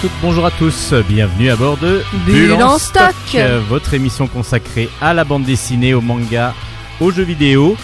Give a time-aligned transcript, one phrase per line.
[0.00, 3.14] Bonjour à toutes, bonjour à tous, bienvenue à bord de Bulle en stock.
[3.68, 6.54] votre émission consacrée à la bande dessinée, au manga,
[7.00, 7.76] aux jeux vidéo.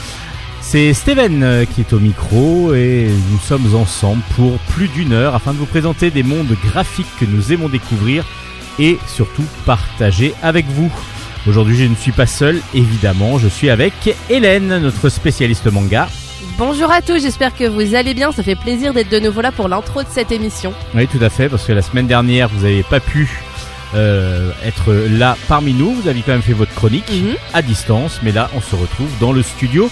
[0.60, 5.34] C'est Steven euh, qui est au micro et nous sommes ensemble pour plus d'une heure
[5.34, 8.24] afin de vous présenter des mondes graphiques que nous aimons découvrir
[8.78, 10.92] et surtout partager avec vous.
[11.48, 16.08] Aujourd'hui je ne suis pas seul, évidemment, je suis avec Hélène, notre spécialiste manga.
[16.58, 18.30] Bonjour à tous, j'espère que vous allez bien.
[18.30, 20.72] Ça fait plaisir d'être de nouveau là pour l'intro de cette émission.
[20.94, 23.28] Oui, tout à fait, parce que la semaine dernière, vous n'avez pas pu
[23.94, 25.92] euh, être là parmi nous.
[25.94, 27.34] Vous aviez quand même fait votre chronique Mhm.
[27.54, 29.90] à distance, mais là, on se retrouve dans le studio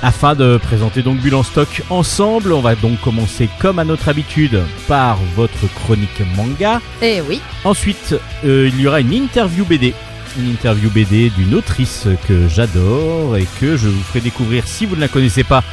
[0.00, 2.52] afin de présenter donc Bulle en stock ensemble.
[2.52, 6.80] On va donc commencer comme à notre habitude par votre chronique manga.
[7.02, 8.14] Eh oui, Ensuite,
[8.44, 9.94] euh, il y aura une interview BD.
[10.36, 14.94] Une interview BD d'une autrice que j'adore et que je vous ferai découvrir si vous
[14.94, 15.64] ne la connaissez pas.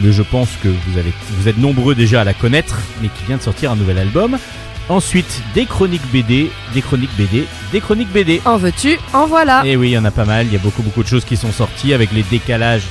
[0.00, 3.24] Mais je pense que vous, avez, vous êtes nombreux déjà à la connaître, mais qui
[3.26, 4.38] vient de sortir un nouvel album.
[4.88, 8.40] Ensuite, des chroniques BD, des chroniques BD, des chroniques BD.
[8.44, 9.62] en veux-tu, en voilà.
[9.64, 10.46] Et oui, il y en a pas mal.
[10.46, 12.84] Il y a beaucoup, beaucoup de choses qui sont sorties avec les décalages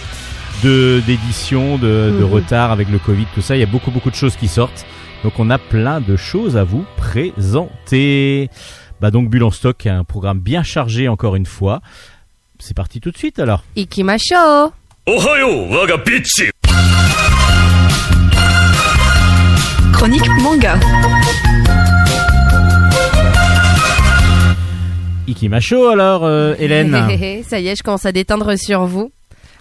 [0.63, 2.31] de d'édition, de, de Mhm.
[2.31, 3.55] retard avec le Covid, tout ça.
[3.55, 4.85] Il y a beaucoup, beaucoup de choses qui sortent.
[5.23, 8.49] Donc on a plein de choses à vous présenter.
[9.03, 11.81] Bah donc Bulle stock un programme bien chargé encore une fois.
[12.57, 13.65] C'est parti tout de suite alors.
[13.75, 14.71] Ikimashou
[15.05, 16.01] Ohayo, waga
[19.91, 20.79] Chronique manga.
[25.27, 26.93] Ikimacho alors, euh, Hélène
[27.45, 29.11] Ça y est, je commence à déteindre sur vous.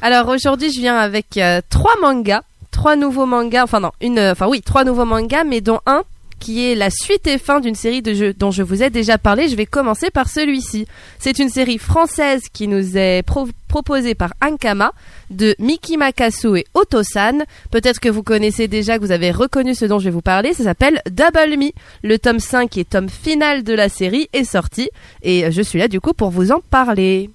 [0.03, 4.47] Alors aujourd'hui, je viens avec euh, trois mangas, trois nouveaux mangas, enfin non, une, enfin
[4.47, 6.04] oui, trois nouveaux mangas, mais dont un
[6.42, 9.16] qui est la suite et fin d'une série de jeux dont je vous ai déjà
[9.16, 9.48] parlé.
[9.48, 10.86] Je vais commencer par celui-ci.
[11.20, 14.92] C'est une série française qui nous est pro- proposée par Ankama
[15.30, 17.44] de Miki Makasu et Otosan.
[17.70, 20.53] Peut-être que vous connaissez déjà, que vous avez reconnu ce dont je vais vous parler.
[20.53, 21.70] Ça s'appelle Double Me.
[22.03, 24.91] Le tome 5 qui est tome final de la série est sorti
[25.22, 27.30] et je suis là du coup pour vous en parler.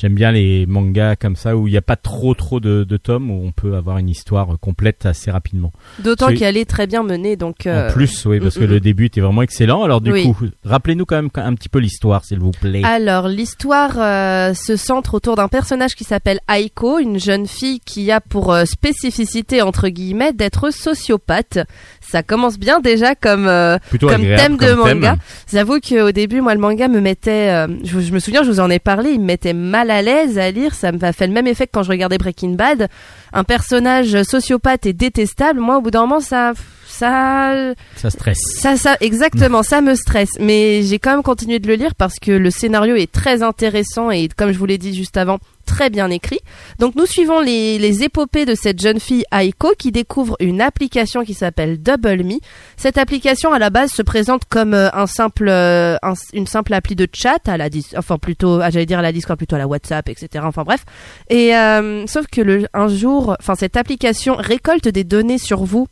[0.00, 2.96] J'aime bien les mangas comme ça où il n'y a pas trop trop de, de
[2.96, 5.72] tomes où on peut avoir une histoire complète assez rapidement.
[5.98, 7.66] D'autant qu'elle est très bien menée, donc.
[7.66, 9.82] euh, En plus, oui, parce mm, que mm, le début était vraiment excellent.
[9.82, 10.24] Alors du Oui.
[10.24, 12.80] coup, rappelez-nous quand même un petit peu l'histoire, s'il vous plaît.
[12.82, 18.10] Alors, l'histoire euh, se centre autour d'un personnage qui s'appelle Aiko, une jeune fille qui
[18.10, 21.58] a pour euh, spécificité, entre guillemets, d'être sociopathe.
[22.00, 25.16] Ça commence bien déjà comme, euh, comme agréable thème de comme manga.
[25.52, 27.50] J'avoue qu'au début, moi, le manga me mettait...
[27.50, 30.02] euh, je, je me souviens, je vous en ai parlé, il me mettait mal à
[30.02, 30.74] l'aise à lire.
[30.74, 32.88] Ça m'a fait le même effet que quand je regardais Breaking Bad.
[33.32, 36.52] Un personnage sociopathe et détestable, moi, au bout d'un moment, ça...
[37.00, 38.38] ça Ça stresse.
[38.60, 40.30] Ça, ça, exactement, ça me stresse.
[40.38, 44.10] Mais j'ai quand même continué de le lire parce que le scénario est très intéressant
[44.10, 46.40] et, comme je vous l'ai dit juste avant, très bien écrit.
[46.78, 51.24] Donc nous suivons les, les épopées de cette jeune fille Aiko qui découvre une application
[51.24, 52.38] qui s'appelle Double Me.
[52.76, 56.74] Cette application à la base se présente comme euh, un simple, euh, un- une simple
[56.74, 59.58] appli de chat à la, enfin plutôt, ah, j'allais dire à la Discord, plutôt à
[59.58, 60.44] la WhatsApp, etc.
[60.46, 60.84] Enfin bref.
[61.28, 65.86] Et euh, sauf que le, un jour, enfin cette application récolte des données sur vous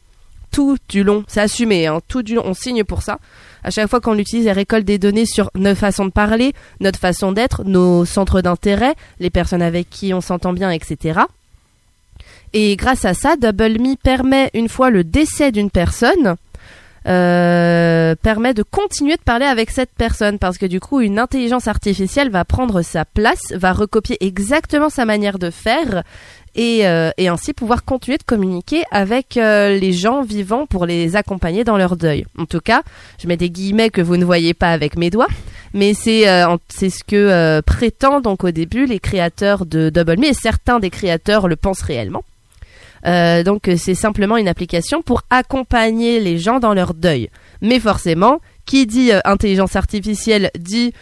[0.50, 3.18] tout du long, c'est assumé, hein, tout du long, on signe pour ça.
[3.64, 6.98] À chaque fois qu'on l'utilise, elle récolte des données sur notre façon de parler, notre
[6.98, 11.20] façon d'être, nos centres d'intérêt, les personnes avec qui on s'entend bien, etc.
[12.52, 16.36] Et grâce à ça, Double Me permet, une fois le décès d'une personne,
[17.08, 21.66] euh, permet de continuer de parler avec cette personne parce que du coup une intelligence
[21.66, 26.02] artificielle va prendre sa place, va recopier exactement sa manière de faire
[26.54, 31.16] et, euh, et ainsi pouvoir continuer de communiquer avec euh, les gens vivants pour les
[31.16, 32.26] accompagner dans leur deuil.
[32.36, 32.82] En tout cas,
[33.18, 35.28] je mets des guillemets que vous ne voyez pas avec mes doigts,
[35.72, 40.26] mais c'est euh, c'est ce que prétendent donc au début les créateurs de Double Me
[40.26, 42.22] et certains des créateurs le pensent réellement.
[43.06, 47.30] Euh, donc euh, c'est simplement une application pour accompagner les gens dans leur deuil.
[47.62, 50.92] Mais forcément, qui dit euh, intelligence artificielle dit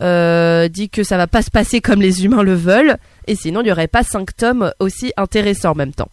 [0.00, 2.96] que ça va pas se passer comme les humains le veulent,
[3.26, 6.08] et sinon il y aurait pas cinq tomes aussi intéressants en même temps.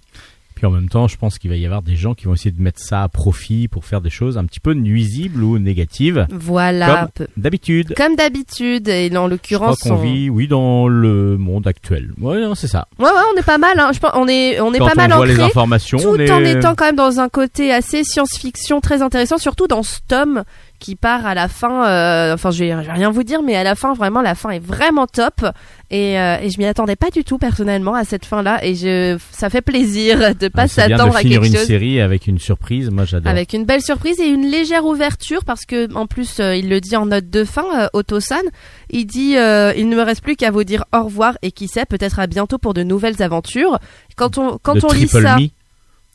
[0.61, 2.51] Puis en même temps, je pense qu'il va y avoir des gens qui vont essayer
[2.51, 6.27] de mettre ça à profit pour faire des choses un petit peu nuisibles ou négatives,
[6.29, 7.25] Voilà, peu.
[7.35, 7.95] d'habitude.
[7.97, 10.01] comme d'habitude, et en Je crois l'occurrence, qu'on on...
[10.03, 12.11] vit, oui, dans le monde actuel.
[12.21, 12.87] Ouais, non, c'est ça.
[12.99, 13.71] ouais, ouais, on est pas mal.
[13.79, 13.89] Hein.
[13.91, 16.29] Je pense, on est, on est Quand pas mal les informations, tout on est...
[16.29, 20.43] en étant quand même dans un côté assez science-fiction très intéressant, surtout dans ce tome
[20.81, 21.87] qui part à la fin.
[21.87, 24.35] euh, enfin, je vais, je vais rien vous dire, mais à la fin, vraiment, la
[24.35, 25.45] fin est vraiment top.
[25.93, 29.17] Et, euh, et je m'y attendais pas du tout personnellement à cette fin-là, et je,
[29.31, 31.67] ça fait plaisir de pas Ah, s'attendre de à finir quelque une chose.
[31.67, 33.29] série avec une surprise, moi j'adore.
[33.29, 36.79] Avec une belle surprise et une légère ouverture parce que en plus euh, il le
[36.79, 38.41] dit en note de fin, euh, Otto-san,
[38.89, 41.67] il dit euh, il ne me reste plus qu'à vous dire au revoir et qui
[41.67, 43.77] sait peut-être à bientôt pour de nouvelles aventures.
[44.15, 45.47] Quand on quand Le on lit ça, me.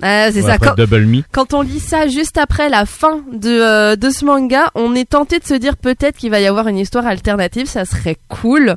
[0.02, 0.58] Ah, c'est ça.
[0.58, 1.22] Quand, Double Me.
[1.32, 5.08] quand on lit ça juste après la fin de, euh, de ce manga, on est
[5.08, 7.66] tenté de se dire peut-être qu'il va y avoir une histoire alternative.
[7.66, 8.76] Ça serait cool.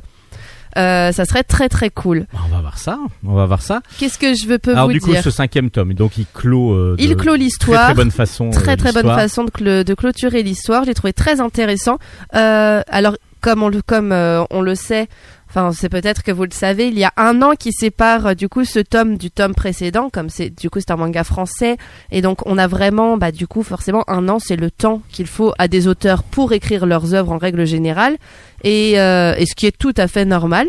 [0.78, 2.26] Euh, ça serait très très cool.
[2.32, 2.98] Bah, On va voir ça.
[3.26, 3.80] On va voir ça.
[3.98, 6.26] Qu'est-ce que je veux peux Alors vous du coup, dire ce cinquième tome, donc il
[6.32, 6.72] clôt.
[6.74, 7.84] euh, de Il clôt Très l'histoire.
[7.86, 8.50] très bonne façon.
[8.50, 10.84] très très bonne façon de, de clôturer l'histoire.
[10.84, 11.98] Je l'ai trouvé très intéressant.
[12.32, 15.08] Alors comme on le comme on le sait,
[15.50, 18.34] enfin c'est peut-être que vous le savez, il y a un an qui sépare euh,
[18.34, 21.76] du coup ce tome du tome précédent, comme c'est du coup c'est un manga français
[22.10, 25.26] et donc on a vraiment bah du coup forcément un an c'est le temps qu'il
[25.26, 28.16] faut à des auteurs pour écrire leurs œuvres en règle générale
[28.64, 30.68] et, euh, et ce qui est tout à fait normal.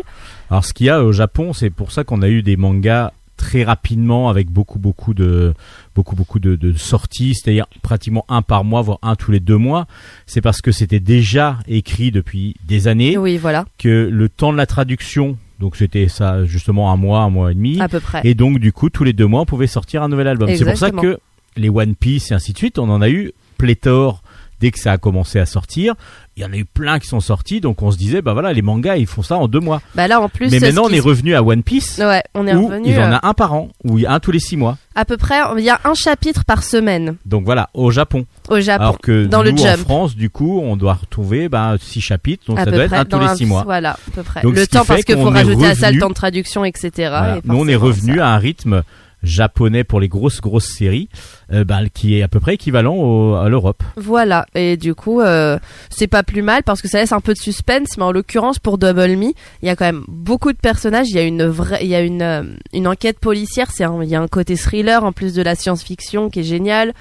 [0.50, 3.12] Alors ce qu'il y a au Japon, c'est pour ça qu'on a eu des mangas
[3.36, 5.54] très rapidement avec beaucoup beaucoup de
[5.94, 9.56] beaucoup beaucoup de, de sorties, c'est-à-dire pratiquement un par mois, voire un tous les deux
[9.56, 9.86] mois.
[10.26, 14.58] C'est parce que c'était déjà écrit depuis des années Oui voilà que le temps de
[14.58, 18.20] la traduction, donc c'était ça justement un mois, un mois et demi, à peu près.
[18.24, 20.48] et donc du coup tous les deux mois on pouvait sortir un nouvel album.
[20.54, 21.18] C'est pour ça que
[21.56, 24.21] les One Piece et ainsi de suite, on en a eu pléthore
[24.62, 25.94] dès que ça a commencé à sortir.
[26.36, 28.52] Il y en a eu plein qui sont sortis, donc on se disait bah voilà
[28.54, 29.82] les mangas ils font ça en deux mois.
[29.96, 32.54] Bah là en plus Mais maintenant, on est revenu à One Piece, Ouais, on est
[32.54, 34.78] où revenu il y en a un par an, ou un tous les six mois.
[34.94, 35.40] à peu près.
[35.58, 38.24] Il y a un chapitre par semaine Donc voilà, au Japon.
[38.48, 38.82] au Japon.
[38.82, 39.78] Alors que dans nous, le en Jump.
[39.80, 43.04] France, du coup, on doit retrouver bah, six chapitres, donc à ça doit être un
[43.04, 43.64] tous les six mois.
[43.64, 44.40] Voilà, à peu près.
[44.42, 46.90] Donc, le temps parce qu'il faut rajouter à ça le temps de traduction, etc.
[46.96, 47.36] Voilà.
[47.38, 48.82] et Nous, on est revenu ça- à un rythme
[49.22, 51.08] japonais pour les grosses grosses séries,
[51.52, 53.82] euh, bah, qui est à peu près équivalent au- à l'Europe.
[53.96, 55.58] Voilà, et du coup, euh,
[55.90, 58.58] c'est pas plus mal parce que ça laisse un peu de suspense, mais en l'occurrence
[58.58, 59.32] pour Double Me,
[59.62, 61.08] il y a quand même beaucoup de personnages.
[61.10, 62.42] Il y a une vraie, il y a une euh,
[62.72, 63.70] une enquête policière.
[63.72, 66.92] C'est il y a un côté thriller en plus de la science-fiction qui est génial.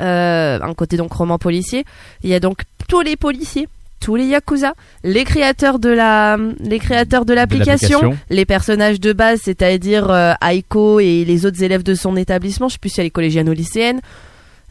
[0.00, 1.84] Euh, un côté donc roman policier.
[2.22, 3.68] Il y a donc tous les policiers,
[4.00, 9.40] tous les yakuza, les créateurs de la, les créateurs de l'application, les personnages de base,
[9.44, 12.68] c'est-à-dire euh, Aiko et les autres élèves de son établissement.
[12.68, 14.00] Je sais plus si elle est collégienne ou lycéenne.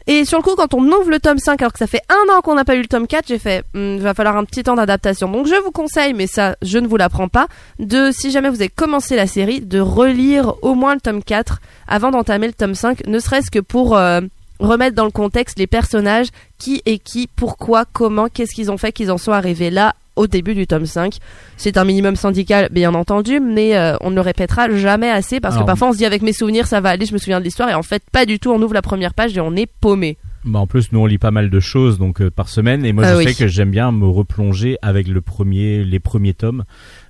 [0.08, 2.32] Et sur le coup, quand on ouvre le tome 5, alors que ça fait un
[2.32, 4.44] an qu'on n'a pas eu le tome 4, j'ai fait, Hmm, il va falloir un
[4.44, 5.30] petit temps d'adaptation.
[5.30, 7.48] Donc je vous conseille, mais ça, je ne vous l'apprends pas,
[7.78, 11.60] de, si jamais vous avez commencé la série, de relire au moins le tome 4
[11.88, 14.20] avant d'entamer le tome 5, ne serait-ce que pour euh,
[14.58, 18.92] remettre dans le contexte les personnages, qui est qui, pourquoi, comment, qu'est-ce qu'ils ont fait,
[18.92, 21.16] qu'ils en soient arrivés là au début du tome 5.
[21.58, 25.56] C'est un minimum syndical, bien entendu, mais euh, on ne le répétera jamais assez parce
[25.56, 27.38] Alors, que parfois on se dit avec mes souvenirs ça va aller, je me souviens
[27.38, 29.54] de l'histoire et en fait pas du tout, on ouvre la première page et on
[29.54, 30.16] est paumé.
[30.46, 32.92] Bah, en plus, nous, on lit pas mal de choses donc euh, par semaine, et
[32.92, 33.24] moi, Ah je oui.
[33.24, 36.62] sais que j'aime bien me replonger avec le premier, les premiers tomes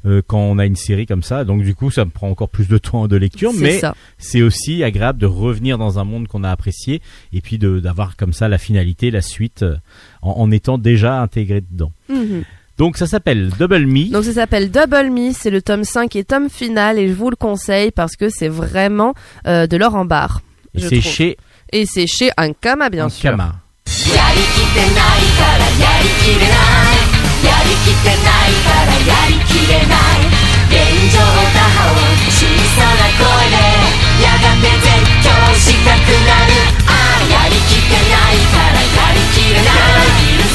[0.07, 1.45] euh, quand on a une série comme ça.
[1.45, 3.81] Donc du coup, ça me prend encore plus de temps de lecture, mais
[4.19, 8.33] c'est aussi agréable de revenir dans un monde qu'on a apprécié et puis d'avoir comme
[8.33, 9.77] ça la finalité, la suite, euh,
[10.23, 11.93] en, étant déjà intégré dedans.
[12.09, 12.45] Mhm.
[12.79, 14.13] Donc ça s'appelle Double Me.
[14.13, 17.31] Donc ça s'appelle Double Me, c'est le tome 5 et tome final et je vous
[17.31, 19.15] le conseille parce que c'est vraiment
[19.47, 20.43] euh, de l'or en barre.
[20.75, 21.37] Et C'est chez...
[21.73, 23.57] Et c'est chez Ankama bien Ankama.
[23.87, 24.13] sûr.
[27.45, 30.31] やりきってないからやりきれない。
[30.67, 30.75] 現
[31.13, 32.01] 状打破を
[32.31, 33.57] 小さな声で
[34.23, 34.89] やがて絶
[35.23, 36.53] 叫したくなる
[36.87, 39.75] ああやりきってないからやりきれない。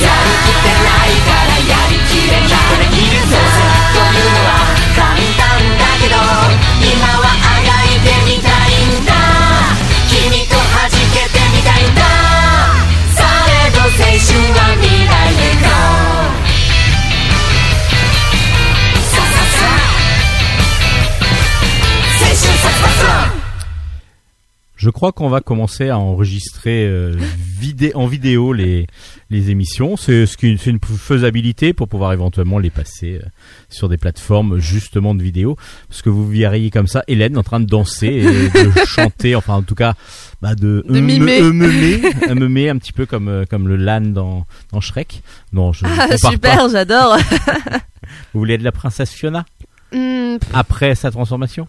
[0.01, 2.49] やりきってないからやりきれない。
[2.51, 3.39] どうせ
[3.93, 6.17] というのは簡単だけど
[6.81, 7.30] 今は
[24.81, 27.15] Je crois qu'on va commencer à enregistrer euh,
[27.59, 28.87] vidé- en vidéo les,
[29.29, 29.95] les émissions.
[29.95, 33.27] C'est ce c'est une faisabilité pour pouvoir éventuellement les passer euh,
[33.69, 35.55] sur des plateformes justement de vidéo.
[35.87, 38.23] Parce que vous verriez comme ça Hélène en train de danser et
[38.63, 39.93] de chanter, enfin en tout cas
[40.41, 41.41] bah, de, De mimer.
[41.41, 45.21] eumemer, eumemer un petit peu comme, euh, comme le LAN dans, dans Shrek.
[45.53, 47.17] Non, je Ah, super, j'adore.
[48.33, 49.45] Vous voulez être la princesse Fiona
[49.93, 51.67] Hmm, après sa transformation?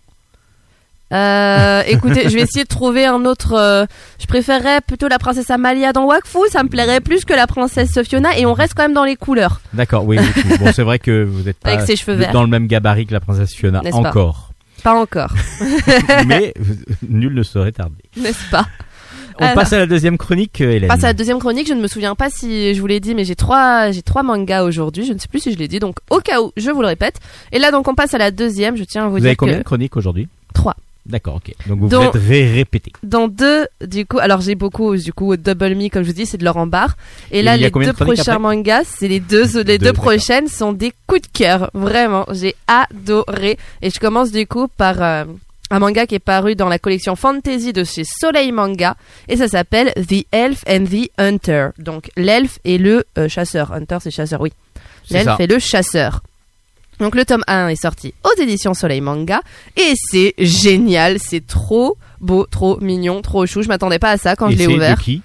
[1.12, 3.52] Euh, écoutez, je vais essayer de trouver un autre.
[3.54, 3.85] euh,
[4.19, 8.00] je préférerais plutôt la princesse Amalia dans Wakfu, ça me plairait plus que la princesse
[8.02, 9.61] Fiona, et on reste quand même dans les couleurs.
[9.75, 10.19] D'accord, oui.
[10.19, 10.59] oui.
[10.59, 12.33] bon, c'est vrai que vous êtes pas Avec ses cheveux verts.
[12.33, 14.50] dans le même gabarit que la princesse Fiona pas encore.
[14.83, 15.33] Pas encore,
[16.26, 16.62] mais euh,
[17.09, 17.95] nul ne serait tardé.
[18.16, 18.66] n'est-ce pas
[19.38, 19.54] On Alors.
[19.54, 20.88] passe à la deuxième chronique, euh, Hélène.
[20.88, 23.14] Passe à la deuxième chronique, je ne me souviens pas si je vous l'ai dit,
[23.14, 25.78] mais j'ai trois, j'ai trois mangas aujourd'hui, je ne sais plus si je l'ai dit,
[25.78, 27.16] donc au cas où, je vous le répète.
[27.52, 29.37] Et là, donc, on passe à la deuxième, je tiens à vous, Vous dire avez
[29.37, 30.26] combien de que chroniques aujourd'hui?
[30.54, 30.75] Trois.
[31.04, 31.52] D'accord, ok.
[31.66, 32.92] Donc vous vous êtes ré répété.
[33.02, 36.26] Dans deux, du coup, alors j'ai beaucoup, du coup, Double Me, comme je vous dis,
[36.26, 36.97] c'est de Laurent Barre.
[37.32, 41.23] Et là, les deux prochains mangas, c'est les deux, les Deux, prochaines sont des coups
[41.23, 41.71] de cœur.
[41.75, 43.59] Vraiment, j'ai adoré.
[43.80, 45.25] Et je commence du coup par, euh,
[45.73, 48.94] un manga qui est paru dans la collection Fantasy de chez Soleil Manga
[49.26, 51.68] et ça s'appelle The Elf and the Hunter.
[51.78, 53.73] Donc l'elfe et le euh, chasseur.
[53.73, 54.52] Hunter c'est chasseur, oui.
[55.11, 56.23] L'elfe et le chasseur.
[57.02, 59.40] Donc le tome 1 est sorti aux éditions Soleil Manga
[59.76, 63.61] et c'est génial, c'est trop beau, trop mignon, trop chou.
[63.61, 64.97] Je m'attendais pas à ça quand Et je l'ai c'est ouvert.
[64.97, 65.21] de qui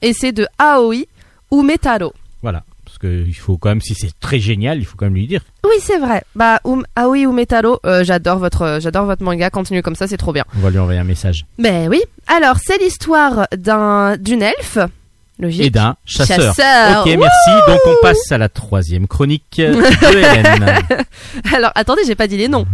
[0.00, 1.04] Et c'est de Aoi
[1.52, 2.14] Umetaro.
[2.40, 2.64] Voilà.
[2.82, 5.26] Parce que il faut quand même, si c'est très génial, il faut quand même lui
[5.26, 5.42] dire.
[5.64, 6.22] Oui, c'est vrai.
[6.34, 10.16] Bah um, Aoi Umetaro, euh, j'adore votre euh, j'adore votre manga, continue comme ça, c'est
[10.16, 10.46] trop bien.
[10.56, 11.44] On va lui envoyer un message.
[11.58, 12.00] Ben oui.
[12.26, 14.78] Alors, c'est l'histoire d'un d'une elfe.
[15.38, 15.62] Logique.
[15.62, 16.54] Et d'un chasseur.
[16.54, 17.00] Chasseur.
[17.00, 17.50] Ok, Wouh merci.
[17.68, 20.82] Donc on passe à la troisième chronique de Hélène.
[21.54, 22.66] Alors, attendez, j'ai pas dit les noms.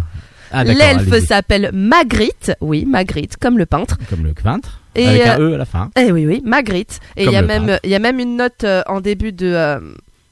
[0.50, 2.52] Ah, L'elfe s'appelle Magritte.
[2.60, 3.98] Oui, Magritte, comme le peintre.
[4.08, 4.80] Comme le peintre.
[4.94, 5.90] Et, avec euh, un E à la fin.
[5.98, 7.00] Eh oui, oui, Magritte.
[7.16, 7.80] Et il Comme y a le même peintre.
[7.82, 9.80] il y a même une note euh, en début de euh,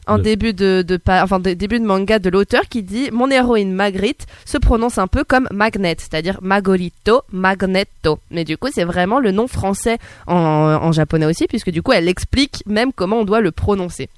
[0.07, 3.73] en début de, de enfin de- début de manga de l'auteur qui dit mon héroïne
[3.73, 8.19] Magritte se prononce un peu comme Magnet, c'est-à-dire Magolito, Magneto.
[8.31, 11.93] Mais du coup, c'est vraiment le nom français en, en japonais aussi puisque du coup,
[11.93, 14.09] elle explique même comment on doit le prononcer.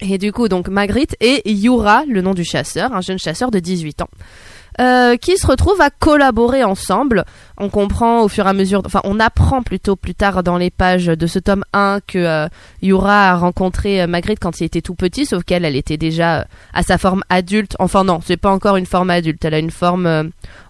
[0.00, 3.60] Et du coup, donc Magritte et Yura, le nom du chasseur, un jeune chasseur de
[3.60, 4.08] 18 ans.
[4.80, 7.24] Euh, qui se retrouvent à collaborer ensemble.
[7.58, 10.70] On comprend au fur et à mesure, enfin on apprend plutôt plus tard dans les
[10.70, 12.48] pages de ce tome 1 que euh,
[12.82, 16.40] Yura a rencontré euh, Magritte quand il était tout petit, sauf qu'elle, elle était déjà
[16.40, 17.76] euh, à sa forme adulte.
[17.78, 20.24] Enfin non, c'est pas encore une forme adulte, elle a une forme euh,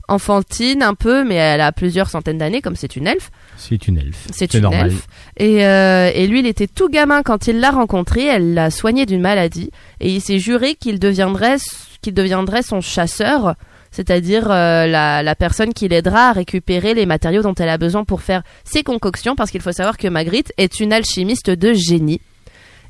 [0.09, 3.31] enfantine un peu, mais elle a plusieurs centaines d'années comme c'est une elfe.
[3.57, 4.27] C'est une elfe.
[4.33, 4.87] C'est C'est une normal.
[4.91, 5.07] elfe.
[5.39, 8.25] Et, euh, et lui, il était tout gamin quand il l'a rencontrée.
[8.27, 9.71] Elle l'a soigné d'une maladie.
[10.01, 11.57] Et il s'est juré qu'il deviendrait,
[12.03, 13.55] qu'il deviendrait son chasseur,
[13.95, 18.03] c'est-à-dire euh, la, la personne qui l'aidera à récupérer les matériaux dont elle a besoin
[18.03, 19.37] pour faire ses concoctions.
[19.37, 22.21] Parce qu'il faut savoir que Magritte est une alchimiste de génie.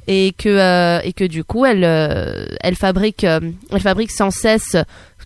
[0.07, 4.77] Et que, euh, et que du coup, elle, euh, elle, fabrique, elle fabrique sans cesse,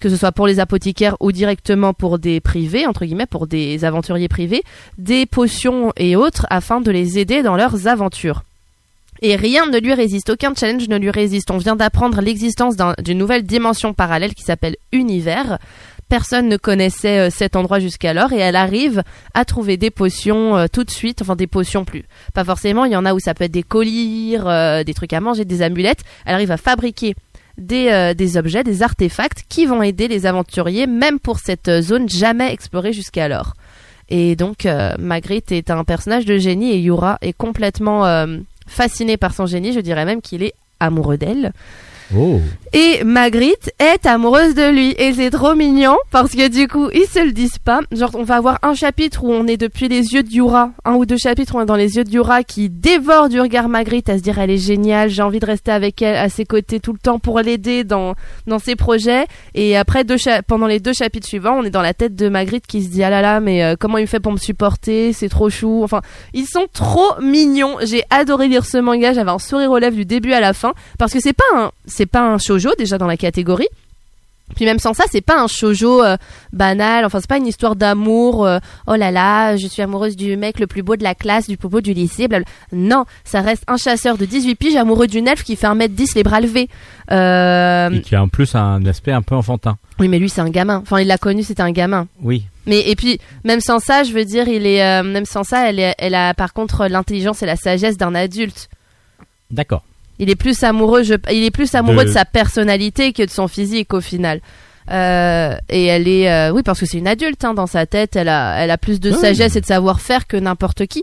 [0.01, 3.85] que ce soit pour les apothicaires ou directement pour des privés, entre guillemets, pour des
[3.85, 4.63] aventuriers privés,
[4.97, 8.43] des potions et autres afin de les aider dans leurs aventures.
[9.23, 11.51] Et rien ne lui résiste, aucun challenge ne lui résiste.
[11.51, 15.59] On vient d'apprendre l'existence d'un- d'une nouvelle dimension parallèle qui s'appelle Univers.
[16.09, 19.03] Personne ne connaissait euh, cet endroit jusqu'alors et elle arrive
[19.35, 22.05] à trouver des potions euh, tout de suite, enfin des potions plus.
[22.33, 25.13] Pas forcément, il y en a où ça peut être des collyres, euh, des trucs
[25.13, 26.05] à manger, des amulettes.
[26.25, 27.15] Elle arrive à fabriquer
[27.59, 32.53] des, des objets, des artefacts qui vont aider les aventuriers, même pour cette zone jamais
[32.53, 33.55] explorée jusqu'alors.
[34.09, 34.67] Et donc,
[34.99, 38.05] Magritte est un personnage de génie et Yura est complètement
[38.69, 39.73] fasciné par son génie.
[39.73, 41.53] Je dirais même qu'il est amoureux d'elle.
[42.17, 42.41] Oh.
[42.73, 44.95] Et Magritte est amoureuse de lui.
[44.99, 47.81] Et c'est trop mignon parce que du coup, ils se le disent pas.
[47.93, 50.71] Genre, on va avoir un chapitre où on est depuis les yeux de Yura.
[50.85, 53.41] Un ou deux chapitres où on est dans les yeux de Yura qui dévore du
[53.41, 56.29] regard Magritte à se dire elle est géniale, j'ai envie de rester avec elle à
[56.29, 58.15] ses côtés tout le temps pour l'aider dans,
[58.47, 59.27] dans ses projets.
[59.55, 62.67] Et après, deux pendant les deux chapitres suivants, on est dans la tête de Magritte
[62.67, 65.13] qui se dit ah là là, mais euh, comment il fait pour me supporter?
[65.13, 65.83] C'est trop chou.
[65.85, 66.01] Enfin,
[66.35, 67.77] ils sont trop mignons.
[67.83, 69.13] J'ai adoré lire ce manga.
[69.13, 71.71] J'avais un sourire aux lèvres du début à la fin parce que c'est pas un,
[71.99, 73.69] c'est pas un shojo déjà dans la catégorie.
[74.57, 76.17] Puis même sans ça, c'est pas un shojo euh,
[76.55, 77.05] banal.
[77.05, 78.47] Enfin, c'est pas une histoire d'amour.
[78.47, 81.47] euh, oh là là, je suis amoureuse du mec le plus beau de la classe,
[81.49, 82.29] du plus beau du lycée.
[82.73, 86.23] Non, ça reste un chasseur de 18 piges amoureux d'une elfe qui fait 1m10 les
[86.23, 86.71] bras levés.
[87.11, 89.77] Euh, Et qui a en plus un aspect un peu enfantin.
[90.01, 90.79] oui, mais lui, c'est un gamin.
[90.79, 92.07] Enfin, il l'a connu, c'était un gamin.
[92.23, 92.45] Oui.
[92.65, 95.79] Mais et puis même sans ça, je veux dire, il est même sans ça, elle,
[95.79, 98.71] est- elle a par contre l'intelligence et la sagesse d'un adulte.
[99.51, 99.83] D'accord.
[100.19, 102.09] Il est plus amoureux, je, il est plus amoureux de...
[102.09, 104.41] De- sa personnalité que de son physique au final.
[104.91, 108.17] Euh, et elle est, euh, oui, parce que c'est une adulte hein, dans sa tête.
[108.17, 111.03] Elle a, elle a plus de sagesse et de savoir-faire que n'importe qui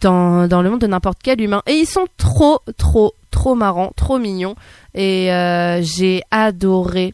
[0.00, 1.62] dans, dans le monde de n'importe quel humain.
[1.66, 4.54] Et ils sont trop, trop, trop marrants, trop mignons.
[4.94, 7.12] Et euh, j'ai adoré.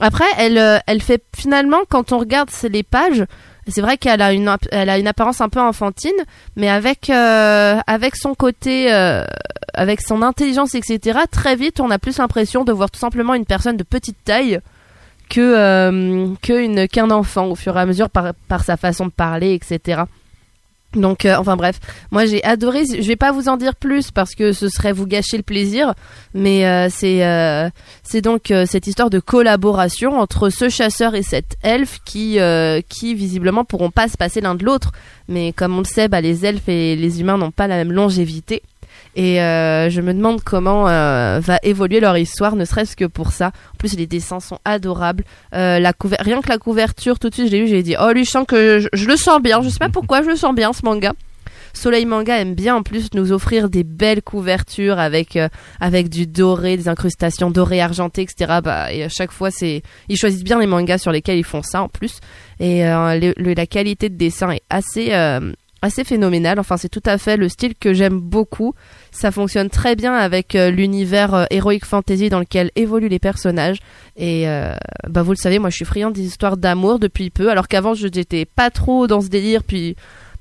[0.00, 3.24] Après, elle, elle fait finalement quand on regarde les pages.
[3.68, 6.12] C'est vrai qu'elle a une, elle a une apparence un peu enfantine,
[6.56, 9.24] mais avec, euh, avec son côté, euh,
[9.72, 11.20] avec son intelligence, etc.
[11.30, 14.60] Très vite, on a plus l'impression de voir tout simplement une personne de petite taille
[15.30, 19.54] que euh, qu'un enfant au fur et à mesure par par sa façon de parler,
[19.54, 20.02] etc.
[20.94, 22.84] Donc, euh, enfin bref, moi j'ai adoré.
[22.86, 25.94] Je vais pas vous en dire plus parce que ce serait vous gâcher le plaisir,
[26.34, 27.68] mais euh, c'est euh,
[28.02, 32.80] c'est donc euh, cette histoire de collaboration entre ce chasseur et cette elfe qui euh,
[32.88, 34.92] qui visiblement pourront pas se passer l'un de l'autre.
[35.28, 37.92] Mais comme on le sait, bah, les elfes et les humains n'ont pas la même
[37.92, 38.62] longévité.
[39.16, 43.30] Et euh, je me demande comment euh, va évoluer leur histoire, ne serait-ce que pour
[43.32, 43.48] ça.
[43.74, 45.24] En plus, les dessins sont adorables.
[45.54, 48.10] Euh, la Rien que la couverture, tout de suite, je l'ai lu, j'ai dit, oh
[48.12, 49.62] lui, je sens que je, je le sens bien.
[49.62, 51.12] Je sais pas pourquoi, je le sens bien, ce manga.
[51.76, 55.48] Soleil Manga aime bien en plus nous offrir des belles couvertures avec euh,
[55.80, 58.60] avec du doré, des incrustations dorées argentées, etc.
[58.62, 61.62] Bah, et à chaque fois, c'est ils choisissent bien les mangas sur lesquels ils font
[61.64, 62.20] ça en plus.
[62.60, 65.52] Et euh, le- le- la qualité de dessin est assez euh,
[65.84, 66.58] assez phénoménale.
[66.58, 68.74] Enfin, c'est tout à fait le style que j'aime beaucoup.
[69.12, 73.78] Ça fonctionne très bien avec euh, l'univers euh, heroic fantasy dans lequel évoluent les personnages.
[74.16, 74.74] Et euh,
[75.08, 77.94] bah vous le savez, moi je suis friand des histoires d'amour depuis peu, alors qu'avant
[77.94, 79.62] je n'étais pas trop dans ce délire.
[79.62, 79.96] Puis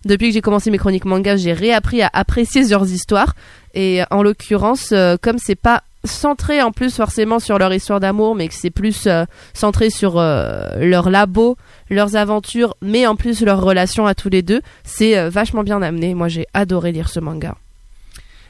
[0.06, 3.36] depuis que j'ai commencé mes chroniques manga, j'ai réappris à apprécier leurs histoires.
[3.74, 8.36] Et en l'occurrence, euh, comme c'est pas centré en plus forcément sur leur histoire d'amour,
[8.36, 11.58] mais que c'est plus euh, centré sur euh, leur labo,
[11.90, 15.82] leurs aventures, mais en plus leur relation à tous les deux, c'est euh, vachement bien
[15.82, 16.14] amené.
[16.14, 17.56] Moi j'ai adoré lire ce manga.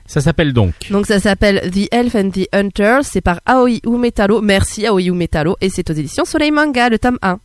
[0.06, 0.74] Ça s'appelle donc.
[0.90, 5.56] Donc ça s'appelle The Elf and the Hunter, c'est par Aoi Umetaro, merci Aoi Umetaro,
[5.62, 7.40] et c'est aux éditions Soleil Manga, le tome 1.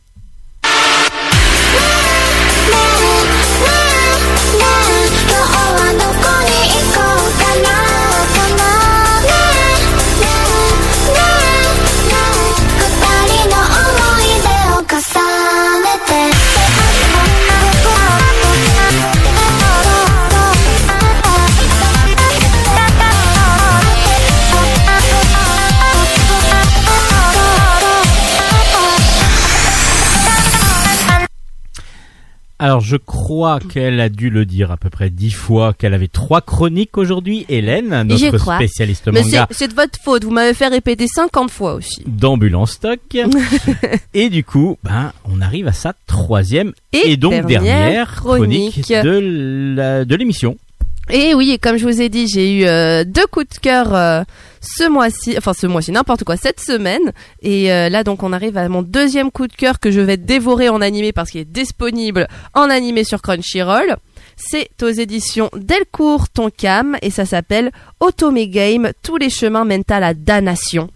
[32.69, 36.07] Alors je crois qu'elle a dû le dire à peu près dix fois qu'elle avait
[36.07, 37.43] trois chroniques aujourd'hui.
[37.49, 41.73] Hélène, notre spécialiste Mais manga c'est- de votre faute, vous m'avez fait répéter 50 fois
[41.73, 42.03] aussi.
[42.05, 42.99] d'ambulance stock.
[44.13, 48.87] et du coup, ben, on arrive à sa troisième Et et, donc dernière dernière, chronique,
[48.87, 50.55] de l'émission.
[51.11, 54.21] Et oui, comme je vous ai dit, j'ai eu euh, deux coups de cœur euh,
[54.61, 57.13] ce mois-ci, enfin ce mois-ci, n'importe quoi, cette semaine.
[57.41, 60.17] Et euh, là, donc, on arrive à mon deuxième coup de cœur que je vais
[60.17, 63.97] dévorer en animé parce qu'il est disponible en animé sur Crunchyroll.
[64.37, 69.99] C'est aux éditions Delcourt Tonkam et ça s'appelle Otome Game, tous les chemins mènent à
[69.99, 70.89] la damnation.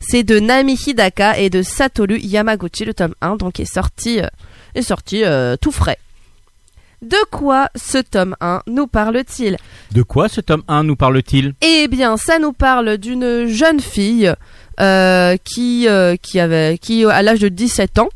[0.00, 4.26] C'est de Nami Hidaka et de Satoru Yamaguchi, le tome 1, donc est sorti, euh,
[4.74, 5.98] est sorti euh, tout frais.
[7.02, 9.56] De quoi ce tome 1 nous parle-t-il?
[9.92, 11.54] De quoi ce tome 1 nous parle-t-il?
[11.62, 14.32] Eh bien, ça nous parle d'une jeune fille
[14.80, 18.10] euh, qui, euh, qui, avait, qui, à l'âge de 17 ans,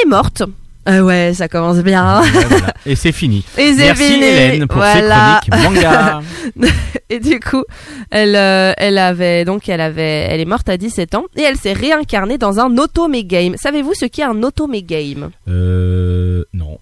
[0.00, 0.44] est morte.
[0.90, 2.22] Ah ouais, ça commence bien.
[2.22, 2.72] Ouais, voilà.
[2.86, 3.44] Et c'est fini.
[3.58, 4.24] Et c'est Merci fini.
[4.24, 5.40] Hélène pour voilà.
[5.44, 6.22] ces chroniques manga.
[7.10, 7.62] Et du coup,
[8.10, 11.56] elle, euh, elle avait donc elle avait, elle est morte à 17 ans et elle
[11.56, 13.54] s'est réincarnée dans un otome game.
[13.56, 15.30] Savez-vous ce qu'est un otome game?
[15.48, 16.78] Euh, non.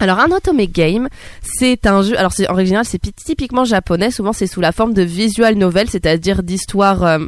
[0.00, 0.32] Alors un
[0.66, 1.08] game,
[1.42, 2.18] c'est un jeu.
[2.18, 4.10] Alors c'est en général c'est pi- typiquement japonais.
[4.10, 7.18] Souvent c'est sous la forme de visual novel, c'est-à-dire d'histoires, euh,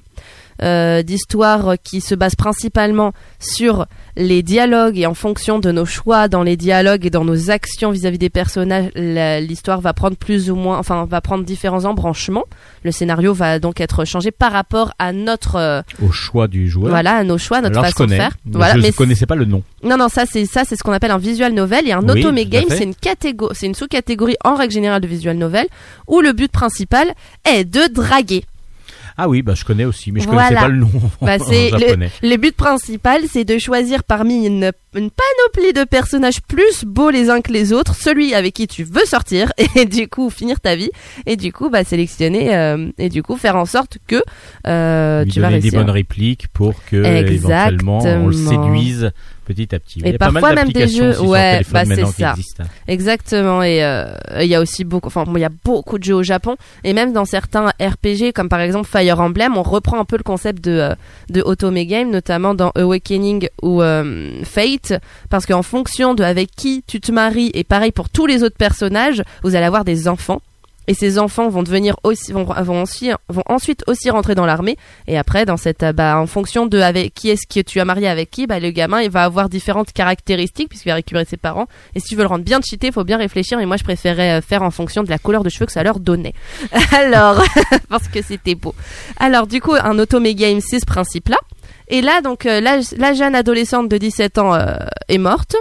[0.62, 6.28] euh, d'histoires qui se basent principalement sur les dialogues et en fonction de nos choix
[6.28, 10.54] dans les dialogues et dans nos actions vis-à-vis des personnages, l'histoire va prendre plus ou
[10.54, 12.44] moins, enfin va prendre différents embranchements.
[12.84, 16.90] Le scénario va donc être changé par rapport à notre, euh, Au choix du joueur.
[16.90, 18.16] voilà, à nos choix, notre Alors je façon connais.
[18.16, 18.32] de faire.
[18.46, 19.62] Je Voilà, ne mais connaissais pas le nom.
[19.82, 22.24] non, non, ça c'est ça c'est ce qu'on appelle un visual novel et un Oui,
[22.26, 25.66] à game, c'est une catégorie, c'est une sous-catégorie en règle générale de visual novel
[26.06, 27.12] où le but principal
[27.44, 28.44] est de draguer.
[29.16, 30.48] Ah oui, bah je connais aussi, mais je Voilà.
[30.48, 31.50] connaissais pas le nom Bah, en
[32.22, 37.30] le but principal, c'est de choisir parmi une, une panoplie de personnages plus beaux les
[37.30, 40.76] uns que les autres, celui avec qui tu veux sortir et du coup finir ta
[40.76, 40.90] vie
[41.26, 44.22] et du coup bah sélectionner euh, et du coup faire en sorte que
[44.66, 45.80] euh, Lui tu vas donner des réussir.
[45.80, 48.64] bonnes répliques pour que éventuellement on le Exactement.
[48.64, 49.10] séduise
[49.44, 50.00] petit à petit.
[50.04, 52.30] Et parfois même des jeux- ouais, bah, c'est ça.
[52.30, 52.62] existent.
[52.86, 54.06] Exactement et euh,
[54.40, 56.56] il y a aussi beaucoup enfin bon, il y a beaucoup de jeux au Japon
[56.84, 60.22] et même dans certains RPG comme par exemple Fire Emblem on reprend un peu le
[60.22, 60.94] concept de euh,
[61.30, 64.81] de Otome Game notamment dans Awakening ou euh, Fate
[65.30, 68.56] parce qu'en fonction de avec qui tu te maries et pareil pour tous les autres
[68.56, 70.40] personnages vous allez avoir des enfants.
[70.88, 74.76] Et ces enfants vont devenir aussi vont, vont ensuite aussi rentrer dans l'armée.
[75.06, 77.84] Et après dans cette euh, bah en fonction de avec qui est-ce que tu as
[77.84, 81.36] marié avec qui bah le gamin il va avoir différentes caractéristiques puisqu'il va récupérer ses
[81.36, 81.68] parents.
[81.94, 83.60] Et si tu veux le rendre bien cheaté il faut bien réfléchir.
[83.60, 85.84] Et moi je préférais euh, faire en fonction de la couleur de cheveux que ça
[85.84, 86.34] leur donnait.
[86.92, 87.42] Alors
[87.88, 88.74] parce que c'était beau.
[89.18, 91.38] Alors du coup un automé game c'est ce principe là
[91.92, 94.74] et là donc euh, la, jeune adolescente de 17 ans euh,
[95.08, 95.54] est morte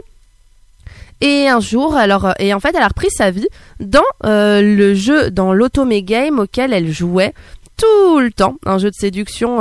[1.24, 3.48] et un jour, alors, euh, et en fait, elle a repris sa vie
[3.80, 7.36] dans le jeu, dans l'automé game auquel elle jouait
[7.78, 9.58] tout le temps, un jeu de séduction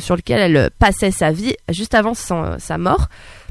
[0.00, 3.06] sur lequel elle passait sa vie juste avant sa mort.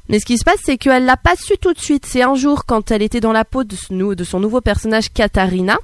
[0.09, 2.05] Mais ce qui se passe, c'est qu'elle l'a pas su tout de suite.
[2.05, 3.75] C'est un jour, quand elle était dans la peau de,
[4.25, 5.77] son nouveau personnage, Katharina.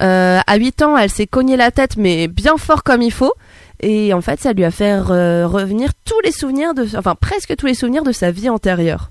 [0.00, 3.34] À 8 ans, elle s'est cogné la tête, mais bien fort comme il faut.
[3.80, 7.54] Et en fait, ça lui a fait euh, revenir tous les souvenirs de, enfin presque
[7.56, 9.10] tous les souvenirs de sa vie antérieure.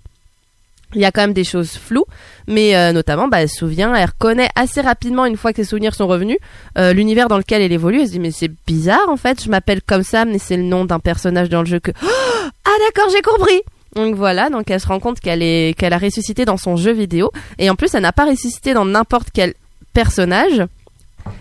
[0.96, 2.06] Il y a quand même des choses floues,
[2.48, 5.70] mais euh, notamment, bah, elle se souvient, elle reconnaît assez rapidement, une fois que ses
[5.70, 6.38] souvenirs sont revenus,
[6.78, 8.00] euh, l'univers dans lequel elle évolue.
[8.00, 10.64] Elle se dit, mais c'est bizarre en fait, je m'appelle comme ça, mais c'est le
[10.64, 11.92] nom d'un personnage dans le jeu que...
[12.02, 13.62] ah d'accord, j'ai compris
[13.96, 16.92] donc voilà, donc elle se rend compte qu'elle est qu'elle a ressuscité dans son jeu
[16.92, 19.56] vidéo et en plus elle n'a pas ressuscité dans n'importe quel
[19.94, 20.64] personnage.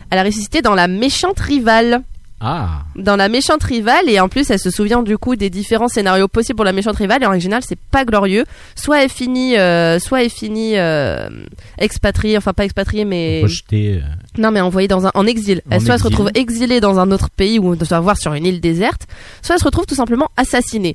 [0.09, 2.03] Elle a ressuscité dans la méchante rivale
[2.39, 5.89] Ah, dans la méchante rivale et en plus elle se souvient du coup des différents
[5.89, 8.45] scénarios possibles pour la méchante rivale et en général c'est pas glorieux.
[8.75, 11.31] Soit elle finit euh, soit elle finit euh,
[11.79, 14.01] expatriée enfin pas expatriée mais euh,
[14.37, 15.63] non mais envoyée dans un en exil.
[15.71, 18.35] En elle soit elle se retrouve exilée dans un autre pays ou soit voir sur
[18.35, 19.07] une île déserte
[19.41, 20.95] soit elle se retrouve tout simplement assassinée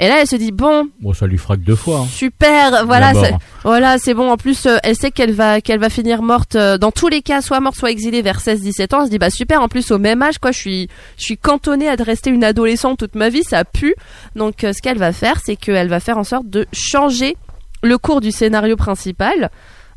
[0.00, 1.98] et là elle se dit bon Bon, ça lui frappe deux fois.
[2.00, 2.06] hein.
[2.10, 5.90] super voilà c'est- voilà c'est bon en plus euh, elle sait qu'elle va qu'elle va
[5.90, 9.00] finir morte euh, dans tous les cas soit morte soit exilée vers 16 17 ans
[9.02, 11.36] elle se dit bah super en plus au même âge quoi je suis je suis
[11.38, 13.94] cantonnée à de rester une adolescente toute ma vie ça pue
[14.34, 17.36] donc euh, ce qu'elle va faire c'est qu'elle va faire en sorte de changer
[17.82, 19.50] le cours du scénario principal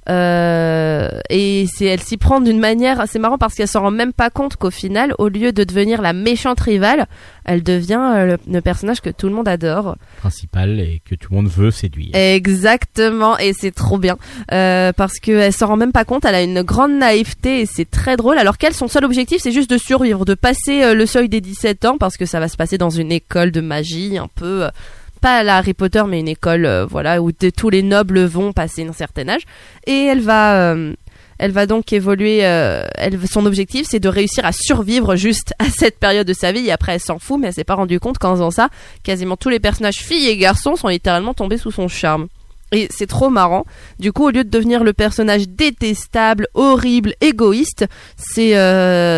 [0.09, 4.13] euh, et c'est elle s'y prend d'une manière assez marrant parce qu'elle s'en rend même
[4.13, 7.07] pas compte qu'au final au lieu de devenir la méchante rivale
[7.45, 11.31] elle devient euh, le, le personnage que tout le monde adore Principal et que tout
[11.31, 12.15] le monde veut séduire.
[12.15, 14.17] Exactement, et c'est trop bien
[14.51, 16.25] euh, parce que elle s'en rend même pas compte.
[16.25, 18.37] Elle a une grande naïveté et c'est très drôle.
[18.37, 21.41] Alors qu'elle, son seul objectif, c'est juste de survivre, de passer euh, le seuil des
[21.41, 24.65] 17 ans parce que ça va se passer dans une école de magie, un peu
[24.65, 24.69] euh,
[25.23, 28.51] pas à la Harry Potter, mais une école euh, voilà où tous les nobles vont
[28.51, 29.43] passer un certain âge.
[29.87, 30.93] Et elle va euh,
[31.39, 32.45] elle va donc évoluer.
[32.45, 32.83] euh,
[33.31, 36.67] son objectif, c'est de réussir à survivre juste à cette période de sa vie.
[36.67, 38.67] Et après, elle s'en fout, mais elle s'est pas rendue compte qu'en faisant ça,
[39.03, 42.27] quasiment tous les personnages filles et garçons sont littéralement tombés sous son charme.
[42.73, 43.65] Et c'est trop marrant.
[43.99, 47.85] Du coup, au lieu de devenir le personnage détestable, horrible, égoïste,
[48.17, 48.55] c'est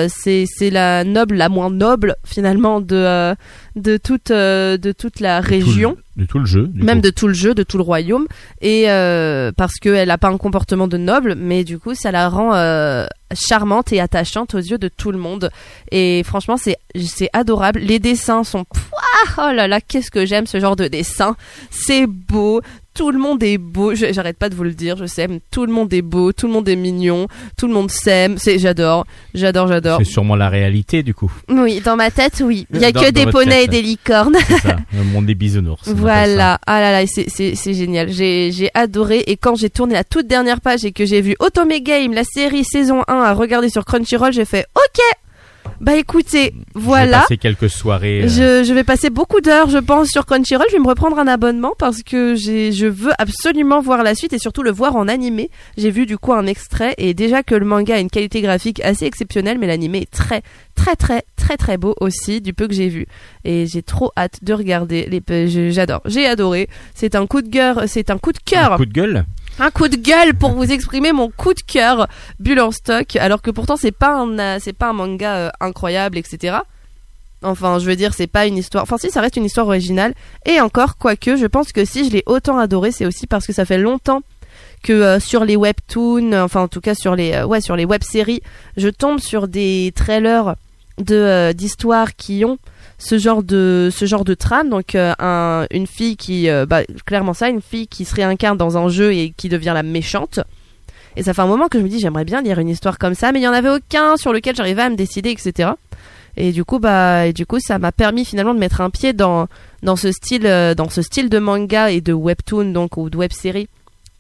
[0.10, 3.34] c'est la noble, la moins noble finalement de
[3.76, 6.70] de toute euh, de toute la Tout région le- de tout le jeu.
[6.76, 7.02] même coup.
[7.02, 8.26] de tout le jeu, de tout le royaume,
[8.62, 12.30] et euh, parce qu'elle n'a pas un comportement de noble, mais du coup ça la
[12.30, 15.50] rend euh, charmante et attachante aux yeux de tout le monde.
[15.92, 17.80] Et franchement c'est c'est adorable.
[17.82, 21.36] Les dessins sont Pouah oh là là qu'est-ce que j'aime ce genre de dessin.
[21.70, 22.62] C'est beau.
[22.94, 25.74] Tout le monde est beau, j'arrête pas de vous le dire, je sais, tout le
[25.74, 29.68] monde est beau, tout le monde est mignon, tout le monde s'aime, c'est j'adore, j'adore,
[29.68, 29.98] j'adore.
[29.98, 31.30] C'est sûrement la réalité du coup.
[31.50, 32.66] Oui, dans ma tête, oui.
[32.74, 34.38] Il y a Dans- que des poneys et des licornes.
[34.62, 35.88] Ça, le monde des bisounours.
[35.90, 38.10] Voilà, ah là là, c'est- génial.
[38.12, 41.36] J'ai j'ai adoré et quand j'ai tourné la toute dernière page et que j'ai vu
[41.40, 45.02] Otome Game, la série saison 1 à regarder sur Crunchyroll, j'ai fait OK.
[45.82, 47.20] Bah écoutez, Je vais voilà.
[47.22, 48.24] passer quelques soirées.
[48.24, 50.66] euh, Je, je vais passer beaucoup d'heures, je pense, sur Crunchyroll.
[50.70, 54.34] Je vais me reprendre un abonnement parce que j'ai, je veux absolument voir la suite
[54.34, 55.50] et surtout le voir en animé.
[55.78, 58.80] J'ai vu du coup un extrait et déjà que le manga a une qualité graphique
[58.82, 60.42] assez exceptionnelle, mais l'animé est très,
[60.76, 63.06] très, très, très, très beau aussi du peu que j'ai vu.
[63.44, 65.08] Et j'ai trop hâte de regarder.
[65.10, 66.70] Les, j'adore, j'ai adoré.
[66.94, 69.26] C'est un coup de cœur, c'est un coup de cœur un coup de gueule?
[69.60, 72.08] Un coup de gueule pour vous exprimer mon coup de cœur
[72.40, 76.18] bulle stock alors que pourtant c'est pas un euh, c'est pas un manga euh, incroyable
[76.18, 76.58] etc
[77.42, 80.14] enfin je veux dire c'est pas une histoire enfin si ça reste une histoire originale.
[80.46, 83.54] Et encore quoique je pense que si je l'ai autant adoré c'est aussi parce que
[83.54, 84.22] ça fait longtemps
[84.84, 88.04] que euh, sur les webtoons enfin en tout cas sur les ouais sur les web
[88.04, 88.42] séries
[88.78, 90.56] je tombe sur des trailers
[90.98, 92.58] de euh, d'histoires qui ont
[92.98, 94.70] ce genre de ce genre de trame.
[94.70, 98.58] Donc euh, un, une fille qui euh, bah, clairement ça une fille qui se réincarne
[98.58, 100.40] dans un jeu et qui devient la méchante.
[101.18, 103.16] Et ça fait un moment que je me dis j'aimerais bien lire une histoire comme
[103.16, 105.72] ça mais il y en avait aucun sur lequel j'arrivais à me décider etc
[106.36, 109.14] et du coup bah et du coup ça m'a permis finalement de mettre un pied
[109.14, 109.48] dans
[109.82, 113.18] dans ce style euh, dans ce style de manga et de webtoon donc ou de
[113.18, 113.70] web série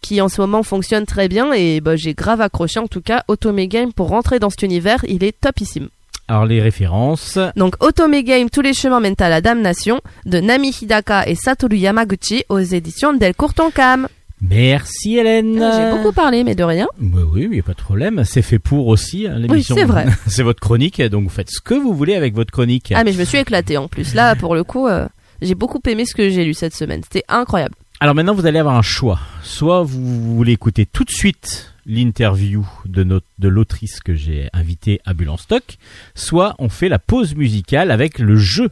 [0.02, 1.52] qui en ce moment fonctionne très bien.
[1.54, 5.04] Et bah, j'ai grave accroché en tout cas Otome Game pour rentrer dans cet univers
[5.08, 5.90] il est topissime
[6.28, 7.38] Alors les références.
[7.56, 11.78] donc Otome Game, tous les chemins mènent à la damnation de Nami Hidaka et Satoru
[11.78, 14.08] Yamaguchi aux éditions Delcourt Tonkam.
[14.42, 15.54] Merci Hélène.
[15.54, 16.88] J'ai beaucoup parlé, mais de rien.
[17.00, 18.24] Bah oui, a pas de problème.
[18.26, 19.76] C'est fait pour aussi hein, l'émission.
[19.76, 20.08] c'est vrai.
[20.28, 22.92] c'est votre chronique, donc vous faites ce que vous voulez avec votre chronique.
[22.96, 24.14] Ah, mais je me suis éclatée en plus.
[24.14, 25.08] Là, pour le coup, euh,
[25.42, 27.02] j'ai beaucoup aimé ce que j'ai lu cette semaine.
[27.04, 27.76] C'était incroyable.
[28.00, 29.20] Alors maintenant, vous allez avoir un choix.
[29.42, 35.00] Soit vous voulez écouter tout de suite l'interview de, notre, de l'autrice que j'ai invitée
[35.06, 35.78] à Bulle en Stock,
[36.16, 38.70] soit on fait la pause musicale avec le jeu.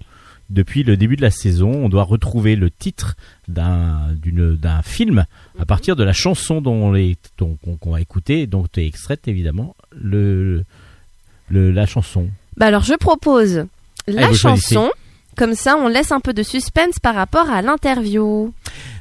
[0.50, 3.16] Depuis le début de la saison, on doit retrouver le titre
[3.48, 5.26] d'un, d'une, d'un film
[5.58, 9.76] à partir de la chanson dont les, dont- qu'on, va écouter, dont est extraite évidemment
[9.96, 10.64] le,
[11.50, 12.28] le, la chanson.
[12.58, 13.66] Bah alors, je propose
[14.08, 14.76] la vous choisissez.
[14.76, 14.92] chanson.
[15.38, 18.54] Comme ça, on laisse un peu de suspense par rapport à l'interview.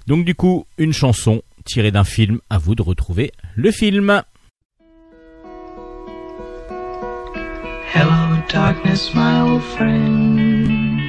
[0.07, 4.23] Donc du coup, une chanson tirée d'un film, à vous de retrouver le film.
[7.95, 11.01] Hello, darkness, my old friend.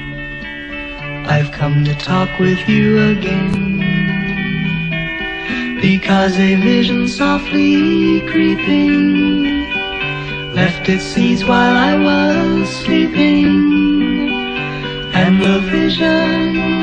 [1.25, 3.79] I've come to talk with you again.
[5.81, 9.63] Because a vision softly creeping
[10.53, 14.29] left its seeds while I was sleeping.
[15.13, 16.82] And the vision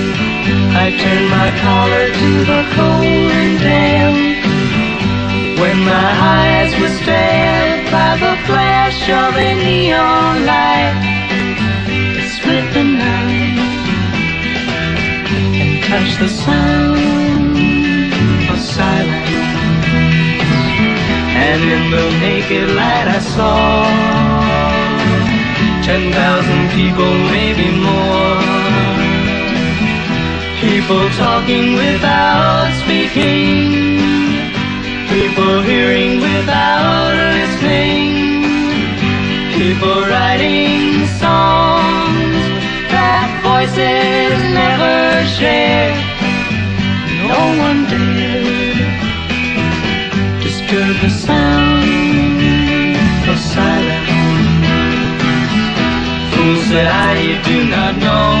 [0.73, 4.15] I turned my collar to the cold and damp.
[5.59, 10.95] When my eyes were stabbed by the flash of a neon light,
[12.17, 13.59] it split the night
[15.59, 18.13] and touched the sound
[18.49, 19.35] of silence.
[21.35, 23.83] And in the naked light I saw
[25.83, 28.50] ten thousand people, maybe more.
[30.81, 33.99] People talking without speaking.
[35.09, 38.41] People hearing without listening.
[39.53, 42.41] People writing songs
[42.89, 45.93] that voices never share.
[47.29, 48.81] No one dared
[50.41, 51.85] disturb the sound
[53.29, 54.09] of silence.
[56.33, 58.40] Fools said I do not know.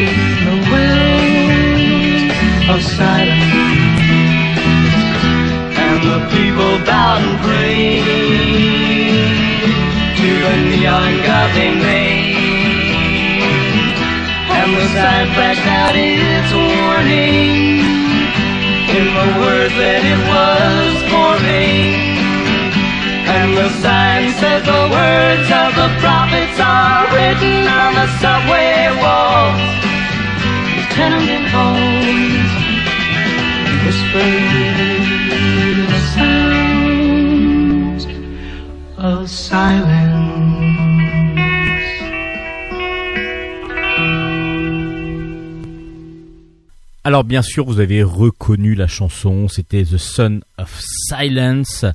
[6.31, 8.05] people bowed and prayed
[10.15, 12.31] to the neon god they made.
[14.57, 17.81] And the sign flashed out its warning
[18.97, 22.11] in the words that it was forming.
[23.31, 29.63] And the sign says the words of the prophets are written on the subway walls,
[30.75, 32.51] the tenement halls,
[33.87, 34.50] whispered
[47.21, 51.85] Alors bien sûr, vous avez reconnu la chanson, c'était The Son of Silence.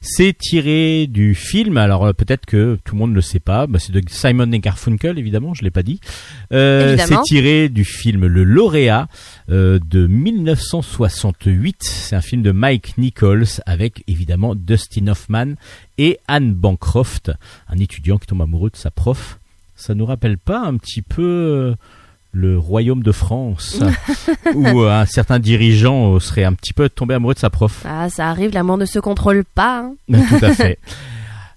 [0.00, 3.68] C'est tiré du film, alors euh, peut-être que tout le monde ne le sait pas,
[3.68, 6.00] bah, c'est de Simon et Garfunkel évidemment, je l'ai pas dit.
[6.50, 9.06] Euh, c'est tiré du film Le Lauréat
[9.48, 11.76] euh, de 1968.
[11.84, 15.54] C'est un film de Mike Nichols avec évidemment Dustin Hoffman
[15.98, 17.30] et Anne Bancroft,
[17.68, 19.38] un étudiant qui tombe amoureux de sa prof.
[19.76, 21.74] Ça nous rappelle pas un petit peu euh,
[22.34, 23.80] le royaume de France
[24.54, 27.82] où euh, un certain dirigeant euh, serait un petit peu tombé amoureux de sa prof.
[27.88, 29.80] Ah, ça arrive, l'amour ne se contrôle pas.
[29.80, 29.94] hein.
[30.28, 30.78] Tout à fait.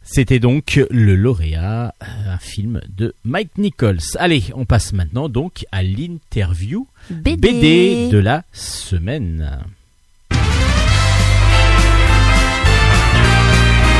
[0.04, 4.00] C'était donc le lauréat, euh, un film de Mike Nichols.
[4.20, 7.36] Allez, on passe maintenant donc à l'interview BD.
[7.36, 9.60] BD de la semaine.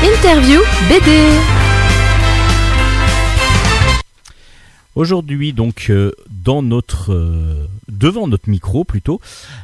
[0.02, 1.67] Interview BD.
[4.98, 9.20] Aujourd'hui donc euh, dans notre euh, devant notre micro plutôt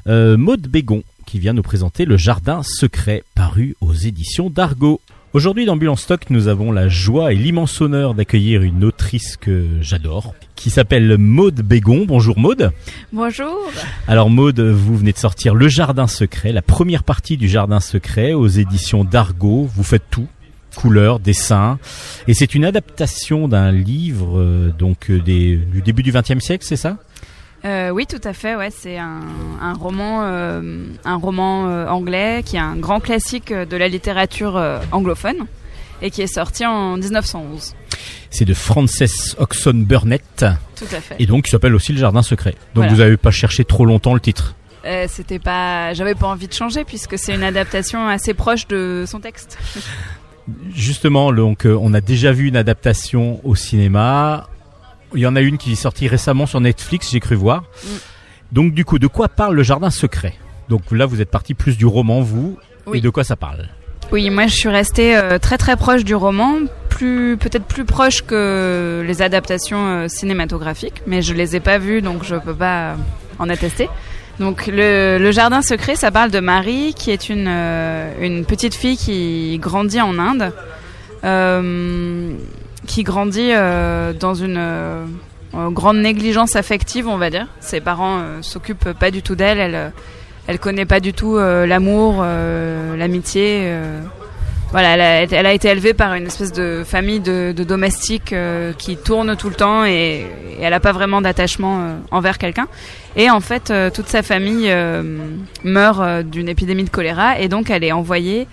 [0.07, 5.01] euh, Maude Bégon qui vient nous présenter le jardin secret paru aux éditions d'Argo.
[5.33, 9.37] Aujourd'hui dans Bulle en stock, nous avons la joie et l'immense honneur d'accueillir une autrice
[9.37, 12.05] que j'adore qui s'appelle Maude Bégon.
[12.07, 12.71] Bonjour Maude.
[13.13, 13.59] Bonjour.
[14.07, 18.35] Alors Maude, vous venez de sortir Le Jardin Secret, la première partie du Jardin Secret
[18.35, 19.69] aux éditions d'Argo.
[19.75, 20.29] Vous faites tout,
[20.75, 21.79] couleurs, dessins,
[22.29, 26.65] et c'est une adaptation d'un livre euh, donc euh, des, du début du XXe siècle,
[26.67, 26.97] c'est ça?
[27.65, 28.57] Euh, oui, tout à fait.
[28.57, 29.21] Ouais, c'est un,
[29.63, 35.47] un roman, euh, un roman anglais qui est un grand classique de la littérature anglophone
[36.03, 37.75] et qui est sorti en 1911.
[38.29, 40.45] C'est de Frances Oxon Burnett,
[40.77, 41.17] Tout à fait.
[41.19, 42.51] et donc qui s'appelle aussi Le Jardin Secret.
[42.75, 42.93] Donc Voilà.
[42.93, 44.55] vous n'avez pas cherché trop longtemps le titre?
[44.85, 49.05] Euh, C'était pas, j'avais pas envie de changer puisque c'est une adaptation assez proche de
[49.07, 49.57] son texte.
[50.75, 54.49] Justement, donc euh, on a déjà vu une adaptation au cinéma.
[55.15, 57.63] Il y en a une qui est sortie récemment sur Netflix, j'ai cru voir.
[57.63, 57.89] Mm.
[58.53, 60.35] Donc du coup, de quoi parle le jardin secret?
[60.69, 62.59] Donc là, vous êtes parti plus du roman, vous.
[62.87, 62.99] Oui.
[62.99, 63.69] Et de quoi ça parle?
[64.13, 66.59] Oui, moi je suis restée euh, très très proche du roman,
[66.91, 72.03] plus peut-être plus proche que les adaptations euh, cinématographiques, mais je les ai pas vues
[72.03, 72.97] donc je peux pas
[73.39, 73.89] en attester.
[74.41, 78.75] Donc le, le jardin secret, ça parle de Marie qui est une euh, une petite
[78.75, 80.53] fille qui grandit en Inde,
[81.23, 82.33] euh,
[82.87, 85.05] qui grandit euh, dans une euh,
[85.71, 87.47] grande négligence affective, on va dire.
[87.61, 89.89] Ses parents euh, s'occupent pas du tout d'elle, elle euh,
[90.47, 93.73] elle connaît pas du tout l'amour, l'amitié.
[94.75, 95.01] Voilà, elle
[95.33, 98.97] a, elle a été élevée par une espèce de famille de, de domestiques euh, qui
[98.97, 100.27] tourne tout le temps et,
[100.59, 102.67] et elle n'a pas vraiment d'attachement euh, envers quelqu'un.
[103.15, 104.69] Et en fait, euh, toute sa famille
[105.63, 108.49] meurt d'une épidémie de choléra et donc elle est envoyée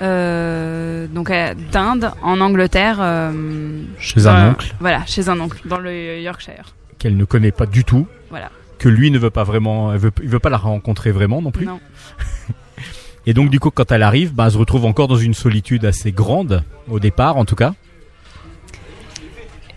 [0.00, 1.30] donc
[1.70, 2.96] d'Inde en Angleterre.
[4.00, 6.74] Chez un oncle Voilà, chez un oncle dans le Yorkshire.
[6.98, 8.50] qu'elle ne connaît pas du tout, Voilà.
[8.80, 11.52] que lui ne veut pas vraiment, elle veut, il veut pas la rencontrer vraiment non
[11.52, 11.66] plus.
[11.66, 11.78] Non.
[13.26, 15.84] Et donc du coup, quand elle arrive, bah, elle se retrouve encore dans une solitude
[15.84, 17.74] assez grande au départ, en tout cas.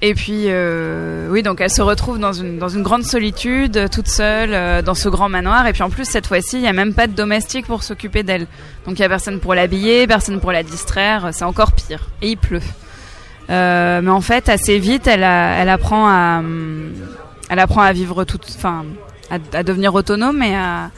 [0.02, 3.88] Et puis, euh, oui, donc elle se retrouve dans une, dans une grande solitude, euh,
[3.88, 5.66] toute seule, euh, dans ce grand manoir.
[5.68, 8.22] Et puis en plus, cette fois-ci, il n'y a même pas de domestique pour s'occuper
[8.22, 8.46] d'elle.
[8.86, 11.30] Donc il n'y a personne pour l'habiller, personne pour la distraire.
[11.32, 12.10] C'est encore pire.
[12.22, 12.62] Et il pleut.
[13.50, 16.92] Mais en fait, assez vite, elle, a- elle apprend à, hum,
[17.50, 18.86] elle apprend à vivre toute, enfin,
[19.30, 20.92] à devenir autonome et à,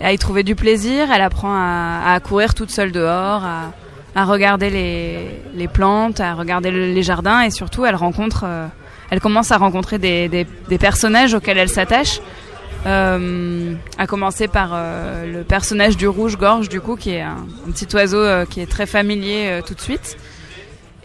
[0.00, 1.10] à y trouver du plaisir.
[1.12, 3.42] Elle apprend à, courir toute seule dehors,
[4.14, 4.70] à, regarder
[5.54, 8.66] les, plantes, à regarder le- les jardins et surtout elle rencontre, euh,
[9.10, 10.46] elle commence à rencontrer des,
[10.78, 12.20] personnages auxquels elle s'attache.
[12.86, 17.70] Euh, à commencer par euh, le personnage du rouge-gorge du coup qui est un, un
[17.72, 20.16] petit oiseau qui est très familier tout de suite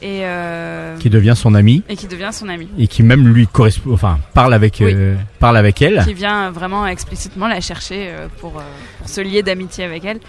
[0.01, 2.67] et, euh, qui devient son ami et qui devient son ami.
[2.77, 4.91] et qui même lui correspond, enfin parle avec, Oui.
[4.93, 6.03] euh, parle avec elle.
[6.05, 8.61] qui vient vraiment explicitement la chercher euh, pour, euh,
[8.99, 10.19] pour se lier d'amitié avec elle.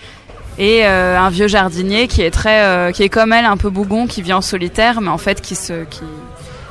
[0.58, 3.68] Et euh, un vieux jardinier qui est très, euh, qui est comme elle, un peu
[3.68, 6.00] bougon, qui vit en solitaire, mais en fait qui se, qui,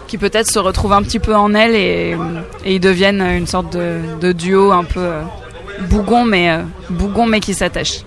[0.07, 2.15] qui peut-être se retrouve un petit peu en elle et,
[2.63, 5.21] et ils deviennent une sorte de, de duo un peu euh,
[5.89, 7.99] bougon, mais euh, bougon mais qui s'attache.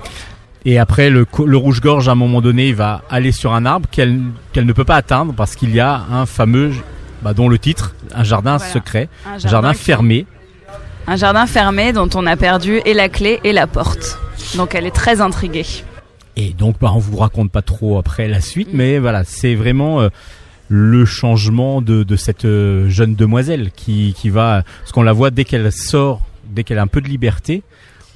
[0.70, 1.26] Et après, le,
[1.56, 4.20] rouge-gorge, à un moment donné, il va aller sur un arbre qu'elle
[4.54, 6.72] ne peut pas atteindre parce qu'il y a un fameux,
[7.22, 8.72] bah, dont le titre, un jardin Voilà.
[8.74, 10.26] secret, Un jardin qui- fermé.
[11.06, 14.18] Un jardin fermé dont on a perdu et la clé et la porte.
[14.58, 15.64] Donc elle est très intriguée.
[16.36, 18.76] Et donc, bah, on vous raconte pas trop après la suite, Mm.
[18.76, 20.10] mais voilà, c'est vraiment euh,
[20.68, 25.30] le changement de, de cette euh, jeune demoiselle qui, qui va, parce qu'on la voit
[25.30, 27.62] dès qu'elle sort, dès qu'elle a un peu de liberté,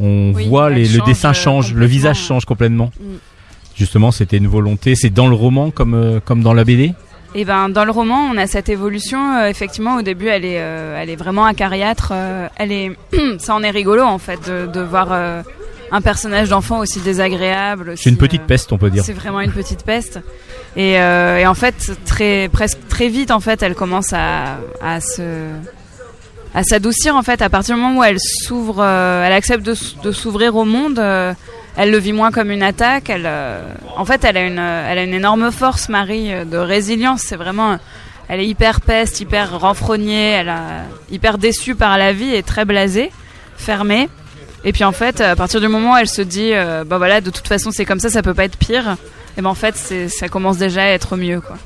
[0.03, 2.91] on Oui, voit les, le change, dessin euh, change, le visage change complètement.
[3.01, 3.05] Mm.
[3.77, 4.95] Justement, c'était une volonté.
[4.97, 6.93] C'est dans le roman comme euh, comme dans la BD.
[7.35, 9.37] Et ben dans le roman, on a cette évolution.
[9.39, 12.11] euh, effectivement, au début, elle est, euh, elle est vraiment acariâtre.
[12.13, 12.93] euh, elle est,
[13.39, 15.13] ça en est rigolo en fait de, de voir
[15.95, 17.95] un personnage d'enfant aussi désagréable.
[17.97, 19.05] C'est une petite peste, on peut dire.
[19.05, 20.21] C'est vraiment une petite peste.
[20.77, 25.23] Et, et en fait, très presque très vite, en fait, elle commence à, à se
[26.55, 30.13] à s'adoucir en fait à partir du moment où elle s'ouvre, euh, elle accepte de,
[30.13, 30.99] s'ouvrir au monde.
[30.99, 31.33] euh,
[31.77, 33.09] elle le vit moins comme une attaque.
[33.09, 33.63] Euh,
[33.97, 34.45] en fait, elle a
[35.03, 37.23] une, énorme force, Marie, de résilience.
[37.23, 37.79] C'est vraiment,
[38.29, 42.65] elle est hyper peste, hyper renfrognée, elle a hyper déçue par la vie et très
[42.65, 43.11] blasée,
[43.57, 44.09] fermée.
[44.65, 47.21] Et puis en fait, à partir du moment où elle se dit, euh, bah voilà,
[47.21, 48.97] de toute façon c'est comme ça, ça peut pas être pire.
[49.37, 49.77] Et ben en fait,
[50.09, 51.57] ça commence déjà à être mieux, quoi.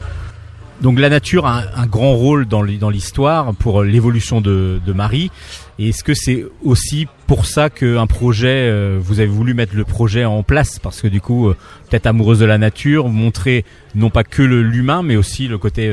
[0.82, 4.78] Donc la nature a un, grand rôle dans l'hi- dans l'histoire pour euh, l'évolution de,
[4.94, 5.30] Marie.
[5.78, 9.84] Et est-ce que c'est aussi pour ça qu'un projet, euh, vous avez voulu mettre le
[9.84, 10.78] projet en place?
[10.78, 11.56] Parce que du coup, euh,
[11.88, 15.90] peut-être amoureuse de la nature, montrer non pas que l'humain, mais aussi le côté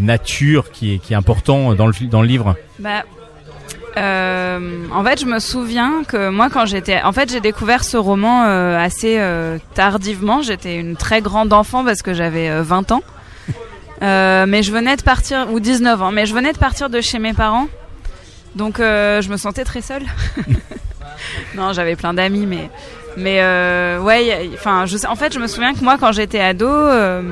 [0.00, 2.56] nature qui est, important dans le, dans le livre.
[2.78, 3.04] Bah,
[3.98, 7.96] euh, en fait, je me souviens que moi, quand j'étais, en fait, j'ai découvert ce
[7.98, 9.20] roman assez
[9.74, 10.40] tardivement.
[10.42, 13.02] J'étais une très grande enfant parce que j'avais euh, 20 ans.
[14.02, 17.00] Euh, mais je venais de partir, ou 19 ans, mais je venais de partir de
[17.00, 17.68] chez mes parents.
[18.54, 20.04] Donc, euh, je me sentais très seule.
[21.54, 22.70] non, j'avais plein d'amis, mais.
[23.16, 26.68] Mais euh, ouais, enfin, en fait, je me souviens que moi, quand j'étais ado,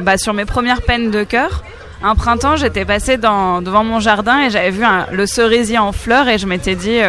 [0.05, 1.65] bah, sur mes premières peines de cœur,
[2.05, 6.39] un printemps, j'étais passée devant mon jardin et j'avais vu le cerisier en fleurs et
[6.39, 7.01] je m'étais dit,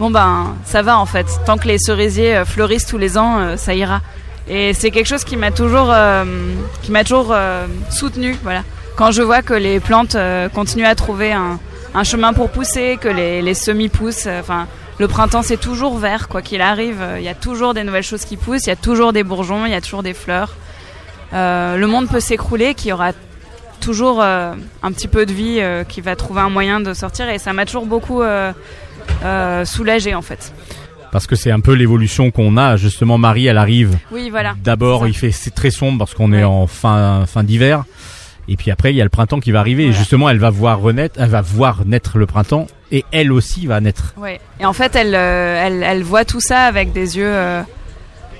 [0.00, 1.26] bon ben, ça va en fait.
[1.46, 4.00] Tant que les cerisiers fleurissent tous les ans, ça ira.
[4.48, 5.94] Et c'est quelque chose qui m'a toujours,
[6.82, 7.36] qui m'a toujours
[7.88, 8.36] soutenu.
[8.42, 8.64] Voilà.
[8.98, 11.58] Quand je vois que les plantes euh, continuent à trouver un,
[11.94, 14.66] un chemin pour pousser, que les, les semis poussent, euh, enfin.
[14.98, 16.96] le printemps, c'est toujours vert, quoi qu'il arrive.
[17.00, 19.22] euh, Il y a toujours des nouvelles choses qui poussent, il y a toujours des
[19.22, 20.56] bourgeons, il y a toujours des fleurs.
[21.32, 23.12] Le monde peut s'écrouler, qu'il y aura
[23.80, 27.28] toujours euh, un petit peu de vie euh, qui va trouver un moyen de sortir
[27.28, 28.52] et ça m'a toujours beaucoup euh,
[29.64, 30.52] soulagée en fait.
[31.12, 32.76] Parce que c'est un peu l'évolution qu'on a.
[32.76, 33.96] Justement, Marie, elle arrive.
[34.12, 34.54] Oui, voilà.
[34.62, 36.40] D'abord, C'est il fait c'est très sombre parce qu'on Ouais.
[36.40, 37.84] est en fin fin d'hiver.
[38.48, 39.84] Et puis après, il y a le printemps qui va arriver.
[39.86, 43.66] Et justement, elle va voir renaître, elle va voir naître le printemps, et elle aussi
[43.66, 44.14] va naître.
[44.16, 44.40] Ouais.
[44.58, 47.26] Et en fait, elle, euh, elle, elle voit tout ça avec des yeux.
[47.26, 47.62] euh,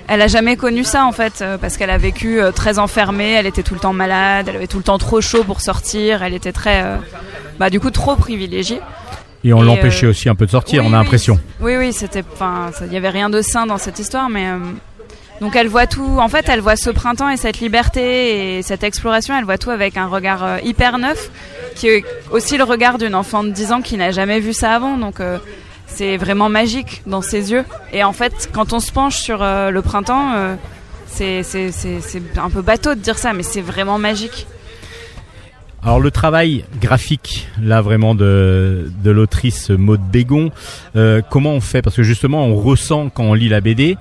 [0.07, 3.33] elle a jamais connu ça en fait, euh, parce qu'elle a vécu très enfermée.
[3.33, 4.47] Elle était tout le temps malade.
[4.49, 6.23] Elle avait tout le temps trop chaud pour sortir.
[6.23, 6.83] Elle était très,
[7.59, 8.81] bah du coup, trop privilégiée.
[9.43, 11.39] Et on l'empêchait aussi un peu de sortir, Oui, on a l'impression.
[11.61, 14.47] Oui, oui, c'était, enfin, il y avait rien de sain dans cette histoire, mais
[15.41, 16.17] donc elle voit tout.
[16.19, 19.37] En fait, elle voit ce printemps et cette liberté et cette exploration.
[19.37, 21.29] Elle voit tout avec un regard euh, hyper neuf,
[21.75, 24.73] qui est aussi le regard d'une enfant de 10 ans qui n'a jamais vu ça
[24.73, 24.97] avant.
[24.97, 25.37] Donc euh,
[25.89, 27.65] c'est vraiment magique dans ses yeux.
[27.91, 30.55] Et en fait, quand on se penche sur euh, le printemps, euh,
[31.07, 31.41] c'est,
[32.37, 34.47] un peu bateau de dire ça, mais c'est vraiment magique.
[35.81, 40.51] Alors le travail graphique, là vraiment de, de l'autrice Maude Bégon,
[40.97, 41.81] euh, comment on fait?
[41.81, 43.97] Parce que justement on ressent quand on lit la BD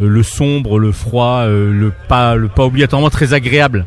[0.00, 3.84] le sombre, le froid, euh, le pas, le pas obligatoirement très agréable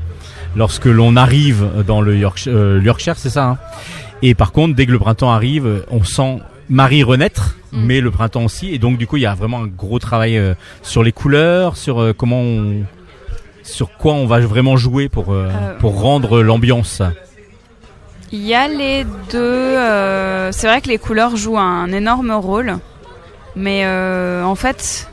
[0.56, 3.46] lorsque l'on arrive dans le Yorkshire, euh, Yorkshire c'est ça.
[3.46, 3.58] hein
[4.22, 6.40] et par contre, dès que le printemps arrive, on sent
[6.70, 7.86] Marie renaître, Mm.
[7.86, 8.74] mais le printemps aussi.
[8.74, 11.76] Et donc du coup, il y a vraiment un gros travail euh, sur les couleurs,
[11.76, 12.84] sur euh, comment on,
[13.64, 17.02] sur quoi on va vraiment jouer pour euh, Euh, pour rendre l'ambiance.
[18.32, 19.38] Il y a les deux.
[19.40, 22.78] euh, c'est vrai que les couleurs jouent un énorme rôle,
[23.56, 25.10] mais euh, en fait,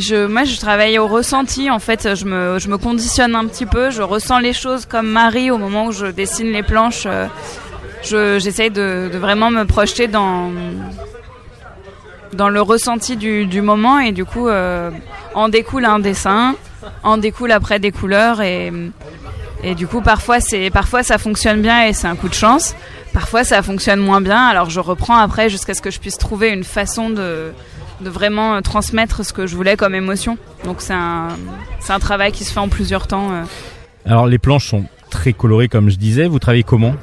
[0.00, 1.70] je, moi, je travaille au ressenti.
[1.70, 3.90] En fait, je me, je me conditionne un petit peu.
[3.90, 7.04] Je ressens les choses comme Marie au moment où je dessine les planches.
[7.06, 7.26] euh,
[8.02, 10.50] je, j'essaye de, vraiment me projeter dans
[12.34, 14.90] dans le ressenti du, du moment et du coup, euh,
[15.34, 16.54] en découle un dessin,
[17.02, 18.70] en découle après des couleurs et
[19.64, 22.76] et du coup, parfois, c'est, parfois ça fonctionne bien et c'est un coup de chance.
[23.12, 24.46] Parfois, ça fonctionne moins bien.
[24.46, 27.52] Alors, je reprends après jusqu'à ce que je puisse trouver une façon de,
[28.00, 30.38] de vraiment euh, transmettre ce que je voulais comme émotion.
[30.64, 31.28] Donc, c'est un,
[31.80, 33.32] c'est un travail qui se fait en plusieurs temps.
[33.32, 33.42] euh.
[34.06, 36.26] Alors les planches sont très colorées comme je disais.
[36.28, 36.94] Vous travaillez comment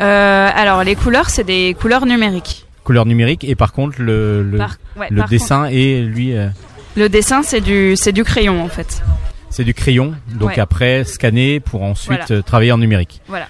[0.00, 2.66] Euh, alors, les couleurs, c'est des couleurs numériques.
[2.84, 6.46] Couleur numérique et par contre le le, Par- ouais, le par dessin et lui euh,
[6.46, 6.58] contre,
[6.96, 9.02] le dessin, c'est du, c'est du crayon en fait.
[9.50, 10.14] c'est du crayon.
[10.28, 10.60] Donc Ouais.
[10.60, 12.42] après scanner pour ensuite Voilà.
[12.42, 13.22] travailler en numérique.
[13.26, 13.46] Voilà.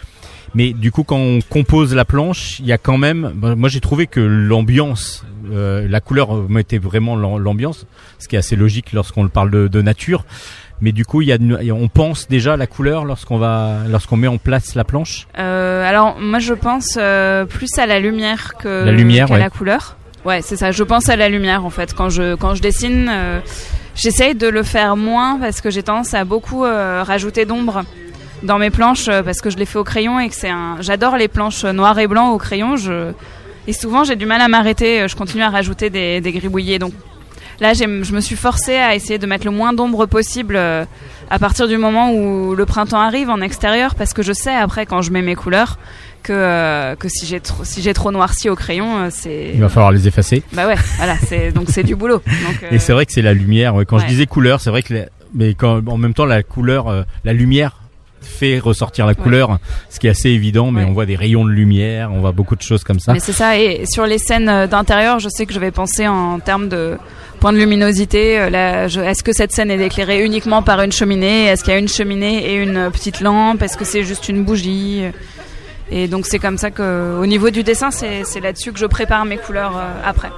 [0.56, 3.68] Mais du coup quand on compose la planche, il y a quand même bah, moi
[3.68, 7.86] j'ai trouvé que l'ambiance euh, la couleur euh, mettait vraiment l'am- l'ambiance,
[8.18, 10.24] ce qui est assez logique lorsqu'on parle de, de nature.
[10.80, 11.38] Mais du coup, il y a,
[11.74, 15.26] on pense déjà à la couleur lorsqu'on va, lorsqu'on met en place la planche?
[15.38, 19.40] Euh, alors moi je pense euh, plus à la lumière que La lumière, qu'à ouais.
[19.40, 19.96] la couleur.
[20.24, 20.72] Ouais, c'est ça.
[20.72, 23.10] Je pense à la lumière en fait quand je quand je dessine.
[23.94, 27.82] J'essaye de le faire moins parce que j'ai tendance à beaucoup euh, rajouter d'ombre
[28.42, 30.76] dans mes planches euh, parce que je les fais au crayon et que c'est un.
[30.80, 32.76] J'adore les planches noir et blanc au crayon.
[32.76, 33.12] Je
[33.68, 35.00] et souvent j'ai du mal à m'arrêter.
[35.02, 36.78] euh, Je continue à rajouter des, des gribouillés.
[36.78, 36.92] Donc
[37.60, 40.84] là, je me suis forcée à essayer de mettre le moins d'ombre possible euh,
[41.30, 44.86] à partir du moment où le printemps arrive en extérieur parce que je sais après
[44.86, 45.78] quand je mets mes couleurs
[46.22, 49.60] que euh, que si j'ai trop si j'ai trop noirci au crayon euh, c'est Il
[49.60, 50.42] va falloir les effacer.
[50.52, 52.16] bah ouais voilà c'est donc c'est du boulot
[52.46, 53.74] donc euh, Et c'est vrai que c'est la lumière.
[53.74, 53.84] ouais.
[53.86, 57.04] Quand je disais couleur, c'est vrai que, la- mais quand, en même temps, la couleur,
[57.24, 57.78] la lumière
[58.20, 59.58] fait ressortir la couleur,
[59.90, 60.70] ce qui est assez évident.
[60.70, 60.88] Mais Ouais.
[60.90, 63.12] on voit des rayons de lumière, on voit beaucoup de choses comme ça.
[63.12, 66.06] Mais c'est ça, et sur les scènes euh, d'intérieur, je sais que je vais penser
[66.08, 66.96] en termes de
[67.40, 68.38] point de luminosité.
[68.38, 71.46] euh, là, je- Est-ce que cette scène est éclairée uniquement par une cheminée?
[71.46, 73.62] Est-ce qu'il y a une cheminée et une petite lampe?
[73.62, 75.02] Est-ce que c'est juste une bougie?
[75.90, 78.86] Et donc c'est comme ça que, au niveau du dessin, c'est c'est là-dessus que je
[78.86, 80.30] prépare mes couleurs euh, après.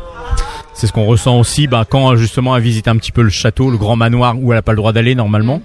[0.74, 3.70] C'est ce qu'on ressent aussi bah, quand justement elle visite un petit peu le château,
[3.70, 5.62] le grand manoir où elle a pas le droit d'aller normalement.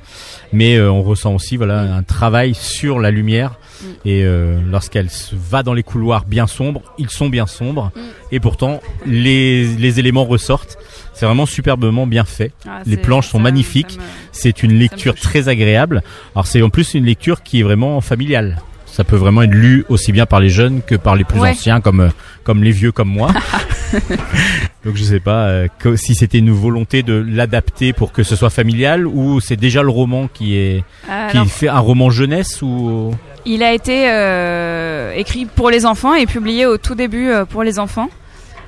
[0.54, 3.56] Mais euh, on ressent aussi voilà un travail sur la lumière.
[3.82, 3.86] Mm.
[4.06, 7.91] Et euh, lorsqu'elle va dans les couloirs bien sombres, ils sont bien sombres.
[7.95, 7.99] Mm.
[8.34, 10.78] Et pourtant, les, les éléments ressortent.
[11.16, 12.51] C'est vraiment superbement bien fait.
[12.68, 13.97] Ah, Les planches sont ça- magnifiques.
[13.97, 16.01] me- C'est une lecture très agréable.
[16.36, 18.62] Alors c'est en plus une lecture qui est vraiment familiale.
[18.86, 21.49] Ça peut vraiment être lu aussi bien par les jeunes que par les plus Ouais.
[21.49, 22.10] anciens, comme euh,
[22.43, 23.32] comme les vieux comme moi.
[24.86, 28.36] Donc je sais pas euh, que- si c'était une volonté de l'adapter pour que ce
[28.36, 30.84] soit familial ou c'est déjà le roman qui est
[31.32, 33.12] qui fait un roman jeunesse ou
[33.46, 37.64] Il a été euh, écrit pour les enfants et publié au tout début euh, pour
[37.64, 38.10] les enfants.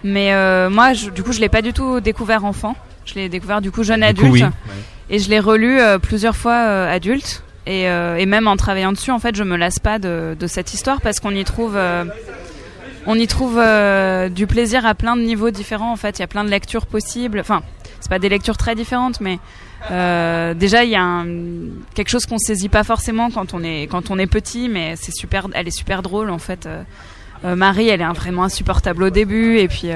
[0.03, 0.31] Mais
[0.69, 2.75] moi, je- du coup, je l'ai pas du tout découvert enfant.
[3.05, 4.27] Je l'ai découvert du coup jeune Du adulte.
[4.27, 4.43] coup, oui.
[5.09, 6.55] Et je l'ai relu plusieurs fois
[6.85, 7.43] adulte.
[7.67, 10.73] Et, et même en travaillant dessus, en fait, je me lasse pas de, de cette
[10.75, 11.75] histoire parce qu'on y trouve,
[13.07, 15.91] on y trouve euh, du plaisir à plein de niveaux différents.
[15.91, 17.39] En fait, il y a plein de lectures possibles.
[17.39, 17.61] Enfin,
[17.99, 19.39] c'est pas des lectures très différentes, mais
[19.91, 21.23] euh, déjà il y a
[21.93, 25.13] quelque chose qu'on saisit pas forcément quand on est quand on est petit, mais c'est
[25.13, 25.47] super.
[25.53, 26.67] Elle est super drôle en fait.
[26.67, 26.83] Euh,
[27.55, 29.89] Marie, elle est vraiment insupportable au début, et puis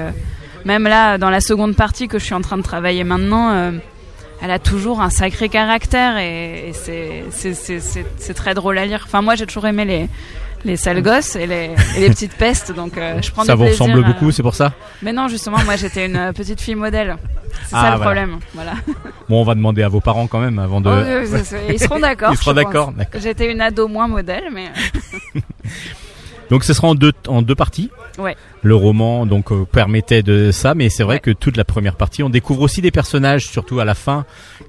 [0.64, 3.72] même là, dans la seconde partie que je suis en train de travailler maintenant.
[4.40, 9.02] elle a toujours un sacré caractère et, et c'est très drôle à lire.
[9.04, 10.08] Enfin moi j'ai toujours aimé les
[10.64, 13.58] les sales gosses et les, et les petites pestes donc euh, je prends Ça du
[13.58, 16.60] vous plaisir ressemble beaucoup, c'est pour ça Mais non justement moi j'étais une euh, petite
[16.60, 17.16] fille modèle.
[17.68, 17.98] C'est Ah, ça le voilà.
[18.22, 18.38] problème.
[18.54, 18.72] Voilà.
[19.28, 20.88] Bon, on va demander à vos parents quand même avant de.
[20.88, 22.30] Oh, oui, oui, c'est- ils seront d'accord.
[22.32, 22.92] Ils seront d'accord.
[23.20, 24.68] J'étais une ado moins modèle mais
[26.50, 27.90] Donc ce sera en deux en deux parties.
[28.18, 28.36] Ouais.
[28.62, 31.20] Le roman donc euh, permettait de ça, mais c'est vrai Ouais.
[31.20, 34.24] que toute la première partie, on découvre aussi des personnages, surtout à la fin,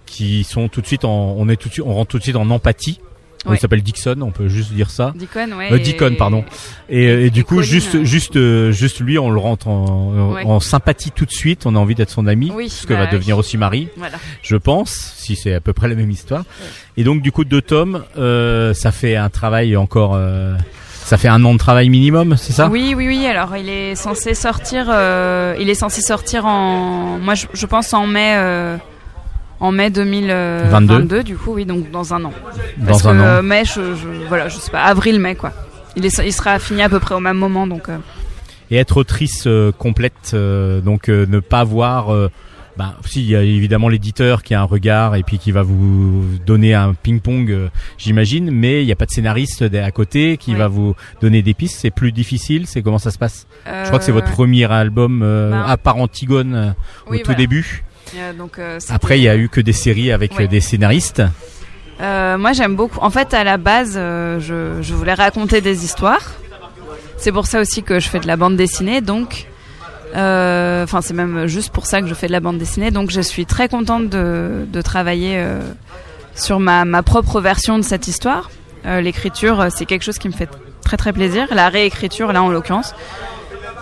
[0.05, 2.23] qui sont tout de suite en, on est tout de suite, on rentre tout de
[2.23, 2.99] suite en empathie.
[3.45, 3.55] Ouais.
[3.55, 5.13] Il s'appelle Dixon, on peut juste dire ça.
[5.15, 5.71] Deacon ouais.
[5.71, 6.43] Euh, et- pardon.
[6.89, 9.67] Et, euh, et du coup, Colin, juste, euh, juste, euh, juste lui, on le rentre
[9.67, 10.43] en, Ouais.
[10.45, 11.65] en sympathie tout de suite.
[11.65, 14.17] On a envie d'être son ami, Oui, ce que bah va devenir aussi Marie, Voilà.
[14.43, 16.43] je pense, si c'est à peu près la même histoire.
[16.97, 20.13] Et donc, du coup, deux tomes, euh, ça fait un travail encore.
[20.15, 20.55] euh,
[21.03, 22.69] ça fait un an de travail minimum, c'est ça?
[22.69, 23.25] Oui, oui, oui.
[23.25, 24.85] Alors, il est censé sortir.
[24.89, 27.17] euh, il est censé sortir en.
[27.19, 28.35] Moi, je, je pense en mai.
[29.61, 32.33] Euh, en mai 2022, du coup, oui, donc dans un an.
[32.85, 33.23] Parce Dans un que an.
[33.25, 35.51] euh, mai, je, je, voilà, je sais pas, avril-mai, quoi.
[35.95, 37.89] Il, est, il sera fini à peu près au même moment, donc.
[37.89, 37.97] euh,
[38.71, 42.13] Et être autrice euh, complète, euh, donc euh, ne pas voir.
[42.13, 42.29] Euh,
[42.77, 45.61] bah, si il y a évidemment l'éditeur qui a un regard et puis qui va
[45.61, 50.37] vous donner un ping-pong, euh, j'imagine, mais il n'y a pas de scénariste à côté
[50.37, 50.57] qui Oui.
[50.57, 51.77] va vous donner des pistes.
[51.81, 52.67] C'est plus difficile?
[52.67, 53.45] C'est comment ça se passe?
[53.65, 56.71] Je crois que c'est euh, votre premier album euh, ben, à part Antigone euh,
[57.09, 57.37] oui, au tout voilà.
[57.39, 57.83] début.
[58.15, 60.45] Euh, donc, euh, Après, il y a eu que des séries avec Ouais.
[60.45, 61.21] euh, des scénaristes.
[61.99, 62.99] Moi, j'aime beaucoup.
[63.01, 66.31] En fait, à la base, je, je voulais raconter des histoires.
[67.17, 69.01] C'est pour ça aussi que je fais de la bande dessinée.
[69.01, 69.45] Donc,
[70.15, 72.89] euh, enfin, c'est même juste pour ça que je fais de la bande dessinée.
[72.89, 75.59] Donc, je suis très contente de, de travailler euh,
[76.33, 78.49] sur ma, ma propre version de cette histoire.
[78.87, 80.49] Euh, L'écriture, c'est quelque chose qui me fait
[80.83, 81.47] très très plaisir.
[81.51, 82.95] La réécriture, là, en l'occurrence.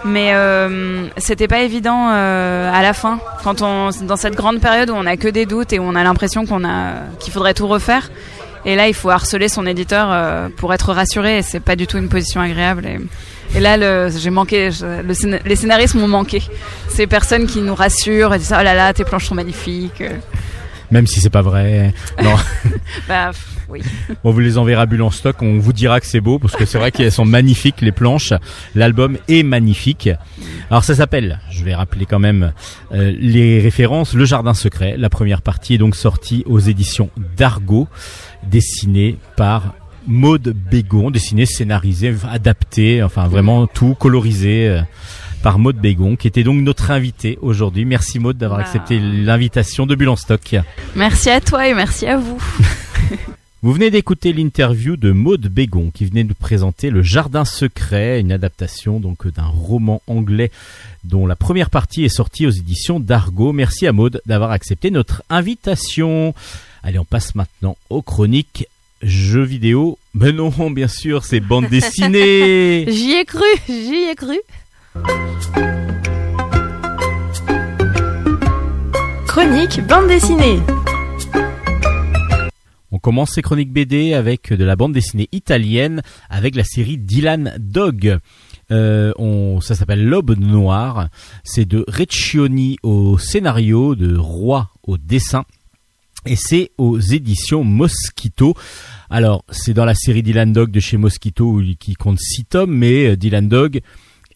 [0.05, 4.89] Mais euh, c'était pas évident euh, à la fin, quand on dans cette grande période
[4.89, 7.53] où on a que des doutes et où on a l'impression qu'on a qu'il faudrait
[7.53, 8.09] tout refaire.
[8.65, 11.39] Et là, il faut harceler son éditeur euh, pour être rassuré.
[11.39, 12.87] Et c'est pas du tout une position agréable.
[13.55, 14.69] Et, là, j'ai manqué.
[15.45, 16.43] les scénaristes m'ont manqué.
[16.87, 20.03] Ces personnes qui nous rassurent et disent oh là là, tes planches sont magnifiques.
[20.89, 21.93] Euh, Même si c'est pas vrai.
[22.23, 22.35] Non.
[23.07, 23.31] Bah
[23.69, 23.81] oui.
[24.23, 26.65] On vous les enverra bulles en stock, on vous dira que c'est beau parce que
[26.65, 28.33] c'est vrai qu'elles sont magnifiques les planches.
[28.75, 30.09] L'album est magnifique.
[30.69, 32.51] Alors ça s'appelle, je vais rappeler quand même
[32.91, 34.95] euh, les références, Le Jardin Secret.
[34.97, 37.87] La première partie est donc sortie aux éditions d'Argo,
[38.47, 39.75] dessinée par
[40.07, 44.81] Maude Bégon, dessinée, scénarisée, adaptée, enfin vraiment tout colorisé.
[45.41, 47.85] Par Maude Bégon, qui était donc notre invitée aujourd'hui.
[47.85, 48.65] Merci Maude d'avoir Bah.
[48.65, 50.55] accepté l'invitation de Bulle en stock.
[50.95, 52.41] Merci à toi et merci à vous.
[53.61, 58.31] Vous venez d'écouter l'interview de Maude Bégon qui venait nous présenter Le Jardin Secret, une
[58.31, 60.49] adaptation donc d'un roman anglais
[61.03, 63.51] dont la première partie est sortie aux éditions d'Argo.
[63.51, 66.33] Merci à Maude d'avoir accepté notre invitation.
[66.83, 68.65] Allez, on passe maintenant aux chroniques
[69.01, 69.97] jeux vidéo.
[70.13, 72.85] Mais non, bien sûr, c'est bande dessinée.
[72.89, 74.37] J'y ai cru, j'y ai cru.
[79.27, 80.59] Chronique bande dessinée.
[82.91, 87.55] On commence ces chroniques BD avec de la bande dessinée italienne avec la série Dylan
[87.59, 88.17] Dog.
[88.71, 91.07] Euh, ça s'appelle L'Aube Noire.
[91.43, 95.45] C'est de Reccioni au scénario, de Roy au dessin.
[96.25, 98.55] Et c'est aux éditions Mosquito.
[99.09, 103.11] Alors, c'est dans la série Dylan Dog de chez Mosquito qui compte 6 tomes, mais
[103.11, 103.81] euh, Dylan Dog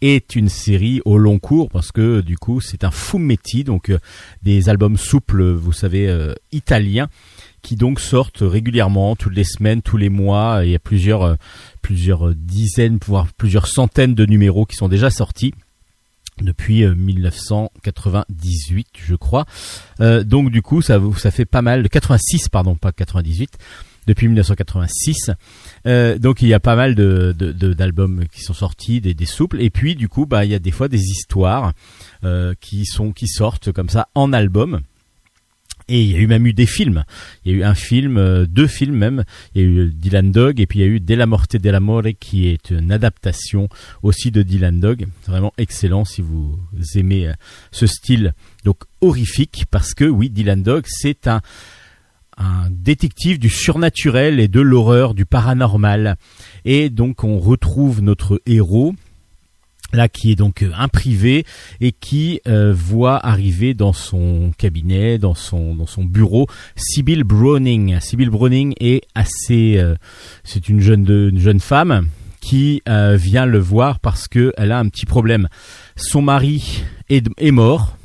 [0.04, 3.98] est une série au long cours parce que du coup c'est un fumetti, donc euh,
[4.44, 7.08] des albums souples, vous savez, euh, italiens
[7.62, 10.62] qui donc sortent régulièrement, toutes les semaines, tous les mois.
[10.66, 11.36] Il y a plusieurs, euh,
[11.82, 15.54] plusieurs dizaines, voire plusieurs centaines de numéros qui sont déjà sortis
[16.42, 19.46] depuis euh, 1998, je crois.
[20.00, 21.00] Donc du coup, ça
[21.32, 23.58] fait pas mal de 86, pardon, pas 98.
[24.08, 25.32] Depuis 1986,
[25.86, 29.14] Euh, donc il y a pas mal de de- de- d'albums qui sont sortis, des,
[29.14, 31.74] des souples, et puis du coup, bah il y a des fois des histoires
[32.24, 34.82] euh, qui sont qui sortent comme ça en album.
[35.90, 37.04] Et il y a eu même eu des films.
[37.44, 39.26] Il y a eu un film, euh, deux films même.
[39.54, 42.04] Il y a eu Dylan Dog et puis il y a eu Della Morte dell'Amore
[42.22, 43.68] qui est une adaptation
[44.02, 45.08] aussi de Dylan Dog.
[45.28, 46.58] Vraiment excellent si vous
[46.96, 47.34] aimez euh,
[47.72, 48.34] ce style
[48.64, 51.42] donc horrifique parce que oui, Dylan Dog c'est un
[52.38, 56.18] un détective du surnaturel et de l'horreur, du paranormal.
[56.66, 58.94] Et donc on retrouve notre héros
[59.94, 61.46] là qui est donc euh, un privé
[61.80, 68.00] et qui euh, voit arriver dans son cabinet, dans son dans son bureau, Sybil Browning.
[68.00, 69.96] Sybil Browning est assez, euh,
[70.44, 72.08] c'est une jeune de, une jeune femme
[72.42, 75.48] qui vient le voir parce que elle a un petit problème.
[75.96, 77.96] Son mari est, est mort,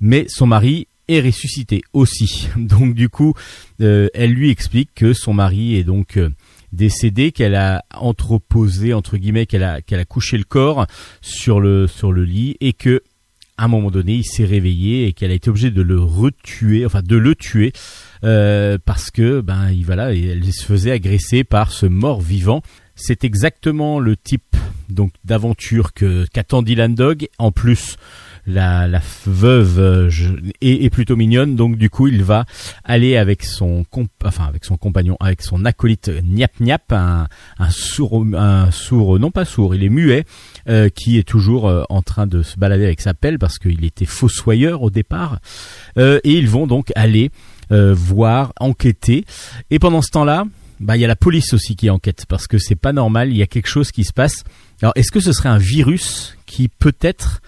[0.00, 2.48] mais son mari est ressuscité aussi.
[2.56, 3.34] Donc du coup,
[3.80, 6.30] euh, elle lui explique que son mari est donc euh,
[6.72, 10.86] décédé, qu'elle a entreposé entre guillemets, qu'elle a qu'elle a couché le corps
[11.20, 13.02] sur le sur le lit et que
[13.56, 16.84] à un moment donné, il s'est réveillé et qu'elle a été obligée de le retuer,
[16.84, 17.72] enfin de le tuer,
[18.24, 22.62] euh, parce que ben il voilà, elle se faisait agresser par ce mort vivant.
[22.96, 24.56] C'est exactement le type
[24.88, 27.28] donc d'aventure que qu'attend Dylan Dog.
[27.38, 27.96] En plus,
[28.46, 32.44] la, la veuve euh, je- est, est plutôt mignonne, donc du coup il va
[32.84, 37.28] aller avec son comp- enfin avec son compagnon, avec son acolyte Niap Niap, un,
[37.58, 40.24] un sourd, un sourd, non pas sourd, il est muet,
[40.68, 43.84] euh, qui est toujours euh, en train de se balader avec sa pelle parce qu'il
[43.84, 45.38] était fossoyeur au départ,
[45.96, 47.30] Euh, et ils vont donc aller
[47.70, 49.24] euh, voir, enquêter,
[49.70, 50.44] et pendant ce temps-là,
[50.80, 53.36] bah il y a la police aussi qui enquête parce que c'est pas normal, il
[53.36, 54.42] y a quelque chose qui se passe.
[54.82, 57.40] Alors est-ce que ce serait un virus qui peut-être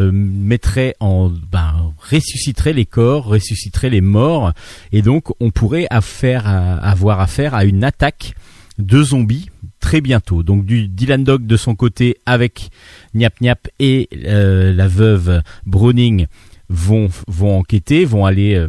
[0.00, 4.52] euh, mettrait en ben, ressusciterait les corps, ressusciterait les morts
[4.92, 8.34] et donc on pourrait avoir affaire à une attaque
[8.78, 10.42] de zombies très bientôt.
[10.42, 12.70] Donc du Dylan Dog de son côté avec
[13.14, 16.26] Niap Niap et euh, la veuve Browning
[16.68, 18.68] vont vont enquêter, vont aller euh,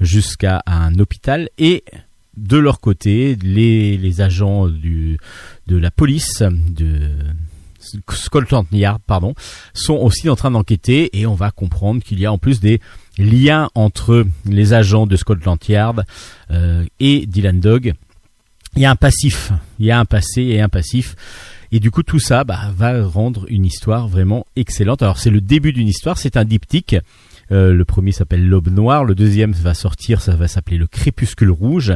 [0.00, 1.84] jusqu'à un hôpital et
[2.36, 5.18] de leur côté, les, agents de
[5.68, 7.10] la police de
[7.78, 9.34] Scotland Yard, pardon,
[9.72, 12.80] sont aussi en train d'enquêter et on va comprendre qu'il y a en plus des
[13.18, 16.04] liens entre les agents de Scotland Yard
[16.50, 17.94] euh, et Dylan Dog.
[18.76, 21.16] Il y a un passif, il y a un passé et un passif.
[21.72, 25.02] Et du coup, tout ça bah, va rendre une histoire vraiment excellente.
[25.02, 26.96] Alors, c'est le début d'une histoire, c'est un diptyque.
[27.50, 31.50] Euh, le premier s'appelle L'Aube Noire, le deuxième va sortir, ça va s'appeler Le Crépuscule
[31.50, 31.94] Rouge.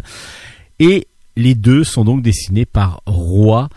[0.79, 1.07] Et
[1.37, 3.69] les deux sont donc dessinés par Roy,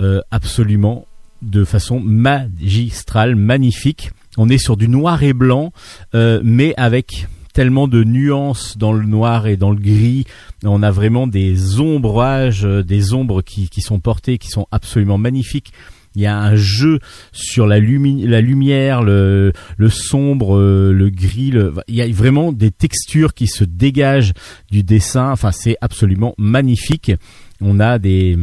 [0.00, 1.06] euh, absolument
[1.44, 4.10] de façon magistrale, magnifique.
[4.36, 5.72] On est sur du noir et blanc,
[6.14, 10.24] euh, mais avec tellement de nuances dans le noir et dans le gris.
[10.64, 15.72] On a vraiment des ombrages, euh, des ombres qui, sont portées, qui sont absolument magnifiques.
[16.16, 16.98] Il y a un jeu
[17.32, 19.52] sur la, la lumière, le,
[19.88, 21.52] sombre, euh, le gris.
[21.88, 24.32] il y a vraiment des textures qui se dégagent
[24.70, 25.30] du dessin.
[25.30, 27.12] Enfin, c'est absolument magnifique.
[27.60, 28.36] On a des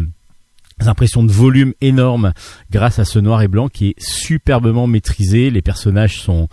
[0.88, 2.34] impressions de volume énormes
[2.72, 5.50] grâce à ce noir et blanc qui est superbement maîtrisé.
[5.50, 6.48] Les personnages sont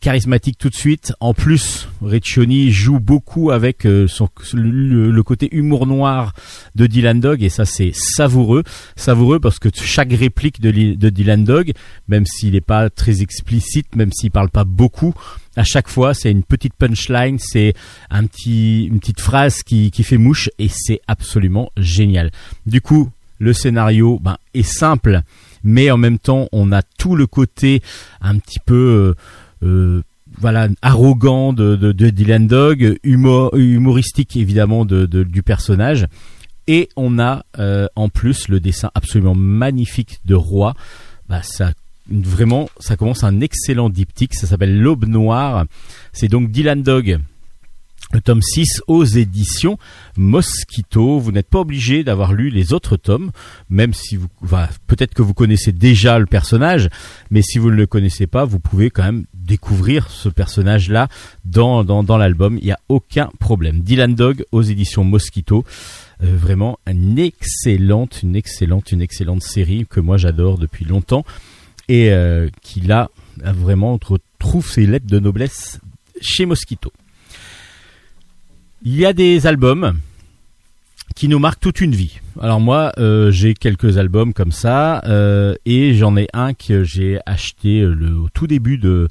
[0.00, 1.12] charismatiques tout de suite.
[1.20, 4.06] En plus, Riccioni joue beaucoup avec euh,
[4.52, 6.34] le, côté humour noir
[6.74, 8.62] de Dylan Dog et ça c'est savoureux.
[8.94, 11.72] Savoureux parce que chaque réplique de, Li- de Dylan Dog,
[12.08, 15.14] même s'il n'est pas très explicite, même s'il parle pas beaucoup,
[15.56, 17.74] à chaque fois c'est une petite punchline, c'est
[18.10, 22.30] un petit, une petite phrase qui, qui fait mouche et c'est absolument génial.
[22.66, 25.20] Du coup, le scénario ben, est simple,
[25.64, 27.82] mais en même temps, on a tout le côté
[28.20, 29.14] un petit peu
[29.62, 30.02] euh, euh,
[30.38, 36.06] voilà arrogant de, Dylan Dog, humo- humoristique évidemment de, de- du personnage,
[36.66, 40.74] et on a euh, en plus le dessin absolument magnifique de Roi.
[41.28, 41.72] Bah, ça
[42.10, 44.34] vraiment, ça commence un excellent diptyque.
[44.34, 45.64] Ça s'appelle L'Aube Noire.
[46.12, 47.18] C'est donc Dylan Dog
[48.12, 49.78] le tome 6 aux éditions
[50.16, 51.18] Mosquito.
[51.18, 53.30] Vous n'êtes pas obligé d'avoir lu les autres tomes,
[53.68, 56.88] même si vous, enfin, peut-être que vous connaissez déjà le personnage,
[57.30, 61.08] mais si vous ne le connaissez pas, vous pouvez quand même découvrir ce personnage-là
[61.44, 62.58] dans, dans, dans l'album.
[62.60, 63.80] Il n'y a aucun problème.
[63.80, 65.64] Dylan Dog aux éditions Mosquito.
[66.22, 71.26] Euh, vraiment une excellente, une excellente, une excellente série que moi j'adore depuis longtemps
[71.88, 73.98] et euh, qui là vraiment
[74.38, 75.78] trouve ses lettres de noblesse
[76.22, 76.90] chez Mosquito.
[78.82, 79.98] Il y a des albums
[81.14, 82.20] qui nous marquent toute une vie.
[82.40, 87.18] Alors moi, euh, j'ai quelques albums comme ça, euh, et j'en ai un que j'ai
[87.24, 89.08] acheté euh, au tout début de,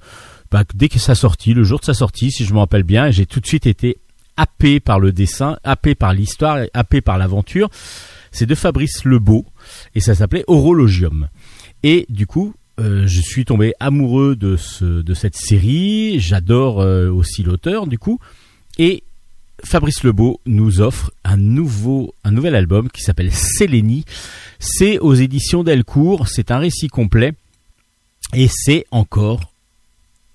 [0.51, 3.09] bah, dès que ça sortit, le jour de sa sortie, si je me rappelle bien,
[3.09, 3.97] j'ai tout de suite été
[4.37, 7.69] happé par le dessin, happé par l'histoire, happé par l'aventure.
[8.31, 9.45] C'est de Fabrice Lebeau,
[9.95, 11.27] et ça s'appelait Horologium.
[11.81, 16.19] Et du coup, je suis tombé amoureux de, ce, de cette série.
[16.19, 18.19] J'adore aussi l'auteur, du coup.
[18.77, 19.03] Et
[19.63, 24.05] Fabrice Lebeau nous offre un nouvel album qui s'appelle Sélénie.
[24.59, 26.27] C'est aux éditions Delcourt.
[26.27, 27.33] C'est un récit complet.
[28.33, 29.51] Et c'est encore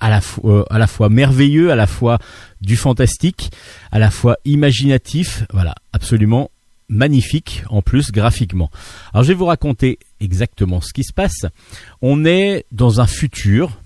[0.01, 2.19] à la, fois, à la fois merveilleux, à la fois
[2.61, 3.51] du fantastique,
[3.93, 5.45] à la fois imaginatif.
[5.53, 6.51] Voilà, absolument
[6.89, 8.71] magnifique en plus graphiquement.
[9.15, 11.47] Alors je vais vous raconter exactement ce qui se passe.
[12.03, 13.81] On est dans un futur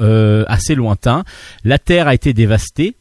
[0.00, 1.24] euh, assez lointain.
[1.64, 2.97] La Terre a été dévastée euh,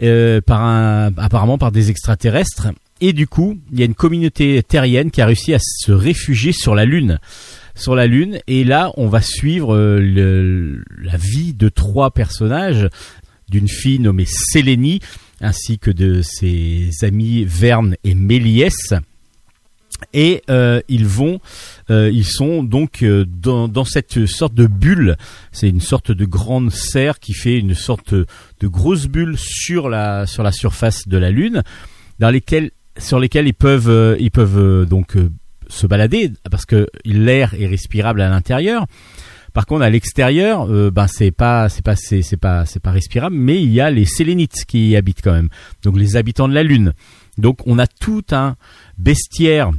[0.00, 2.68] par un, apparemment par des extraterrestres.
[3.00, 6.52] Et du coup, il y a une communauté terrienne qui a réussi à se réfugier
[6.52, 7.18] sur la Lune.
[7.74, 8.40] Sur la Lune.
[8.48, 12.88] Et là, on va suivre euh, la vie de trois personnages
[13.48, 15.00] d'une fille nommée Sélénie,
[15.40, 18.94] ainsi que de ses amis Verne et Méliès.
[20.12, 21.40] Et euh, ils vont,
[21.90, 25.16] euh, ils sont donc euh, dans, dans cette sorte de bulle.
[25.52, 28.26] C'est une sorte de grande serre qui fait une sorte de
[28.68, 31.62] grosse bulle sur la sur la surface de la Lune,
[32.18, 35.30] dans lesquelles sur lesquelles ils peuvent euh, ils peuvent euh, donc euh,
[35.68, 38.86] se balader parce que l'air est respirable à l'intérieur.
[39.54, 42.90] Par contre, à l'extérieur, euh, ben c'est pas c'est pas c'est c'est pas c'est pas
[42.90, 45.48] respirable, mais il y a les sélénites qui y habitent quand même.
[45.82, 46.92] Donc les habitants de la Lune.
[47.38, 48.56] Donc on a tout un
[48.98, 49.70] bestiaire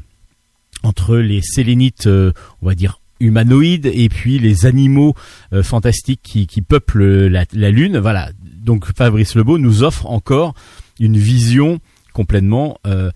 [0.83, 5.13] entre les sélénites, euh, on va dire humanoïdes, et puis les animaux
[5.53, 7.97] euh, fantastiques qui, peuplent la, Lune.
[7.97, 8.29] Voilà.
[8.63, 10.53] Donc Fabrice Lebeau nous offre encore
[10.99, 11.79] une vision
[12.13, 13.11] complètement euh,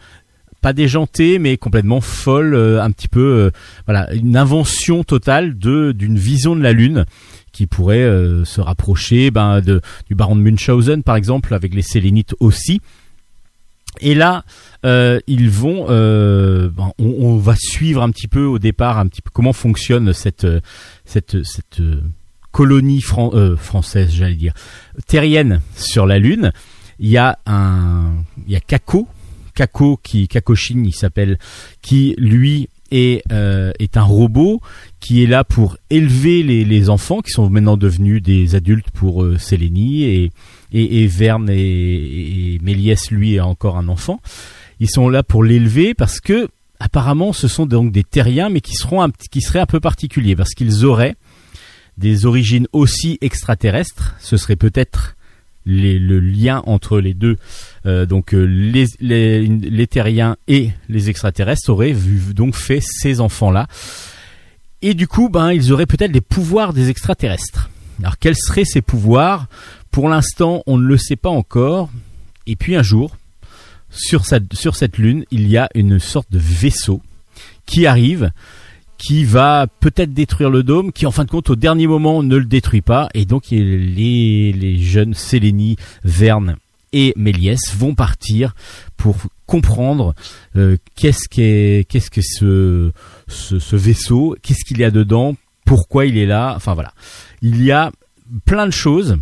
[0.61, 3.51] pas déjantée, mais complètement folle, euh, un petit peu,
[3.85, 7.05] voilà, une invention totale de d'une vision de la Lune
[7.51, 8.09] qui pourrait
[8.45, 12.81] se rapprocher ben, de, du baron de Munchausen, par exemple, avec les sélénites aussi.
[14.01, 14.43] Et là,
[14.85, 19.07] euh, ils vont, euh, ben, on, on va suivre un petit peu au départ, un
[19.07, 20.61] petit peu comment fonctionne cette euh,
[21.05, 22.01] cette cette euh,
[22.51, 24.53] colonie fran- euh, française, j'allais dire,
[25.07, 26.51] terrienne sur la Lune.
[26.99, 28.13] Il y a un,
[28.47, 29.07] il y a Kako,
[29.55, 31.37] Kako qui Kakoshin, il s'appelle,
[31.81, 34.61] qui lui est euh, est un robot
[34.99, 39.23] qui est là pour élever les, les enfants qui sont maintenant devenus des adultes pour
[39.23, 40.31] euh, Sélénie et,
[40.73, 44.19] et, Verne et, Méliès lui est encore un enfant.
[44.79, 46.49] Ils sont là pour l'élever parce que
[46.79, 50.49] apparemment ce sont donc des terriens mais qui seront qui seraient un peu particuliers parce
[50.51, 51.15] qu'ils auraient
[51.97, 54.15] des origines aussi extraterrestres.
[54.19, 55.15] Ce serait peut-être
[55.65, 57.37] les- le lien entre les deux,
[57.85, 63.21] euh, donc euh, les, les, les terriens et les extraterrestres auraient vu, donc fait ces
[63.21, 63.67] enfants-là.
[64.81, 67.69] Et du coup, ben, ils auraient peut-être des pouvoirs des extraterrestres.
[67.99, 69.47] Alors, quels seraient ces pouvoirs?
[69.91, 71.89] Pour l'instant, on ne le sait pas encore.
[72.47, 73.15] Et puis un jour,
[73.89, 77.01] sur cette, lune, il y a une sorte de vaisseau
[77.65, 78.31] qui arrive,
[78.97, 82.35] qui va peut-être détruire le dôme, qui en fin de compte au dernier moment ne
[82.35, 86.57] le détruit pas, et donc les, jeunes Sélénie, Verne
[86.91, 88.55] et Méliès vont partir
[88.97, 90.13] pour comprendre
[90.55, 95.35] euh, qu'est-ce qu'est qu'est-ce que ce vaisseau, qu'est-ce qu'il y a dedans,
[95.65, 96.93] pourquoi il est là, enfin voilà.
[97.41, 97.91] Il y a
[98.45, 99.17] plein de choses.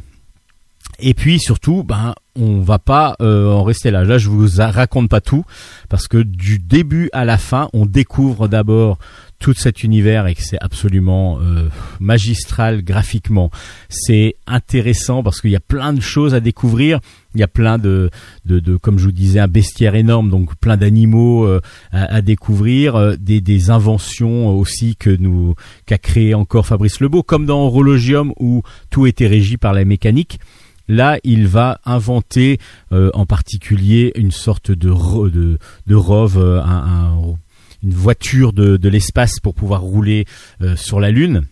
[1.00, 4.04] Et puis surtout, ben, on va pas euh, en rester là.
[4.04, 5.44] Là, je vous raconte pas tout
[5.90, 9.00] parce que du début à la fin, on découvre d'abord
[9.42, 11.68] tout cet univers et que c'est absolument euh,
[12.00, 13.50] magistral graphiquement.
[13.90, 17.00] C'est intéressant parce qu'il y a plein de choses à découvrir.
[17.34, 18.12] Il y a plein de,
[18.46, 21.60] de, comme je vous disais, un bestiaire énorme, donc plein d'animaux euh,
[21.92, 27.62] à, découvrir, euh, des, inventions aussi que nous qu'a créé encore Fabrice Lebeau, comme dans
[27.62, 28.62] Horologium où
[28.92, 30.40] tout était régi par la mécanique.
[30.88, 32.60] Là, il va inventer
[32.92, 37.36] en particulier une sorte de, ro- de, de rove, un- un-
[37.84, 40.26] une voiture de, de l'espace pour pouvoir rouler
[40.62, 41.44] euh, sur la Lune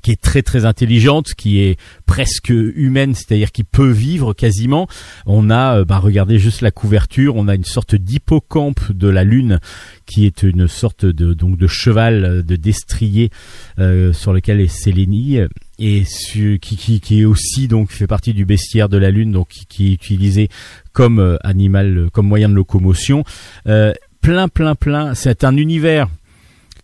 [0.00, 4.88] qui est très très intelligente, qui est presque humaine, c'est-à-dire qui peut vivre quasiment.
[5.26, 9.24] On a, euh, bah, regardez juste la couverture, on a une sorte d'hippocampe de la
[9.24, 9.60] Lune,
[10.06, 13.30] qui est une sorte de donc de cheval, euh, de destrier
[13.78, 15.38] euh, sur lequel est Sélénie
[15.78, 19.48] et qui, qui, qui est aussi donc fait partie du bestiaire de la Lune, donc
[19.48, 20.48] qui, qui est utilisé
[20.92, 23.24] comme animal, comme moyen de locomotion.
[23.66, 25.14] Euh, plein, plein, plein.
[25.14, 26.08] C'est un univers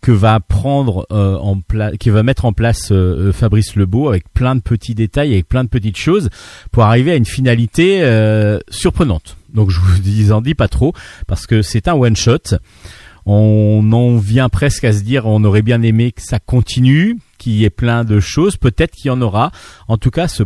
[0.01, 1.59] que va prendre euh, en
[1.99, 5.47] qui va mettre en place euh, euh, Fabrice Lebeau avec plein de petits détails, avec
[5.47, 6.29] plein de petites choses
[6.71, 9.35] pour arriver à une finalité euh, surprenante.
[9.53, 10.93] Donc je vous en dis pas trop
[11.27, 12.57] parce que c'est un one shot.
[13.25, 17.53] On en vient presque à se dire, on aurait bien aimé que ça continue, qu'il
[17.53, 18.57] y ait plein de choses.
[18.57, 19.51] Peut-être qu'il y en aura.
[19.87, 20.43] En tout cas, ce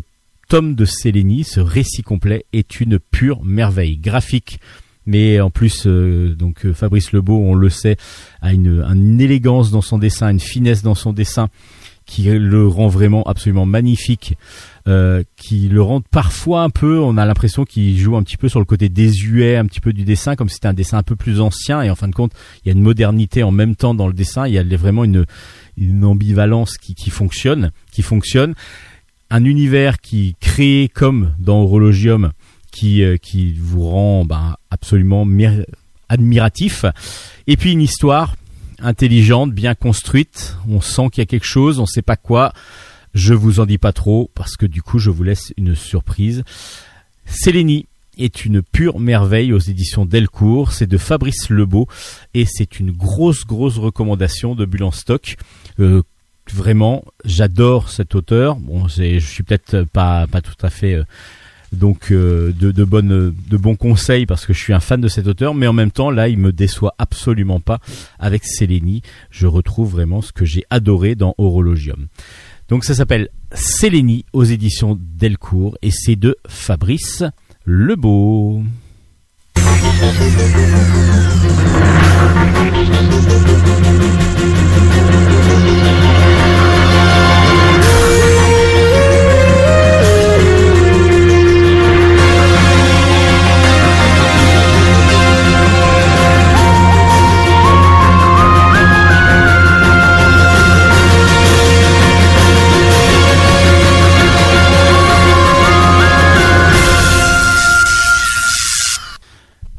[0.50, 4.60] tome de Sélénie, ce récit complet, est une pure merveille graphique.
[5.06, 7.98] Mais en plus, euh, donc euh, Fabrice Lebeau, on le sait,
[8.42, 11.50] a une, élégance dans son dessin, une finesse dans son dessin
[12.06, 14.36] qui le rend vraiment absolument magnifique,
[14.90, 18.50] euh, qui le rend parfois un peu, on a l'impression qu'il joue un petit peu
[18.50, 21.04] sur le côté désuet, un petit peu du dessin, comme si c'était un dessin un
[21.04, 22.34] peu plus ancien, et en fin de compte,
[22.64, 25.06] il y a une modernité en même temps dans le dessin, il y a vraiment
[25.06, 25.26] une,
[26.04, 28.54] ambivalence qui, qui fonctionne, qui fonctionne,
[29.30, 32.34] un univers qui créé comme dans Horologium,
[32.74, 35.66] qui, euh, qui vous rend ben, absolument mir-
[36.10, 36.84] admiratif,
[37.48, 38.36] et puis une histoire
[38.80, 40.58] intelligente, bien construite.
[40.68, 42.52] On sent qu'il y a quelque chose, on sait pas quoi.
[43.14, 46.44] Je vous en dis pas trop parce que du coup, je vous laisse une surprise.
[47.26, 47.86] Sélénie
[48.18, 50.72] est une pure merveille aux éditions Delcourt.
[50.72, 51.88] C'est de Fabrice Lebeau
[52.34, 55.38] et c'est une grosse, grosse recommandation de Bulle en stock.
[55.80, 56.02] Euh,
[56.52, 58.58] vraiment, j'adore cet auteur.
[58.58, 61.04] Bon, je suis peut-être pas, pas tout à fait euh,
[61.74, 65.28] donc euh, de, bonnes, de bons conseils parce que je suis un fan de cet
[65.28, 67.80] auteur, mais en même temps là, il me déçoit absolument pas
[68.20, 69.02] avec Sélénie.
[69.30, 72.08] Je retrouve vraiment ce que j'ai adoré dans Horologium.
[72.70, 77.24] Donc ça s'appelle Sélénie aux éditions Delcourt et c'est de Fabrice
[77.66, 78.64] Lebeau.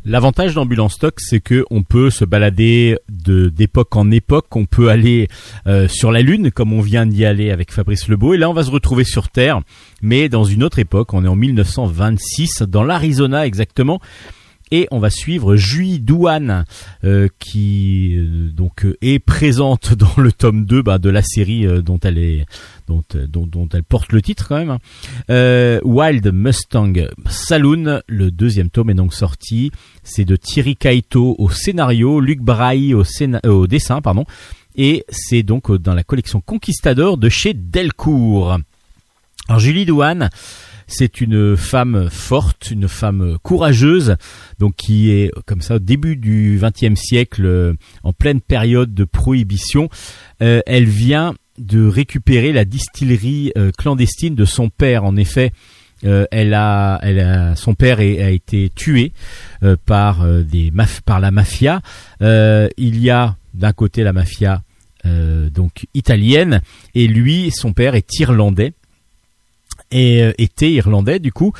[0.06, 4.54] L'avantage d'Ambulance Stock, c'est que on peut se balader de d'époque en époque.
[4.54, 5.28] On peut aller
[5.66, 8.34] euh, sur la Lune, comme on vient d'y aller avec Fabrice Lebeau.
[8.34, 9.62] Et là, on va se retrouver sur Terre,
[10.02, 11.14] mais dans une autre époque.
[11.14, 13.98] On est en 1926, dans l'Arizona exactement.
[14.70, 16.64] Et on va suivre Julie Douane,
[17.04, 21.66] euh, qui euh, donc euh, est présente dans le tome 2 bah, de la série
[21.66, 22.46] euh, dont elle est
[22.88, 24.70] dont, euh, dont, dont elle porte le titre quand même.
[25.28, 25.78] hein.
[25.84, 26.92] Wild Mustang
[27.28, 29.70] Saloon, le deuxième tome est donc sorti.
[30.02, 34.24] C'est de Thierry Kaito au scénario, Luc Braille au, scéna- au dessin, pardon.
[34.76, 38.58] Et c'est donc dans la collection Conquistador de chez Delcourt.
[39.48, 40.30] Alors Julie Douane,
[40.86, 44.16] c'est une femme forte, une femme courageuse,
[44.58, 49.04] donc qui est comme ça au début du XXe siècle, euh, en pleine période de
[49.04, 49.88] prohibition.
[50.42, 55.04] Euh, elle vient de récupérer la distillerie euh, clandestine de son père.
[55.04, 55.52] En effet,
[56.02, 59.14] elle a, son père a été tué
[59.86, 61.80] par la mafia.
[62.20, 64.62] Il y a d'un côté la mafia
[65.02, 66.60] donc italienne
[66.94, 68.74] et lui, son père est irlandais
[69.94, 71.52] euh, était irlandais du coup.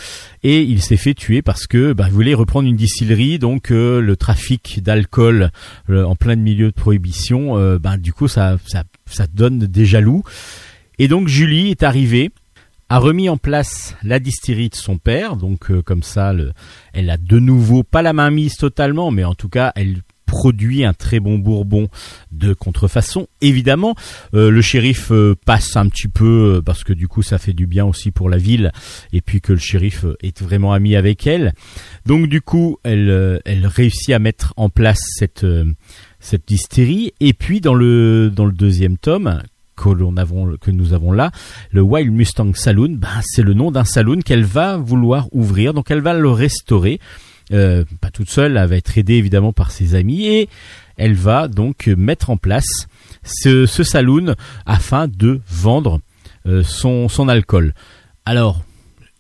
[0.43, 3.39] Et il s'est fait tuer parce que bah, il voulait reprendre une distillerie.
[3.39, 5.51] Donc euh, le trafic d'alcool
[5.91, 9.87] euh, en plein milieu de prohibition euh, bah, du coup ça, ça ça donne des
[9.87, 10.23] jaloux.
[10.99, 12.31] Et donc Julie est arrivée
[12.91, 15.37] a remis en place la distillerie de son père.
[15.37, 16.53] Donc comme ça le,
[16.93, 20.85] elle a de nouveau pas la main mise totalement mais en tout cas elle produit
[20.85, 21.89] un très bon bourbon
[22.33, 23.95] de contrefaçon évidemment.
[24.35, 27.53] Euh, le shérif euh, passe un petit peu euh, parce que du coup ça fait
[27.53, 28.73] du bien aussi pour la ville
[29.13, 31.53] et puis que le shérif est vraiment ami avec elle.
[32.07, 35.47] Donc du coup elle réussit à mettre en place cette
[36.21, 36.51] cette
[37.21, 39.41] et puis dans le dans le deuxième tome
[39.77, 41.31] que, que nous avons là,
[41.71, 45.91] le Wild Mustang Saloon, ben, c'est le nom d'un saloon qu'elle va vouloir ouvrir, donc
[45.91, 47.01] elle va le restaurer,
[47.55, 50.49] euh, pas toute seule, elle va être aidée évidemment par ses amis, et
[50.97, 52.89] elle va donc mettre en place
[53.23, 54.35] ce, saloon
[54.67, 56.01] afin de vendre
[56.47, 57.75] euh, son, alcool.
[58.25, 58.63] Alors,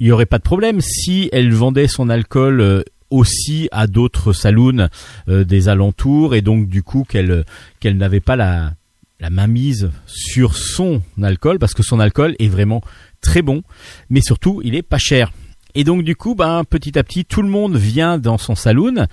[0.01, 4.32] il n'y aurait pas de problème si elle vendait son alcool euh, aussi à d'autres
[4.32, 4.89] saloons
[5.28, 7.45] des alentours et donc du coup qu'elle
[7.78, 8.72] qu'elle n'avait pas la
[9.20, 12.82] la mainmise sur son alcool parce que son alcool est vraiment
[13.20, 13.62] très bon
[14.11, 15.30] mais surtout il est pas cher
[15.75, 19.07] et donc du coup ben petit à petit tout le monde vient dans son saloon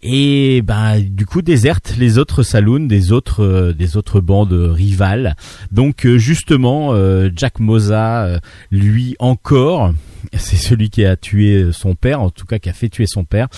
[0.00, 5.34] et ben du coup déserte les autres saloons des autres euh, des autres bandes rivales.
[5.72, 9.92] Donc euh, justement euh, Jack Moza lui encore
[10.34, 13.24] c'est celui qui a tué son père en tout cas qui a fait tuer son
[13.24, 13.48] père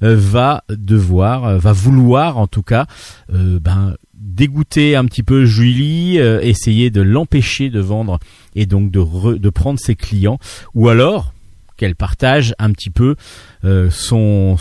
[0.00, 2.86] va devoir va vouloir en tout cas
[3.30, 8.18] ben dégoûter un petit peu Julie, essayer de l'empêcher de vendre
[8.54, 10.38] et donc de, re- de prendre ses clients,
[10.74, 11.32] ou alors
[11.80, 13.16] qu'elle partage un petit peu
[13.64, 14.58] euh, son,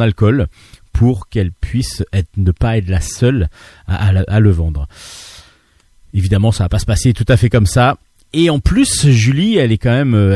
[0.00, 0.46] alcool
[0.94, 3.48] pour qu'elle puisse être, ne pas être la seule
[3.86, 4.88] à, le vendre.
[6.14, 7.98] Évidemment, ça va pas se passer tout à fait comme ça.
[8.32, 9.64] Et en plus, Julie, euh,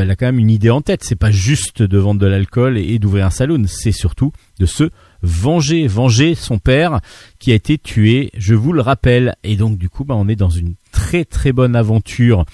[0.01, 1.03] elle a quand même une idée en tête.
[1.03, 3.65] C'est pas juste de vendre de l'alcool et, et d'ouvrir un saloon.
[3.67, 4.91] C'est surtout de se
[5.23, 6.99] venger, venger son père
[7.39, 8.29] qui a été tué.
[8.37, 9.35] Je vous le rappelle.
[9.43, 12.45] Et donc, du coup, bah, on est dans une très très bonne aventure,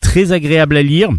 [0.00, 1.10] très agréable à lire.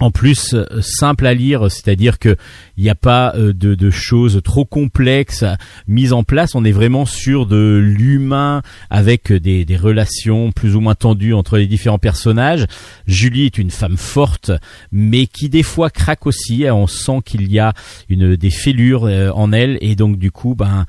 [0.00, 2.36] En plus, euh, simple à lire, c'est-à-dire que
[2.76, 5.54] il n'y a pas euh, de, choses trop complexes euh,
[5.86, 6.56] mises en place.
[6.56, 11.58] On est vraiment sur de l'humain avec des, des relations plus ou moins tendues entre
[11.58, 12.66] les différents personnages.
[13.06, 14.50] Julie est une femme forte,
[14.90, 16.64] mais qui des fois craque aussi.
[16.68, 17.72] On sent qu'il y a
[18.08, 20.86] une des fêlures en elle, et donc du coup, ben,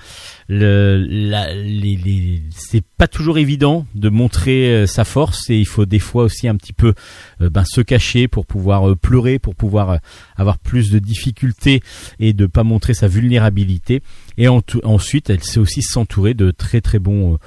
[0.48, 5.66] le, la, les, les- c'est pas toujours évident de montrer euh, sa force, et il
[5.66, 6.94] faut des fois aussi un petit peu
[7.42, 10.00] euh, ben, se cacher pour pouvoir euh, pleurer, pour pouvoir
[10.36, 11.82] avoir plus de difficultés
[12.20, 14.02] et de pas montrer sa vulnérabilité.
[14.38, 17.40] Et ensuite, elle sait aussi s'entourer de très très bons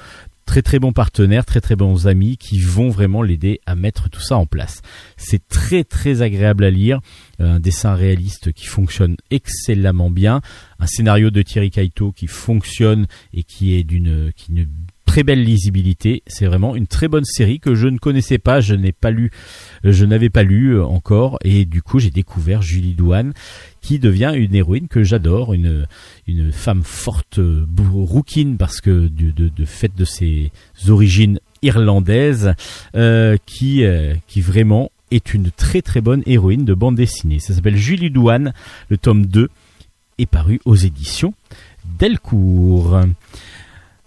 [0.49, 4.23] très très bons partenaires, très très bons amis qui vont vraiment l'aider à mettre tout
[4.23, 4.81] ça en place.
[5.19, 7.01] C'est très très agréable à lire,
[7.41, 10.41] euh, un dessin réaliste qui fonctionne excellemment bien,
[10.81, 14.33] un scénario de Thierry Kaito qui fonctionne et qui est d'une
[15.09, 16.23] très belle lisibilité.
[16.27, 19.29] C'est vraiment une très bonne série que je ne connaissais pas, je euh,
[19.85, 23.35] je n'avais pas lu euh, encore, et du coup j'ai découvert Julie Douane,
[23.89, 25.87] qui devient une héroïne que j'adore, une
[26.27, 30.53] une femme forte, euh, rouquine parce que de, de, fait de ses
[30.91, 32.53] origines irlandaises,
[32.95, 37.39] euh, qui euh, qui vraiment est une très très bonne héroïne de bande dessinée.
[37.39, 38.53] Ça s'appelle Julie Douane,
[38.91, 39.49] le tome 2
[40.19, 41.33] est paru aux éditions
[41.99, 43.01] Delcourt.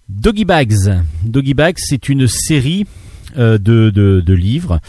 [0.09, 1.01] Doggy Bags.
[1.23, 2.85] Doggy Bags, c'est une série
[3.35, 3.57] de,
[3.89, 4.79] de livres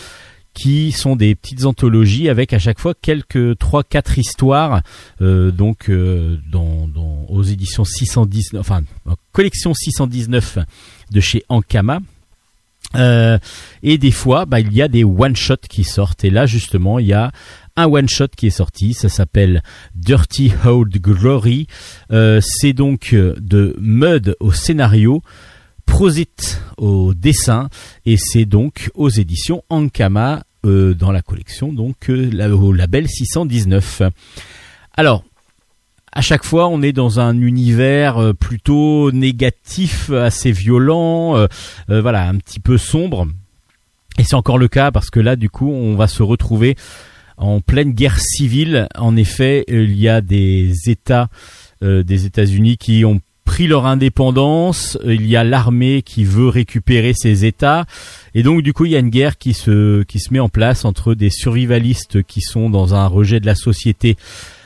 [0.55, 4.83] qui sont des petites anthologies avec à chaque fois quelques trois quatre histoires
[5.21, 6.89] euh, donc euh, dans,
[7.29, 10.59] aux éditions 619 enfin en collection 619
[11.11, 12.01] de chez Ankama.
[12.95, 13.39] Euh,
[13.83, 16.25] et des fois bah, il y a des one shot qui sortent.
[16.25, 17.33] Et là justement il y a
[17.77, 18.93] un one shot qui est sorti.
[18.93, 19.63] Ça s'appelle
[19.95, 21.67] Dirty Old Glory.
[22.11, 25.23] C'est donc de Mud au scénario
[25.87, 27.69] Prosit au dessin
[28.07, 34.03] et c'est donc aux éditions Ankama euh, dans la collection donc euh, au label 619.
[34.95, 35.25] Alors
[36.13, 41.49] à chaque fois, on est dans un univers euh, plutôt négatif, assez violent,
[41.89, 43.27] voilà, un petit peu sombre.
[44.19, 46.77] Et c'est encore le cas parce que là, du coup, on va se retrouver
[47.39, 48.89] en pleine guerre civile.
[48.95, 51.29] En effet, il y a des États
[51.81, 53.21] des États-Unis qui ont
[53.53, 54.97] pris leur indépendance.
[55.05, 57.85] Euh, Il y a l'armée qui veut récupérer ces États.
[58.35, 60.49] Et donc, du coup, il y a une guerre qui se qui se met en
[60.49, 64.17] place entre des survivalistes qui sont dans un rejet de la société.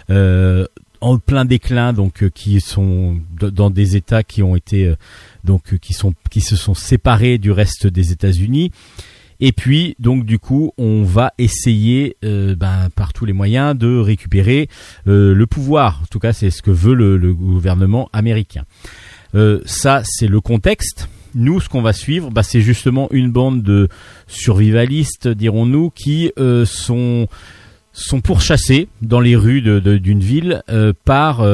[0.08, 0.66] Euh,
[1.00, 4.94] en plein déclin, donc euh, qui sont dans des États qui ont été
[5.42, 8.70] donc qui sont qui se sont séparés du reste des États-Unis.
[9.40, 13.98] Et puis donc du coup, on va essayer euh, ben, par tous les moyens de
[13.98, 14.68] récupérer
[15.06, 16.00] euh, le pouvoir.
[16.02, 18.64] En tout cas, c'est ce que veut le, gouvernement américain.
[19.34, 21.08] Euh, ça, c'est le contexte.
[21.34, 23.88] Nous, ce qu'on va suivre, bah, c'est justement une bande de
[24.26, 26.32] survivalistes, dirons-nous, qui
[26.64, 27.28] sont
[27.92, 30.62] sont pourchassés dans les rues d'une ville
[31.04, 31.44] par,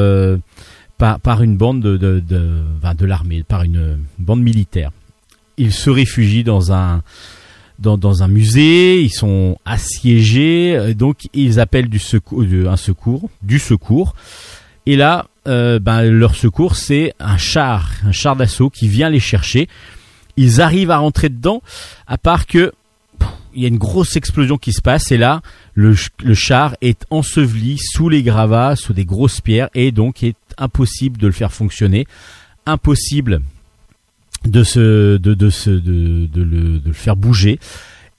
[0.98, 4.90] par une bande de de, de, l'armée, par une bande militaire.
[5.56, 7.02] Ils se réfugient dans un
[7.82, 13.58] dans, un musée, ils sont assiégés, euh, donc ils appellent du secours, un secours, du
[13.58, 14.14] secours.
[14.86, 19.20] Et là, euh, ben, leur secours, c'est un char, un char d'assaut qui vient les
[19.20, 19.68] chercher.
[20.36, 21.62] Ils arrivent à rentrer dedans,
[22.06, 22.72] à part que
[23.54, 25.42] il y a une grosse explosion qui se passe et là,
[25.74, 30.22] le, ch- le char est enseveli sous les gravats, sous des grosses pierres et donc
[30.22, 32.06] est impossible de le faire fonctionner,
[32.64, 33.42] impossible
[34.44, 37.58] de se de de se de, de le, de le faire bouger.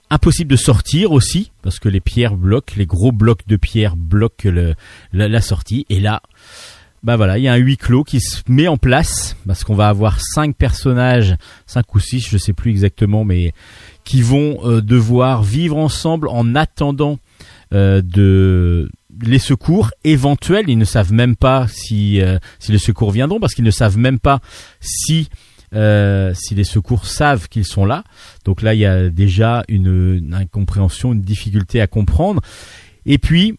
[0.10, 4.50] Impossible de sortir aussi parce que les pierres bloquent, les gros blocs de pierres bloquent
[4.50, 4.76] le,
[5.12, 5.88] la, la sortie.
[5.90, 6.22] Et là,
[7.02, 9.74] bah voilà, il y a un huis clos qui se met en place parce qu'on
[9.76, 13.54] va avoir cinq personnages, cinq ou six, je sais plus exactement, mais
[14.04, 17.18] qui vont euh, devoir vivre ensemble en attendant
[17.74, 20.70] euh, de les secours éventuels.
[20.70, 23.98] Ils ne savent même pas si euh, si les secours viendront parce qu'ils ne savent
[23.98, 24.42] même pas
[24.80, 25.30] si
[25.74, 28.04] euh, si les secours savent qu'ils sont là.
[28.46, 32.42] Donc là, il y a déjà une, incompréhension, une difficulté à comprendre.
[33.06, 33.58] Et puis,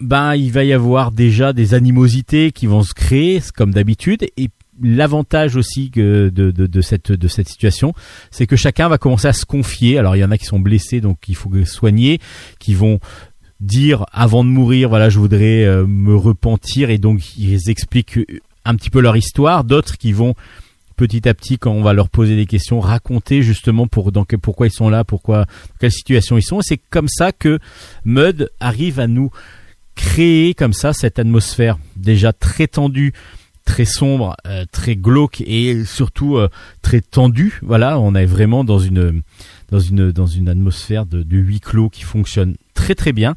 [0.00, 4.26] ben, il va y avoir déjà des animosités qui vont se créer, comme d'habitude.
[4.36, 4.50] Et
[4.82, 7.94] l'avantage aussi de, de cette, de cette situation,
[8.30, 9.98] c'est que chacun va commencer à se confier.
[9.98, 12.20] Alors, il y en a qui sont blessés, donc il faut soigner,
[12.58, 13.00] qui vont
[13.60, 18.20] dire avant de mourir, voilà, je voudrais euh, me repentir, et donc ils expliquent
[18.64, 19.64] un petit peu leur histoire.
[19.64, 20.34] D'autres qui vont
[20.96, 24.88] petit à petit, quand on va leur poser des questions, raconter justement pourquoi ils sont
[24.88, 26.60] là, pourquoi, dans quelle situation ils sont.
[26.62, 27.58] C'est comme ça que
[28.04, 29.30] Mud arrive à nous
[29.94, 33.12] créer comme ça cette atmosphère déjà très tendue,
[33.64, 36.48] très sombre, euh, très glauque et surtout euh,
[36.82, 37.60] très tendue.
[37.62, 39.22] Voilà, on est vraiment dans une
[40.48, 43.34] atmosphère de huis clos qui fonctionne très très bien.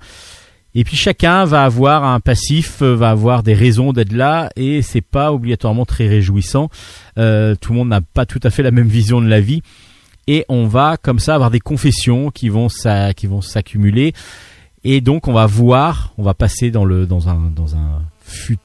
[0.76, 4.82] Et puis chacun va avoir un passif, euh, va avoir des raisons d'être là, et
[4.82, 6.70] c'est pas obligatoirement très réjouissant.
[7.18, 9.64] Euh, tout le monde n'a pas tout à fait la même vision de la vie,
[10.28, 12.68] et on va comme ça avoir des confessions qui vont
[13.16, 14.14] qui vont s'accumuler,
[14.84, 18.04] et donc on va voir, on va passer dans le dans un dans un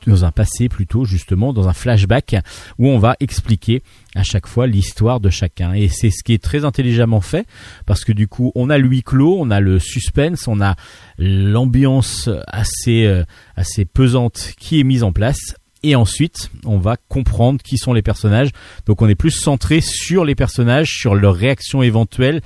[0.07, 2.37] dans un passé plutôt justement dans un flashback
[2.79, 3.83] où on va expliquer
[4.15, 7.47] à chaque fois l'histoire de chacun et c'est ce qui est très intelligemment fait
[7.87, 10.77] parce que du coup on a le clos on a le suspense on a
[11.19, 13.25] l'ambiance assez euh,
[13.57, 18.01] assez pesante qui est mise en place Et ensuite, on va comprendre qui sont les
[18.01, 18.49] personnages.
[18.87, 22.41] Donc on est plus centré sur les personnages, sur leurs réactions éventuelles,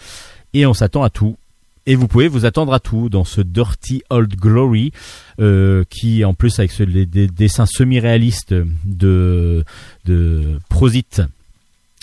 [0.55, 1.37] et on s'attend à tout.
[1.91, 4.93] Et vous pouvez vous attendre à tout dans ce Dirty Old Glory,
[5.41, 9.65] euh, qui en plus avec les, des dessins semi-réalistes de,
[10.05, 11.23] de Prosit,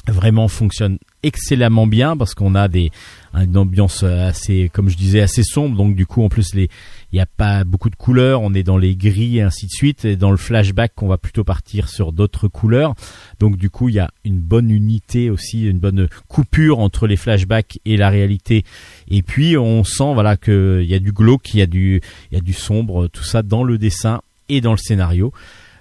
[0.08, 2.92] vraiment fonctionne excellemment bien parce qu'on a des
[3.34, 5.76] une ambiance assez comme je disais assez sombre.
[5.76, 6.70] Donc du coup en plus les
[7.12, 8.42] il n'y a pas beaucoup de couleurs.
[8.42, 10.06] On est dans les gris et ainsi de suite.
[10.06, 12.96] Et dans le flashback on va plutôt partir sur d'autres couleurs.
[13.40, 17.18] Donc du coup il y a une bonne unité aussi une bonne coupure entre les
[17.18, 18.64] flashbacks et la réalité
[19.10, 22.02] et puis on sent voilà que y a du glauque il y a du
[22.32, 25.32] il y a du sombre tout ça dans le dessin et dans le scénario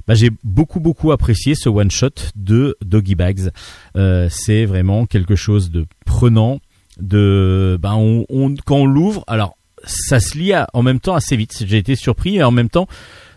[0.07, 3.49] bah, j'ai beaucoup beaucoup apprécié ce one shot de Doggy Bags.
[3.97, 6.61] Euh, c'est vraiment quelque chose de prenant.
[7.01, 8.27] De, bah, on,
[8.67, 11.65] quand on l'ouvre, alors ça se lit en même temps assez vite.
[11.67, 12.87] J'ai été surpris et en même temps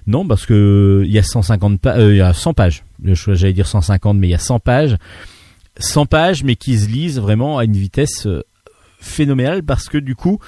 [0.07, 2.83] non parce que il y a 150 pa- euh, il y a 100 pages.
[3.03, 4.97] J'allais dire 150 mais il y a 100 pages.
[5.79, 8.27] 100 pages mais qui se lisent vraiment à une vitesse
[8.99, 10.39] phénoménale parce que du coup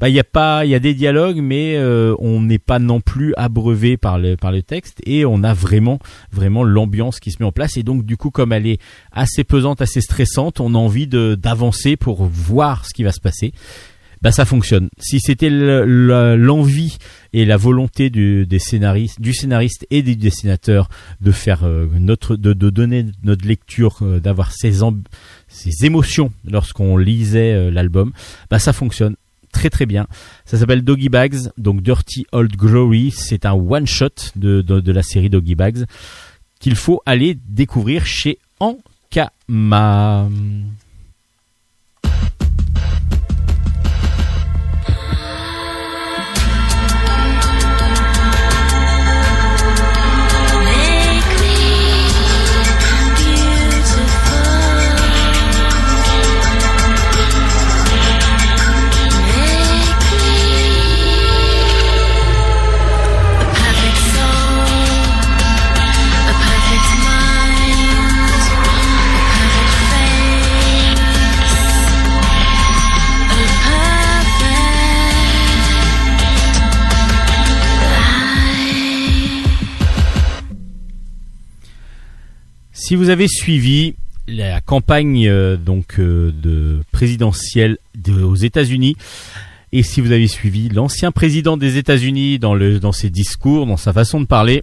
[0.00, 2.78] bah il y a pas il y a des dialogues mais euh, on n'est pas
[2.78, 5.98] non plus abreuvé par le par le texte et on a vraiment
[6.32, 7.76] vraiment l'ambiance qui se met en place.
[7.76, 8.80] Et donc du coup comme elle est
[9.12, 13.20] assez pesante assez stressante on a envie de d'avancer pour voir ce qui va se
[13.20, 13.52] passer.
[14.20, 14.88] Bah ça fonctionne.
[14.98, 16.98] Si c'était le- le- l'envie
[17.32, 20.88] et la volonté du des scénaristes du scénariste et du dessinateur
[21.20, 24.82] de faire euh, notre de, de donner notre lecture euh, d'avoir ces
[25.48, 28.12] ces émotions lorsqu'on lisait euh, l'album
[28.50, 29.16] bah ça fonctionne
[29.52, 30.06] très très bien.
[30.44, 33.10] Ça s'appelle Doggy Bags, donc Dirty Old Glory.
[33.10, 35.84] C'est un one shot de, de, de la série Doggy Bags
[36.60, 40.28] qu'il faut aller découvrir chez Ankama.
[82.88, 88.96] Si vous avez suivi la campagne euh, donc euh, de présidentielle de- aux États-Unis
[89.72, 93.76] et si vous avez suivi l'ancien président des États-Unis dans le dans ses discours, dans
[93.76, 94.62] sa façon de parler,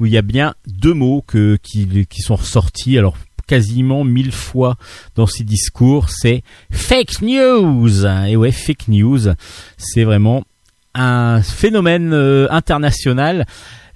[0.00, 4.32] où il y a bien deux mots que qui, qui sont ressortis alors quasiment mille
[4.32, 4.78] fois
[5.14, 8.06] dans ses discours, c'est fake news.
[8.26, 9.20] Et ouais, fake news,
[9.76, 10.44] c'est vraiment
[10.94, 13.44] un phénomène euh, international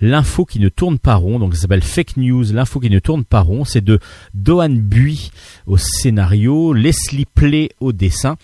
[0.01, 3.25] l'info qui ne tourne pas rond, donc ça s'appelle Fake News, l'info qui ne tourne
[3.25, 3.99] pas rond, c'est de
[4.35, 5.31] Dohan Bui
[5.67, 8.37] au scénario, Leslie Play au dessin,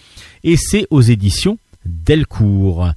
[0.45, 2.91] et c'est aux éditions Delcourt.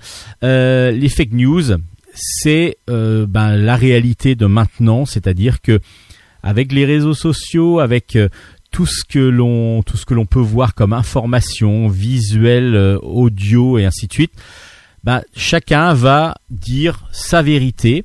[0.44, 1.78] Euh, les fake news,
[2.14, 5.80] c'est euh, ben, la réalité de maintenant, c'est-à-dire que
[6.42, 8.30] avec les réseaux sociaux, avec euh,
[8.72, 14.34] tout ce que l'on peut voir comme information visuelle, audio et ainsi de suite,
[15.04, 18.04] ben, chacun va dire sa vérité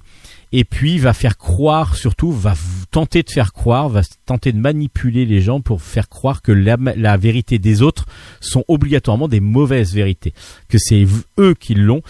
[0.57, 2.55] et puis va faire croire surtout va
[2.93, 7.17] tenter de faire croire va tenter de manipuler les gens pour faire croire que la,
[7.17, 8.07] vérité des autres
[8.41, 10.33] sont obligatoirement des mauvaises vérités.
[10.69, 11.07] Que c'est
[11.39, 12.03] eux qui l'ont.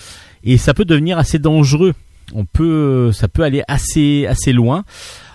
[0.42, 1.94] Et ça peut devenir assez dangereux.
[2.34, 4.84] On peut ça peut aller assez assez loin.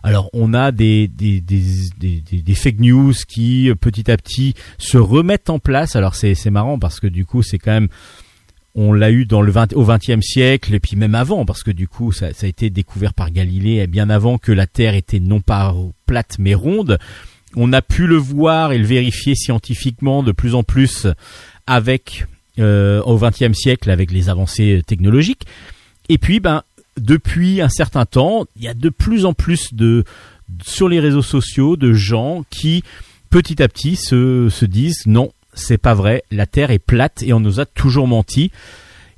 [0.04, 1.62] Alors on a des des, des,
[1.98, 5.96] des, des- fake news qui euh, petit à petit se remettent en place.
[5.96, 7.90] Alors c'est marrant parce que du coup c'est quand même
[8.76, 11.72] on l'a eu dans le 20, au XXe siècle et puis même avant parce que
[11.72, 15.20] du coup ça, ça a été découvert par Galilée bien avant que la Terre était
[15.20, 15.76] non pas
[16.06, 17.00] plate mais ronde.
[17.56, 21.08] On a pu le voir et le vérifier scientifiquement de plus en plus
[21.66, 22.28] avec
[22.60, 25.46] euh, au XXe siècle avec les avancées technologiques.
[26.10, 26.64] Et puis ben
[26.98, 30.04] depuis un certain temps, il y a de plus en plus de
[30.64, 32.84] sur les réseaux sociaux de gens qui
[33.30, 37.34] petit à petit se, se disent non c'est pas vrai, la Terre est plate et
[37.34, 38.52] on nous a toujours menti.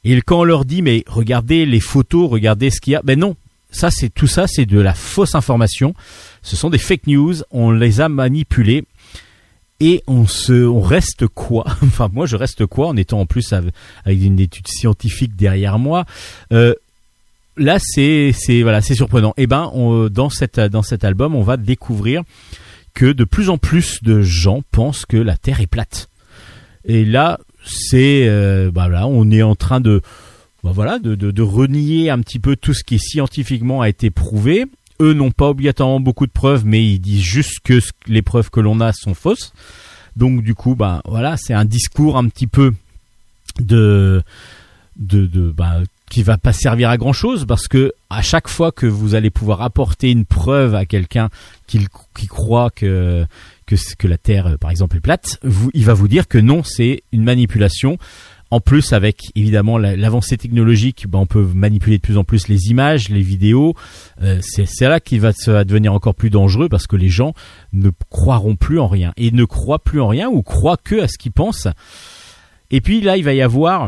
[0.03, 3.18] Et quand on leur dit mais regardez les photos, regardez ce qu'il y a, ben
[3.19, 3.35] non,
[3.72, 5.93] ça c'est tout ça c'est de la fausse information.
[6.41, 8.84] Ce sont des fake news, on les a manipulés
[9.80, 11.65] et on se, on reste quoi?
[11.84, 13.72] Enfin moi je reste quoi en étant en plus av-
[14.05, 16.05] avec une étude scientifique derrière moi?
[16.51, 16.73] Euh,
[17.57, 19.34] là c'est c'est voilà c'est surprenant.
[19.38, 22.23] Et ben on- dans cette dans cet album on va découvrir
[22.93, 26.09] que de plus en plus de gens pensent que la Terre est plate.
[26.86, 30.02] Et là, c'est euh, bah on est en train de
[30.64, 34.66] bah voilà de, renier un petit peu tout ce qui scientifiquement a été prouvé.
[34.99, 38.60] eux n'ont pas obligatoirement beaucoup de preuves, mais ils disent juste que les preuves que
[38.60, 39.53] l'on a sont fausses.
[40.16, 42.74] Donc du coup, bah voilà, c'est un discours un petit peu
[43.60, 44.22] de
[44.98, 45.82] de, de bah,
[46.12, 49.30] qui va pas servir à grand chose parce que à chaque fois que vous allez
[49.30, 51.30] pouvoir apporter une preuve à quelqu'un
[51.68, 53.26] qui, qui croit que
[53.98, 56.62] que, la Terre, euh, par exemple, est plate, vous, il va vous dire que non,
[56.62, 57.98] c'est une manipulation.
[58.50, 62.50] En plus, avec évidemment la- l'avancée technologique, bah, on peut manipuler de plus en plus
[62.50, 63.74] les images, les vidéos.
[64.22, 67.08] Euh, c'est c'est là qu'il va, ça va devenir encore plus dangereux parce que les
[67.08, 67.34] gens
[67.72, 71.08] ne croiront plus en rien et ne croient plus en rien ou croient que à
[71.08, 71.70] ce qu'ils pensent.
[72.72, 73.88] Et puis là, il va y avoir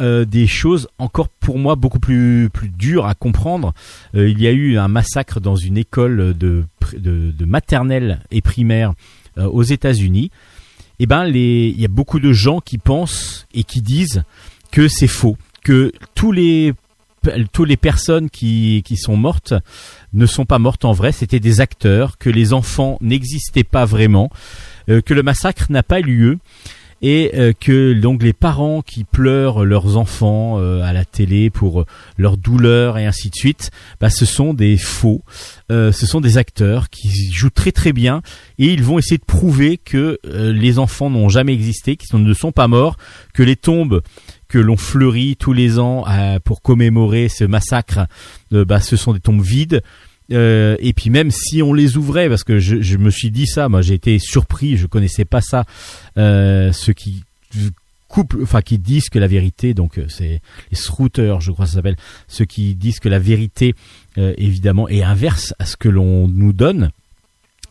[0.00, 3.74] euh, des choses encore pour moi beaucoup plus plus dures à comprendre.
[4.14, 6.64] Euh, il y a eu un massacre dans une école de
[6.96, 8.94] de, de maternelle et primaire
[9.38, 10.30] euh, aux États-Unis.
[10.98, 14.22] Et ben les il y a beaucoup de gens qui pensent et qui disent
[14.70, 16.72] que c'est faux, que tous les
[17.52, 19.54] tous les personnes qui, qui sont mortes
[20.12, 24.30] ne sont pas mortes en vrai, c'était des acteurs, que les enfants n'existaient pas vraiment,
[24.88, 26.38] euh, que le massacre n'a pas eu lieu
[27.02, 31.84] et euh, que donc les parents qui pleurent leurs enfants euh, à la télé pour
[32.16, 33.70] leur douleur et ainsi de suite,
[34.00, 35.22] bah, ce sont des faux,
[35.70, 38.22] Euh, ce sont des acteurs qui jouent très très bien
[38.58, 42.52] et ils vont essayer de prouver que les enfants n'ont jamais existé, qu'ils ne sont
[42.52, 42.96] pas morts,
[43.34, 44.02] que les tombes
[44.48, 46.04] que l'on fleurit tous les ans
[46.44, 48.06] pour commémorer ce massacre,
[48.50, 49.82] bah, ce sont des tombes vides.
[50.30, 53.46] Euh, et puis même si on les ouvrait, parce que je, je me suis dit
[53.46, 55.64] ça, moi j'ai été surpris, je connaissais pas ça,
[56.16, 57.22] euh, ceux qui
[58.12, 60.40] coupent, enfin qui disent que la vérité, donc euh, c'est
[60.70, 61.96] les srouteurs, je crois que ça s'appelle,
[62.28, 63.74] ceux qui disent que la vérité
[64.18, 66.90] euh, évidemment est inverse à ce que l'on nous donne.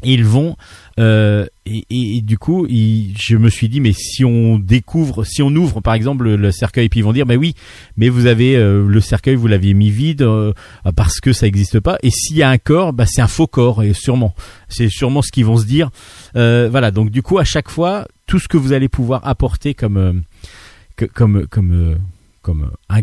[0.03, 0.57] Ils vont
[0.99, 5.41] euh, et, et- du coup, il- je me suis dit mais si on découvre, si
[5.41, 7.55] on ouvre par exemple le, cercueil, puis ils vont dire mais oui,
[7.97, 10.53] mais vous avez euh, le cercueil, vous l'aviez mis vide euh,
[10.95, 11.97] parce que ça n'existe pas.
[12.03, 14.35] Et s'il y a un corps, bah c'est un faux corps et sûrement,
[14.69, 15.89] c'est sûrement ce qu'ils vont se dire.
[16.35, 19.73] Euh, voilà, donc du coup à chaque fois, tout ce que vous allez pouvoir apporter
[19.73, 20.13] comme euh,
[20.95, 21.95] que- comme comme euh,
[22.41, 23.01] comme un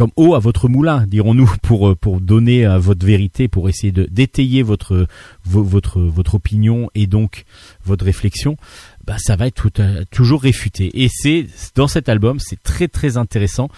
[0.00, 3.92] comme eau à votre moulin, dirons-nous, pour euh, pour donner à votre vérité, pour essayer
[3.92, 5.06] de d'étayer votre
[5.44, 7.44] vo- votre votre opinion et donc
[7.84, 8.56] votre réflexion,
[9.06, 11.02] bah ça va être euh, toujours réfuté.
[11.02, 13.68] Et c'est dans cet album, c'est très très intéressant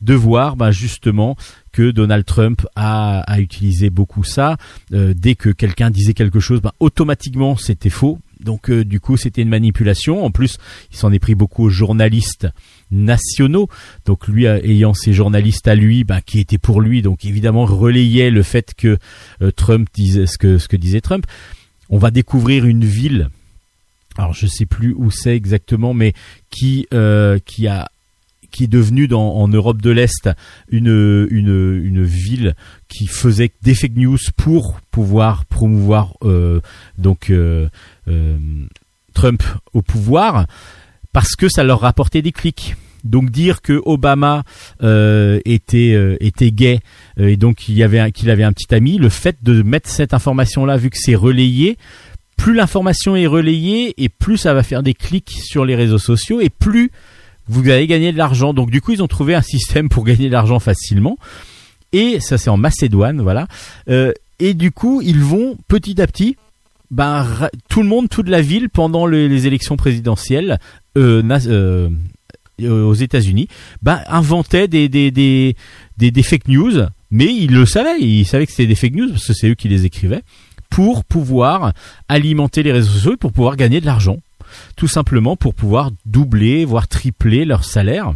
[0.00, 1.36] de voir bah, justement
[1.72, 4.58] que Donald Trump a, utilisé beaucoup ça.
[4.92, 8.20] Euh, dès que quelqu'un disait quelque chose, bah, automatiquement c'était faux.
[8.38, 10.24] Donc euh, du coup c'était une manipulation.
[10.24, 10.58] En plus,
[10.92, 12.46] il s'en est pris beaucoup aux journalistes
[12.90, 13.68] nationaux.
[14.04, 17.64] Donc lui euh, ayant ses journalistes à lui, bah, qui étaient pour lui, donc évidemment
[17.64, 18.98] relayait le fait que
[19.42, 21.26] euh, Trump disait ce que ce que disait Trump.
[21.90, 23.30] On va découvrir une ville.
[24.16, 26.12] Alors je sais plus où c'est exactement, mais
[26.50, 27.90] qui euh, qui a
[28.50, 30.30] qui est devenue dans, en Europe de l'Est
[30.70, 32.54] une, une, une ville
[32.88, 36.14] qui faisait des fake news pour pouvoir promouvoir
[36.96, 37.30] donc
[39.12, 39.42] Trump
[39.74, 40.46] au pouvoir
[41.12, 42.76] parce que ça leur rapportait des clics.
[43.04, 44.42] Donc dire que Obama
[44.82, 46.80] euh, était euh, était gay
[47.20, 50.14] euh, et donc il avait qu'il avait un petit ami, le fait de mettre cette
[50.14, 51.78] information là vu que c'est relayé,
[52.36, 56.40] plus l'information est relayée et plus ça va faire des clics sur les réseaux sociaux
[56.40, 56.90] et plus
[57.48, 58.54] vous allez gagner de l'argent.
[58.54, 61.18] Donc du coup, ils ont trouvé un système pour gagner de l'argent facilement.
[61.92, 63.48] Et ça, c'est en Macédoine, voilà.
[63.88, 66.36] Euh, et du coup, ils vont petit à petit,
[66.90, 67.26] ben,
[67.68, 70.58] tout le monde, toute la ville, pendant le- les élections présidentielles
[70.96, 71.88] euh, euh,
[72.62, 73.48] euh, aux États-Unis,
[73.82, 75.54] ben, inventait des, des, des,
[75.96, 76.72] des, fake news.
[77.10, 79.54] Mais ils le savaient, ils savaient que c'était des fake news parce que c'est eux
[79.54, 80.22] qui les écrivaient
[80.70, 81.72] pour pouvoir
[82.08, 84.18] alimenter les réseaux sociaux pour pouvoir gagner de l'argent
[84.76, 88.14] tout simplement pour pouvoir doubler, voire tripler leur salaire.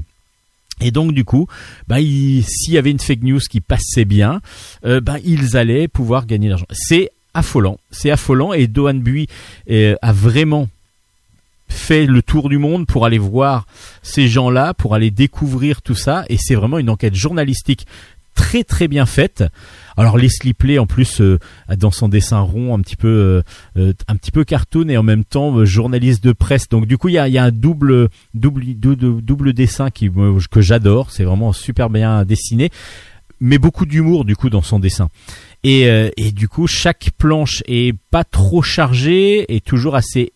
[0.81, 1.47] Et donc du coup,
[1.89, 4.41] bah, il- s'il y avait une fake news qui passait bien,
[4.83, 6.67] bah, ils allaient pouvoir gagner de l'argent.
[6.73, 8.53] C'est affolant, c'est affolant.
[8.53, 9.29] Et Dohan Bui
[9.71, 10.69] euh, a vraiment
[11.69, 13.67] fait le tour du monde pour aller voir
[14.03, 16.25] ces gens-là, pour aller découvrir tout ça.
[16.29, 17.87] Et c'est vraiment une enquête journalistique
[18.35, 19.45] très très bien faite.
[19.97, 21.39] Alors Leslie Play en plus euh,
[21.77, 23.43] dans son dessin rond un petit peu euh,
[23.77, 26.69] euh, un petit peu cartoon et en même temps euh, journaliste de presse.
[26.69, 30.11] Donc du coup il y a, y a un double double double, double dessin qui
[30.51, 31.11] que j'adore.
[31.11, 32.71] C'est vraiment super bien dessiné,
[33.41, 35.09] mais beaucoup d'humour du coup dans son dessin.
[35.65, 40.33] Et, euh, et du coup chaque planche est pas trop chargée et toujours assez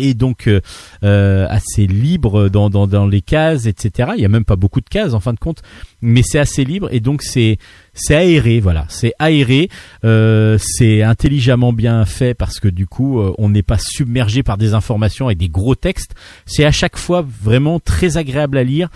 [0.00, 0.60] et donc euh,
[1.04, 4.12] euh, assez libre dans, dans, dans les cases, etc.
[4.16, 5.62] Il y a même pas beaucoup de cases en fin de compte,
[6.00, 7.58] mais c'est assez libre et donc c'est
[7.92, 9.68] c'est aéré, voilà, c'est aéré,
[10.04, 14.56] euh, c'est intelligemment bien fait parce que du coup euh, on n'est pas submergé par
[14.58, 16.14] des informations et des gros textes.
[16.46, 18.88] C'est à chaque fois vraiment très agréable à lire,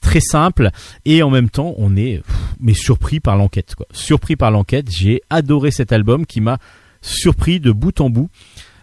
[0.00, 0.70] très simple
[1.04, 2.22] et en même temps on est
[2.60, 3.86] mais surpris par l'enquête quoi.
[3.92, 6.58] Surpris par l'enquête, j'ai adoré cet album qui m'a
[7.00, 8.28] surpris de bout en bout.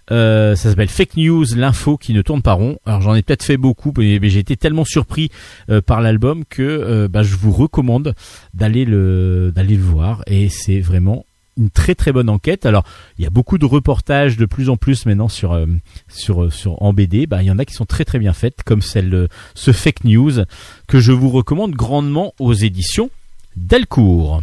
[0.10, 2.78] Euh, ça s'appelle Fake News, l'info qui ne tourne pas rond.
[2.86, 5.30] Alors j'en ai peut-être fait beaucoup, mais, mais j'ai été tellement surpris
[5.70, 8.14] euh, par l'album que euh, bah, je vous recommande
[8.54, 11.26] d'aller le d'aller le voir et c'est vraiment
[11.58, 12.66] une très très bonne enquête.
[12.66, 12.86] Alors
[13.18, 15.66] il y a beaucoup de reportages de plus en plus maintenant sur euh,
[16.08, 17.28] sur euh, sur en BD.
[17.28, 19.72] Bah il y en a qui sont très très bien faites, comme celle euh, ce
[19.72, 20.46] Fake News
[20.88, 23.10] que je vous recommande grandement aux éditions
[23.56, 24.42] Delcourt.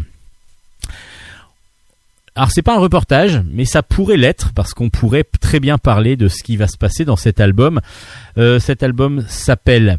[2.37, 6.17] Alors c'est pas un reportage, mais ça pourrait l'être parce qu'on pourrait très bien parler
[6.17, 7.81] de ce qui va se passer dans cet album.
[8.39, 9.99] Euh, cet album s'appelle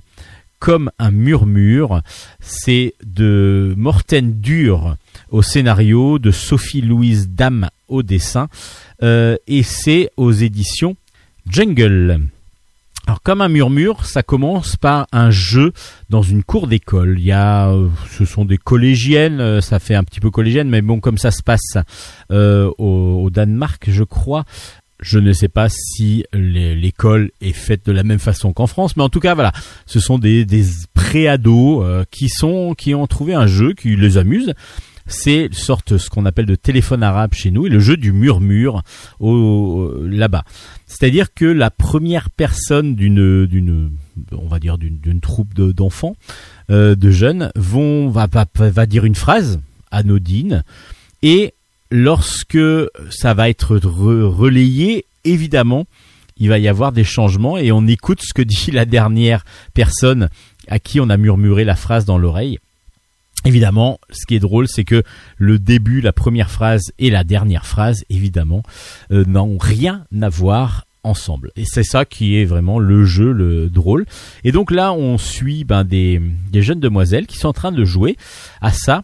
[0.59, 2.01] Comme un murmure.
[2.39, 4.95] C'est de Morten Dur
[5.29, 8.47] au scénario, de Sophie Louise Dame au dessin,
[9.03, 10.95] euh, et c'est aux éditions
[11.49, 12.21] Jungle.
[13.07, 15.73] Alors comme un murmure, ça commence par un jeu
[16.09, 17.19] dans une cour d'école.
[17.19, 20.99] Il euh, ce sont des collégiennes, euh, ça fait un petit peu collégienne, mais bon
[20.99, 21.77] comme ça se passe
[22.29, 24.45] au Danemark, je crois.
[25.07, 28.97] Je ne sais pas si l'é- l'école est faite de la même façon qu'en France,
[28.97, 29.51] mais en tout cas voilà,
[29.85, 30.63] ce sont des, des
[30.95, 34.53] pré-ados euh, qui sont qui ont trouvé un jeu qui les amuse.
[35.07, 38.81] C'est sorte ce qu'on appelle de téléphone arabe chez nous et le jeu du murmure
[39.19, 40.43] au, là-bas.
[40.87, 43.91] C'est-à-dire que la première personne d'une d'une
[44.31, 46.15] on va dire d'une troupe de- d'enfants
[46.71, 48.27] euh, de jeunes vont va
[48.57, 49.59] va dire une phrase
[49.91, 50.63] anodine
[51.21, 51.53] et
[51.91, 52.57] lorsque
[53.09, 55.85] ça va être re- relayé évidemment
[56.37, 60.29] il va y avoir des changements et on écoute ce que dit la dernière personne
[60.67, 62.59] à qui on a murmuré la phrase dans l'oreille
[63.45, 65.03] Évidemment, ce qui est drôle, c'est que
[65.37, 68.63] le début, la première phrase et la dernière phrase, évidemment,
[69.11, 71.51] euh, n'ont rien à voir ensemble.
[71.55, 74.07] Et c'est ça qui est vraiment le jeu, le drôle.
[74.43, 76.19] Et donc là, on suit ben, des,
[76.51, 78.17] des jeunes demoiselles qui sont en train de jouer
[78.61, 79.03] à ça.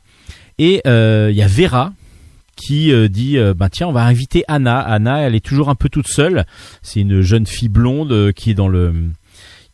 [0.58, 1.94] Et euh, il y a Vera
[2.61, 5.75] qui euh, dit euh, ben tiens on va inviter Anna Anna elle est toujours un
[5.75, 6.45] peu toute seule
[6.81, 8.93] c'est une jeune fille blonde euh, qui est dans le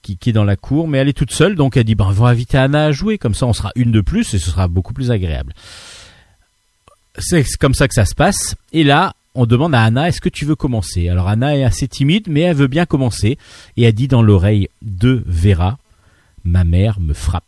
[0.02, 2.06] qui, qui est dans la cour, mais elle est toute seule, donc elle dit ben
[2.08, 4.50] on va inviter Anna à jouer, comme ça on sera une de plus et ce
[4.50, 5.54] sera beaucoup plus agréable.
[7.18, 8.56] C'est comme ça que ça se passe.
[8.72, 11.10] Et là, on demande à Anna est-ce que tu veux commencer?
[11.10, 13.38] Alors Anna est assez timide, mais elle veut bien commencer
[13.76, 15.78] et elle dit dans l'oreille de Vera
[16.46, 17.44] ma mère me frappe.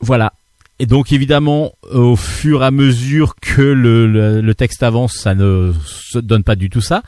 [0.00, 0.32] Voilà.
[0.80, 5.34] Et donc évidemment, au fur et à mesure que le, le, le texte avance, ça
[5.34, 7.02] ne se donne pas du tout ça.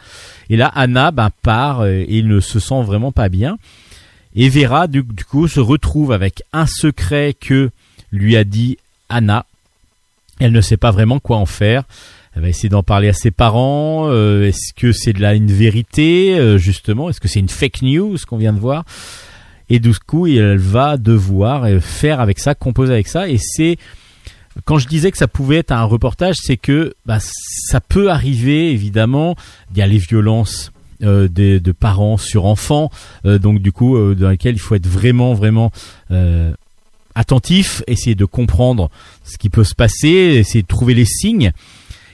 [0.48, 3.58] Et là, Anna ben, part euh, et ne se sent vraiment pas bien.
[4.34, 7.70] Et Vera, du, du coup, se retrouve avec un secret que
[8.10, 8.76] lui a dit
[9.08, 9.46] Anna.
[10.40, 11.84] Elle ne sait pas vraiment quoi en faire.
[12.34, 14.08] Elle va essayer d'en parler à ses parents.
[14.08, 17.82] Euh, Est-ce que c'est de la une vérité, euh, justement Est-ce que c'est une fake
[17.82, 18.84] news qu'on vient de voir?
[19.70, 23.28] Et du coup, elle va devoir euh, faire avec ça, composer avec ça.
[23.28, 23.78] Et c'est
[24.64, 28.72] quand je disais que ça pouvait être un reportage, c'est que bah, ça peut arriver,
[28.72, 29.36] évidemment.
[29.70, 30.72] Il y a les violences
[31.02, 32.90] euh, de parents sur enfants,
[33.24, 35.70] euh, donc du coup, dans lesquelles il faut être vraiment, vraiment
[37.14, 38.90] attentif, essayer de comprendre
[39.24, 41.52] ce qui peut se passer, essayer de trouver les signes.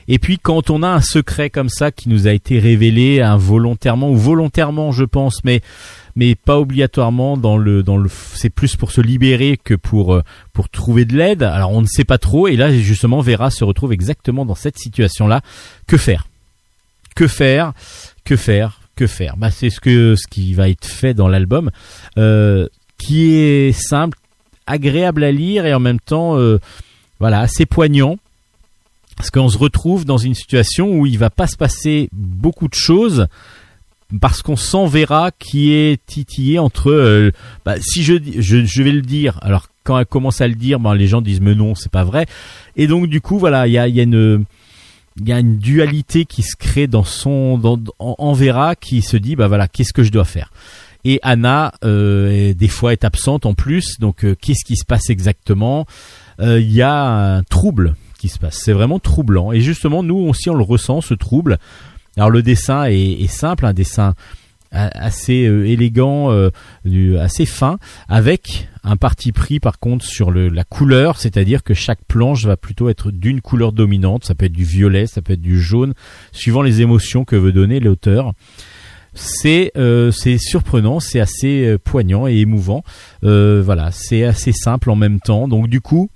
[0.09, 4.11] Et puis quand on a un secret comme ça qui nous a été révélé involontairement
[4.11, 5.63] ou volontairement, je pense, mais
[6.17, 10.23] mais pas obligatoirement dans le dans le c'est plus pour se libérer que pour euh,
[10.53, 11.43] pour trouver de l'aide.
[11.43, 14.79] Alors on ne sait pas trop et là justement Vera se retrouve exactement dans cette
[14.79, 15.43] situation-là.
[15.87, 16.27] Que faire?
[17.15, 17.75] Que faire?
[18.25, 18.81] Que faire?
[18.97, 19.37] Que faire?
[19.37, 21.71] Bah c'est ce que ce qui va être fait dans l'album
[22.17, 22.67] euh,
[22.99, 24.19] qui est simple,
[24.67, 26.59] agréable à lire et en même temps euh,
[27.21, 28.19] voilà, assez poignant.
[29.17, 32.75] Parce qu'on se retrouve dans une situation où il va pas se passer beaucoup de
[32.75, 33.29] choses
[34.21, 37.33] parce qu'on sent Vera qui est titillée entre euh,
[37.65, 40.79] bah, si je, je je vais le dire alors quand elle commence à le dire
[40.81, 42.27] ben, les gens disent mais non c'est pas vrai.
[42.77, 44.45] Et donc du coup voilà il y a, y a une
[45.19, 49.17] il y a une dualité qui se crée dans son dans, en, Vera qui se
[49.17, 50.53] dit bah voilà qu'est-ce que je dois faire?
[51.05, 55.09] Et Anna euh, des fois est absente en plus donc euh, qu'est-ce qui se passe
[55.09, 55.87] exactement?
[56.41, 58.59] Euh, il y a un trouble qui se passe.
[58.63, 59.53] C'est vraiment troublant.
[59.53, 61.59] Et justement nous aussi on le ressent ce trouble
[62.17, 64.15] alors le dessin est, simple un dessin
[64.73, 66.51] assez euh, élégant euh,
[67.21, 67.79] assez fin
[68.09, 72.89] avec un parti pris par contre sur la couleur c'est-à-dire que chaque planche va plutôt
[72.89, 75.95] être d'une couleur dominante ça peut être du violet ça peut être du jaune
[76.33, 78.33] suivant les émotions que veut donner l'auteur
[79.19, 82.85] c'est euh, surprenant, c'est assez poignant et émouvant.
[83.23, 85.49] Voilà, c'est assez simple en même temps.
[85.49, 86.11] Donc du coup,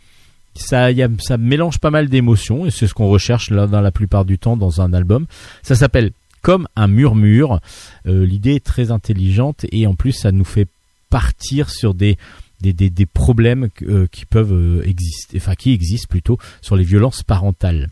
[0.55, 3.81] ça y a, ça mélange pas mal d'émotions et c'est ce qu'on recherche là dans
[3.81, 5.27] la plupart du temps dans un album.
[5.63, 6.13] Ça s'appelle
[6.43, 7.61] comme un murmure.
[8.07, 10.67] Euh, L'idée est très intelligente et en plus ça nous fait
[11.11, 12.17] partir sur des
[12.61, 16.85] des, des, des problèmes euh, qui peuvent euh, exister, enfin qui existent plutôt sur les
[16.85, 17.89] violences parentales.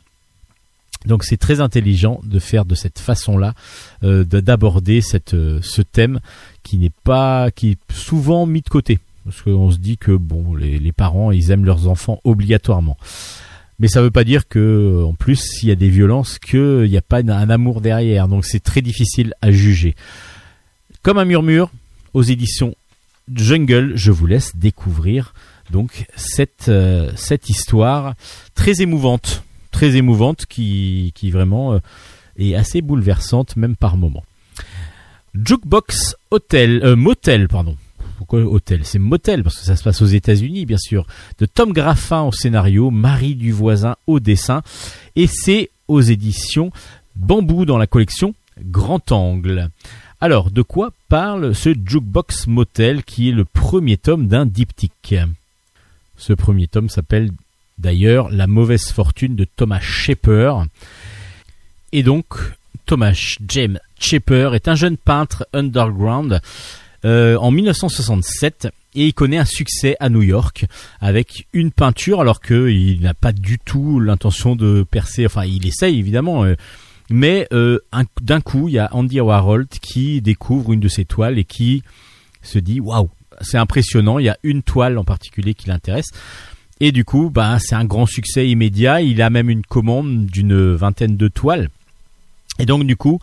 [1.06, 3.55] Donc c'est très intelligent de faire de cette façon-là,
[4.02, 6.20] euh, de- d'aborder cette euh, ce thème
[6.64, 8.98] qui n'est pas qui est souvent mis de côté
[9.28, 12.96] parce qu'on se dit que bon les, parents ils aiment leurs enfants obligatoirement.
[13.78, 16.96] Mais ça veut pas dire que en plus s'il y a des violences qu'il n'y
[16.96, 18.26] a pas un amour derrière.
[18.26, 19.94] Donc c'est très difficile à juger.
[21.02, 21.70] Comme un murmure
[22.14, 22.74] aux éditions
[23.34, 25.34] Jungle, je vous laisse découvrir
[25.70, 27.12] donc cette euh,
[27.46, 28.14] histoire
[28.55, 31.80] très émouvante, très émouvante qui qui vraiment euh,
[32.38, 34.24] est assez bouleversante même par moments.
[35.34, 37.76] Jukebox Hotel euh, Motel pardon.
[38.36, 38.84] Hôtel?
[38.84, 41.06] C'est motel parce que ça se passe aux États-Unis bien sûr.
[41.38, 44.62] De Tom Graffin au scénario, Marie Duvoisin au dessin
[45.16, 46.70] et c'est aux éditions
[47.16, 49.70] Bambou dans la collection Grand Angle.
[50.20, 55.14] Alors, de quoi parle ce Jukebox Motel qui est le premier tome d'un diptyque?
[56.16, 57.30] Ce premier tome s'appelle
[57.78, 60.55] d'ailleurs La mauvaise fortune de Thomas Shepper.
[61.92, 62.26] Et donc,
[62.84, 66.40] Thomas James Shepper est un jeune peintre underground
[67.04, 70.64] euh, en 1967 et il connaît un succès à New York
[71.00, 75.98] avec une peinture alors qu'il n'a pas du tout l'intention de percer, enfin il essaye
[75.98, 76.54] évidemment, euh,
[77.10, 81.04] mais euh, un- d'un coup il y a Andy Warhol qui découvre une de ses
[81.04, 81.82] toiles et qui
[82.42, 83.08] se dit waouh
[83.40, 86.08] c'est impressionnant, il y a une toile en particulier qui l'intéresse.
[86.80, 89.00] Et du coup, bah, c'est un grand succès immédiat.
[89.00, 91.68] Il a même une commande d'une vingtaine de toiles.
[92.58, 93.20] Et donc, du coup,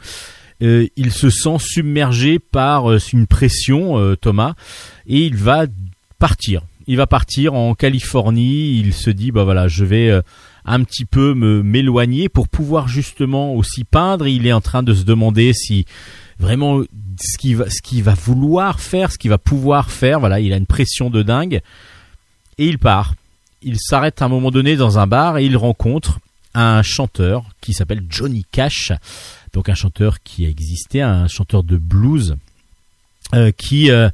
[0.62, 4.54] euh, il se sent submergé par euh, une pression, euh, Thomas,
[5.08, 5.66] et il va
[6.20, 6.62] partir.
[6.88, 8.80] Il va partir en Californie.
[8.80, 10.22] Il se dit, bah voilà, je vais
[10.66, 14.28] un petit peu me m'éloigner pour pouvoir justement aussi peindre.
[14.28, 15.86] Il est en train de se demander si
[16.38, 16.82] vraiment
[17.20, 20.20] ce qu'il va, ce qu'il va vouloir faire, ce qu'il va pouvoir faire.
[20.20, 21.62] Voilà, il a une pression de dingue
[22.60, 23.16] et il part.
[23.64, 26.20] Il s'arrête à un moment donné dans un bar et il rencontre
[26.56, 28.92] un chanteur qui s'appelle Johnny Cash,
[29.56, 32.36] donc un chanteur qui a existé, un chanteur de blues,
[33.34, 34.10] euh, qui euh,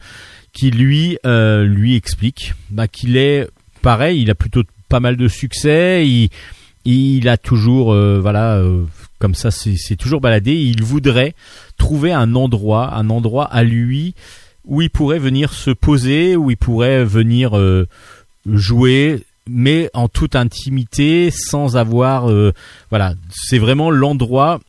[0.53, 3.49] qui lui euh, lui explique bah, qu'il est
[3.81, 6.29] pareil, il a plutôt pas mal de succès, il
[6.85, 8.63] il a toujours voilà
[9.19, 11.33] comme ça c'est toujours baladé, il voudrait
[11.77, 14.13] trouver un endroit, un endroit à lui
[14.65, 17.59] où il pourrait venir se poser, où il pourrait venir
[18.45, 22.31] jouer mais en toute intimité sans avoir
[22.89, 23.13] voilà.
[23.31, 24.59] C'est vraiment l'endroit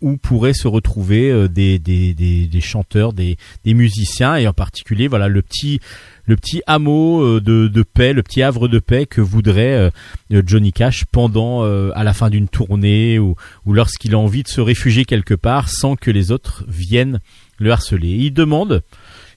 [0.00, 4.52] où pourraient se retrouver euh, des, des, des, des chanteurs des, des musiciens et en
[4.52, 5.80] particulier voilà le petit
[6.26, 9.90] le petit hameau euh, de, de paix le petit havre de paix que voudrait euh,
[10.32, 13.34] euh, Johnny Cash pendant euh, à la fin d'une tournée ou,
[13.66, 17.20] ou lorsqu'il a envie de se réfugier quelque part sans que les autres viennent
[17.58, 18.08] le harceler.
[18.10, 18.82] Il demande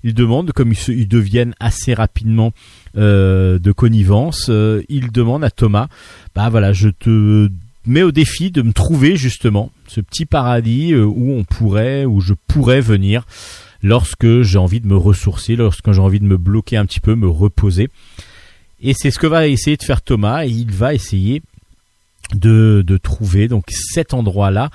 [0.04, 2.54] il demande comme ils, se- ils deviennent assez rapidement
[2.98, 5.88] euh, de connivence, euh, il demande à Thomas,
[6.36, 7.50] bah voilà, je te
[7.86, 12.22] mets au défi de me trouver justement ce petit paradis euh, où on pourrait, où
[12.22, 13.26] je pourrais venir
[13.84, 17.16] lorsque j'ai envie de me ressourcer, lorsque j'ai envie de me bloquer un petit peu,
[17.16, 17.90] me reposer.
[18.82, 21.42] Et c'est ce que va essayer de faire Thomas, et il va essayer
[22.34, 24.70] de, de trouver donc cet endroit-là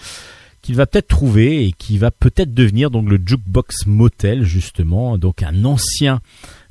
[0.62, 5.44] qu'il va peut-être trouver et qui va peut-être devenir donc le jukebox motel justement, donc
[5.44, 6.20] un ancien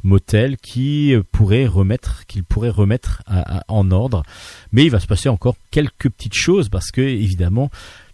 [0.06, 3.24] motel qui euh, pourrait remettre qu'il pourrait remettre
[3.68, 4.24] en ordre
[4.72, 7.70] mais il va se passer encore quelques petites choses parce que évidemment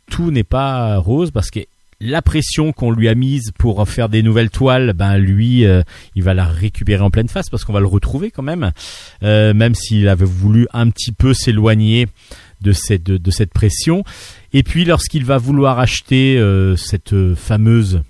[0.10, 1.60] tout n'est pas rose parce que
[2.00, 5.84] la pression qu'on lui a mise pour faire des nouvelles toiles, ben lui, euh,
[6.16, 8.72] il va la récupérer en pleine face parce qu'on va le retrouver quand même,
[9.22, 12.08] Euh, même s'il avait voulu un petit peu s'éloigner
[12.62, 14.04] de cette de, cette pression.
[14.52, 16.42] Et puis lorsqu'il va vouloir acheter
[16.76, 18.02] cette fameuse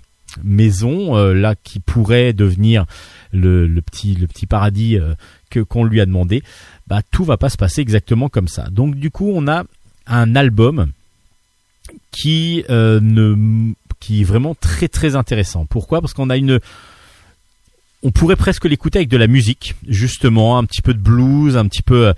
[0.42, 2.86] maison là qui pourrait devenir
[3.32, 5.14] le, petit le petit paradis euh,
[5.50, 6.42] que qu'on lui a demandé,
[6.86, 8.68] bah tout va pas se passer exactement comme ça.
[8.70, 9.64] Donc du coup, on a
[10.06, 10.90] un album
[12.10, 15.66] qui euh, ne qui est vraiment très très intéressant.
[15.66, 16.00] Pourquoi?
[16.00, 16.60] Parce qu'on a une
[18.04, 21.68] on pourrait presque l'écouter avec de la musique, justement, un petit peu de blues, un
[21.68, 22.12] petit peu, euh,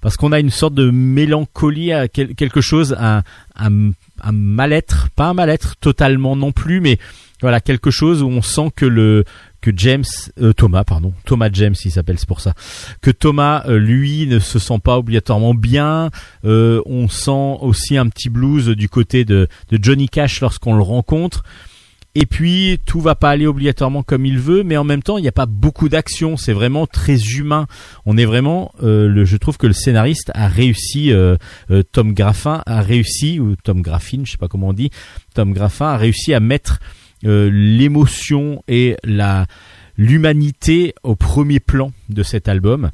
[0.00, 3.22] parce qu'on a une sorte de mélancolie quelque chose, un,
[3.54, 6.98] un mal-être, pas un mal-être totalement non plus, mais
[7.40, 9.24] voilà quelque chose où on sent que le
[9.60, 10.04] que James
[10.40, 12.54] euh, Thomas pardon Thomas James il s'appelle c'est pour ça
[13.02, 16.10] que Thomas euh, lui ne se sent pas obligatoirement bien
[16.44, 20.82] Euh, on sent aussi un petit blues du côté de, de Johnny Cash lorsqu'on le
[20.82, 21.42] rencontre
[22.14, 25.22] et puis tout va pas aller obligatoirement comme il veut, mais en même temps il
[25.22, 26.36] n'y a pas beaucoup d'action.
[26.36, 27.66] C'est vraiment très humain.
[28.06, 31.36] On est vraiment, euh, le, je trouve que le scénariste a réussi, euh,
[31.92, 34.90] Tom Graffin a réussi ou Tom Graffin, je sais pas comment on dit,
[35.34, 36.80] Tom Graffin a réussi à mettre
[37.22, 39.46] l'émotion et la
[39.98, 42.90] l'humanité au premier plan de cet album.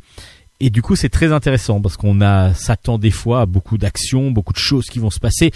[0.61, 4.31] Et du coup, c'est très intéressant parce qu'on a s'attend des fois à beaucoup d'actions,
[4.31, 5.53] beaucoup de choses qui vont se passer.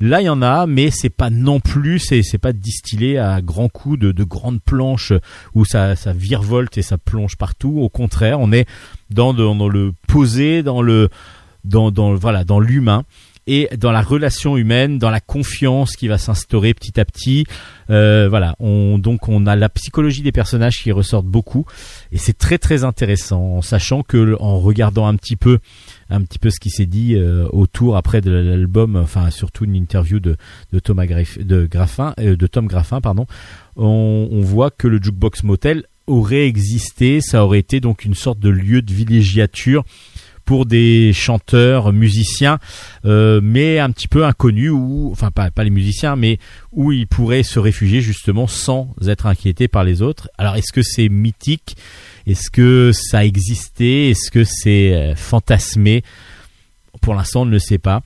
[0.00, 3.40] Là, il y en a, mais c'est pas non plus, c'est c'est pas distillé à
[3.40, 5.12] grands coups de, de grandes planches
[5.54, 7.78] où ça ça virevolte et ça plonge partout.
[7.80, 8.66] Au contraire, on est
[9.10, 11.08] dans, dans, dans le posé, dans le
[11.64, 13.04] dans dans voilà dans l'humain
[13.46, 17.44] et dans la relation humaine, dans la confiance qui va s'instaurer petit à petit.
[17.90, 21.66] Euh, voilà, on, donc on a la psychologie des personnages qui ressortent beaucoup
[22.12, 25.58] et c'est très très intéressant, en sachant que en regardant un petit peu
[26.08, 29.74] un petit peu ce qui s'est dit euh, autour après de l'album, enfin surtout une
[29.74, 30.36] interview de,
[30.72, 33.26] de Thomas de Graffin, euh, de Tom Graffin, pardon,
[33.76, 38.38] on, on voit que le jukebox motel aurait existé, ça aurait été donc une sorte
[38.38, 39.84] de lieu de villégiature
[40.44, 42.58] pour des chanteurs, musiciens,
[43.04, 46.38] euh, mais un petit peu inconnus ou, enfin pas, pas les musiciens, mais
[46.72, 50.28] où ils pourraient se réfugier justement sans être inquiétés par les autres.
[50.38, 51.76] Alors est-ce que c'est mythique?
[52.26, 54.10] Est-ce que ça a existé?
[54.10, 56.02] Est-ce que c'est euh, fantasmé?
[57.00, 58.02] Pour l'instant, on ne le sait pas.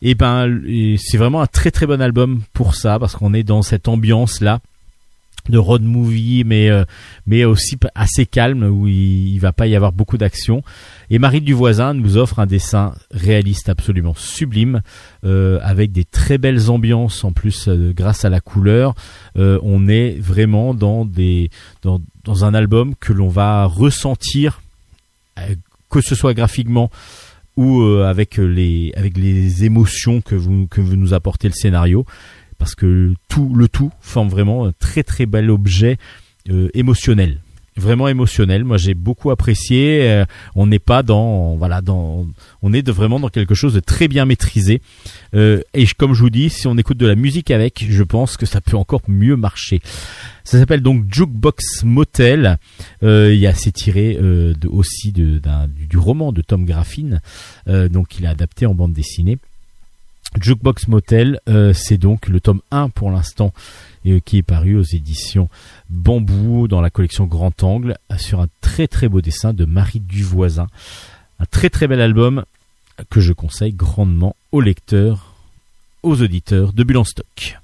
[0.00, 3.44] Et ben, et c'est vraiment un très très bon album pour ça parce qu'on est
[3.44, 4.60] dans cette ambiance là
[5.48, 6.84] de road movie mais euh,
[7.26, 10.62] mais aussi assez calme où il, il va pas y avoir beaucoup d'action.
[11.10, 14.82] Et Marie Duvoisin nous offre un dessin réaliste absolument sublime
[15.24, 17.24] euh, avec des très belles ambiances.
[17.24, 18.94] En plus euh, grâce à la couleur
[19.36, 21.50] Euh, on est vraiment dans des
[21.82, 24.60] dans, dans un album que l'on va ressentir
[25.38, 25.54] euh,
[25.90, 26.90] que ce soit graphiquement
[27.56, 32.06] ou avec les avec les émotions que vous que vous nous apportez le scénario
[32.62, 35.96] parce que tout le tout forme vraiment un très très bel objet
[36.48, 37.40] euh, émotionnel.
[37.74, 38.62] Vraiment émotionnel.
[38.62, 40.08] Moi j'ai beaucoup apprécié.
[40.08, 40.24] Euh,
[40.54, 42.24] on n'est pas dans voilà dans
[42.62, 44.80] on est vraiment dans quelque chose de très bien maîtrisé.
[45.34, 48.36] Euh, et comme je vous dis si on écoute de la musique avec je pense
[48.36, 49.80] que ça peut encore mieux marcher.
[50.44, 52.58] Ça s'appelle donc Jukebox Motel.
[53.02, 54.20] Il y a c'est tiré
[54.68, 57.18] aussi du, du roman de Tom Graffin.
[57.66, 59.38] Donc il a adapté en bande dessinée
[60.40, 63.52] Jukebox Motel, euh, c'est donc le tome 1 pour l'instant
[64.06, 65.48] euh, qui est paru aux éditions
[65.90, 70.66] Bambou dans la collection Grand Angle sur un très très beau dessin de Marie Duvoisin.
[71.38, 72.44] Un très très bel album
[73.10, 75.34] que je conseille grandement aux lecteurs,
[76.02, 77.61] aux auditeurs de Bulle en stock.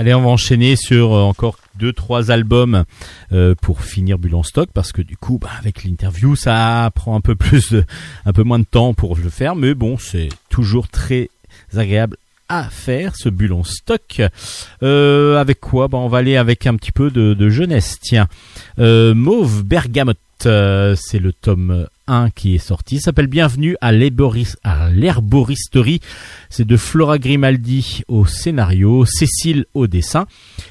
[0.00, 2.84] Allez, on va enchaîner sur euh, encore deux trois albums
[3.32, 7.14] euh, pour finir Bulle en stock parce que du coup, bah, avec l'interview, ça prend
[7.16, 7.74] un peu plus,
[8.24, 11.28] un peu moins de temps pour le faire, mais bon, c'est toujours très
[11.76, 12.16] agréable
[12.48, 14.22] à faire ce Bulle en stock.
[14.82, 15.88] Euh, avec quoi?
[15.88, 17.98] Bah, on va aller avec un petit peu de, jeunesse.
[18.00, 18.26] Tiens,
[18.78, 23.00] Mauve Bergamote, c'est le tome 1 qui est sorti.
[23.00, 26.00] S'appelle Bienvenue à l'herboris- à l'herboristerie.
[26.50, 30.26] C'est de Flora Grimaldi au scénario, Cécile au dessin,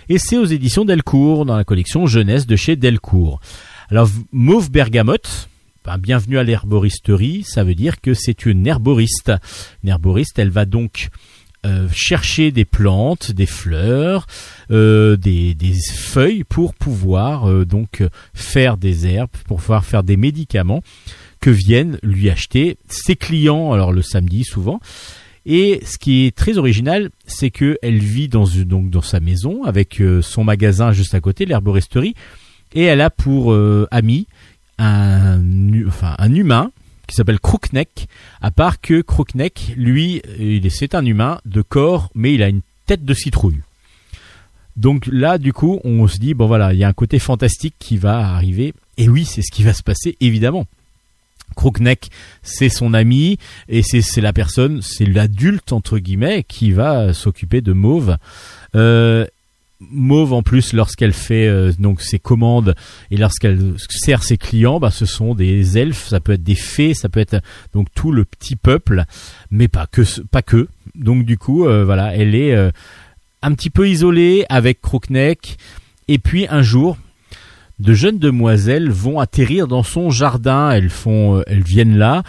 [0.09, 3.39] et c'est aux éditions Delcourt dans la collection jeunesse de chez Delcourt.
[3.89, 5.49] Alors Mauve Bergamote,
[5.85, 9.31] ben, bienvenue à l'herboristerie, ça veut dire que c'est une herboriste.
[9.83, 11.09] Une herboriste, elle va donc
[11.65, 14.27] euh, chercher des plantes, des fleurs,
[14.71, 15.55] euh, des,
[15.93, 18.01] feuilles pour pouvoir euh, donc
[18.33, 20.81] faire des herbes, pour pouvoir faire des médicaments
[21.39, 24.79] que viennent lui acheter ses clients, alors le samedi souvent.
[25.45, 29.63] Et ce qui est très original, c'est que elle vit dans donc dans sa maison
[29.63, 32.13] avec euh, son magasin juste à côté, l'herboristerie,
[32.73, 34.27] et elle a pour euh, ami
[34.77, 35.41] un,
[35.87, 36.71] enfin, un humain
[37.07, 38.07] qui s'appelle Crookneck,
[38.41, 42.61] à part que Crookneck, lui, est- c'est un humain de corps, mais il a une
[42.85, 43.61] tête de citrouille.
[44.75, 47.73] Donc là, du coup, on se dit, bon voilà, il y a un côté fantastique
[47.79, 48.73] qui va arriver.
[48.97, 50.65] Et oui, c'est ce qui va se passer, évidemment.
[51.59, 52.09] Crookneck,
[52.41, 53.37] c'est son ami,
[53.67, 58.15] et c'est la personne, c'est l'adulte, entre guillemets, qui va s'occuper de Mauve.
[58.75, 59.25] Euh,
[59.81, 62.75] Mauve, en plus, lorsqu'elle fait euh, ses commandes
[63.11, 66.93] et lorsqu'elle sert ses clients, bah, ce sont des elfes, ça peut être des fées,
[66.93, 67.41] ça peut être
[67.73, 69.03] donc tout le petit peuple,
[69.51, 70.69] mais pas que, pas que.
[70.95, 72.55] Donc du coup, euh, voilà, elle est
[73.41, 75.57] un petit peu isolée avec Crookneck.
[76.07, 76.97] Et puis un jour,
[77.79, 80.71] de jeunes demoiselles vont atterrir dans son jardin.
[80.71, 82.23] Elles font, euh, elles viennent là.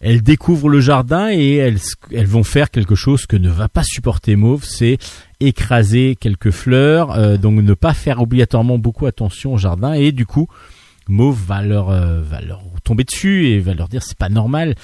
[0.00, 1.78] elles découvrent le jardin et elles,
[2.12, 4.98] elles vont faire quelque chose que ne va pas supporter Mauve, c'est
[5.40, 10.26] écraser quelques fleurs, euh, donc ne pas faire obligatoirement beaucoup attention au jardin et du
[10.26, 10.46] coup
[11.08, 14.74] Mauve va leur euh, va leur tomber dessus et va leur dire c'est pas normal.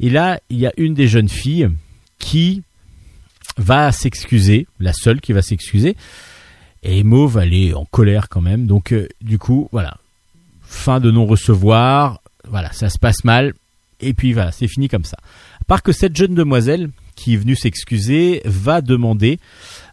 [0.00, 1.68] Et là il y a une des jeunes filles
[2.18, 2.62] qui
[3.56, 5.96] va s'excuser, la seule qui va s'excuser.
[6.82, 8.66] Et Mauve, elle est en colère quand même.
[8.66, 9.96] Donc, euh, du coup, voilà.
[10.62, 12.20] Fin de non-recevoir.
[12.48, 13.54] Voilà, ça se passe mal.
[14.00, 15.16] Et puis voilà, c'est fini comme ça.
[15.60, 19.40] À part que cette jeune demoiselle qui est venue s'excuser va demander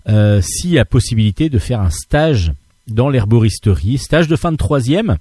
[0.07, 2.51] euh, s'il y a possibilité de faire un stage
[2.87, 5.17] dans l'herboristerie, stage de fin de troisième.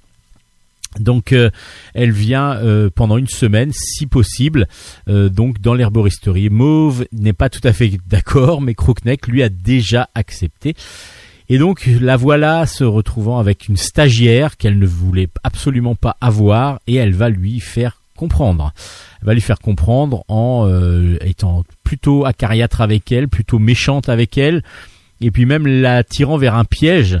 [0.99, 1.49] Donc euh,
[1.95, 2.61] elle vient
[2.93, 4.67] pendant une semaine, si possible,
[5.07, 6.49] donc dans l'herboristerie.
[6.49, 10.75] Mauve n'est pas tout à fait d'accord, mais Crookneck lui a déjà accepté.
[11.49, 16.79] Et donc la voilà se retrouvant avec une stagiaire qu'elle ne voulait absolument pas avoir
[16.87, 18.73] et elle va lui faire comprendre.
[19.21, 20.67] Elle va lui faire comprendre en
[21.21, 24.63] étant plutôt acariâtre avec elle, plutôt méchante avec elle,
[25.21, 27.19] et puis même la tirant vers un piège.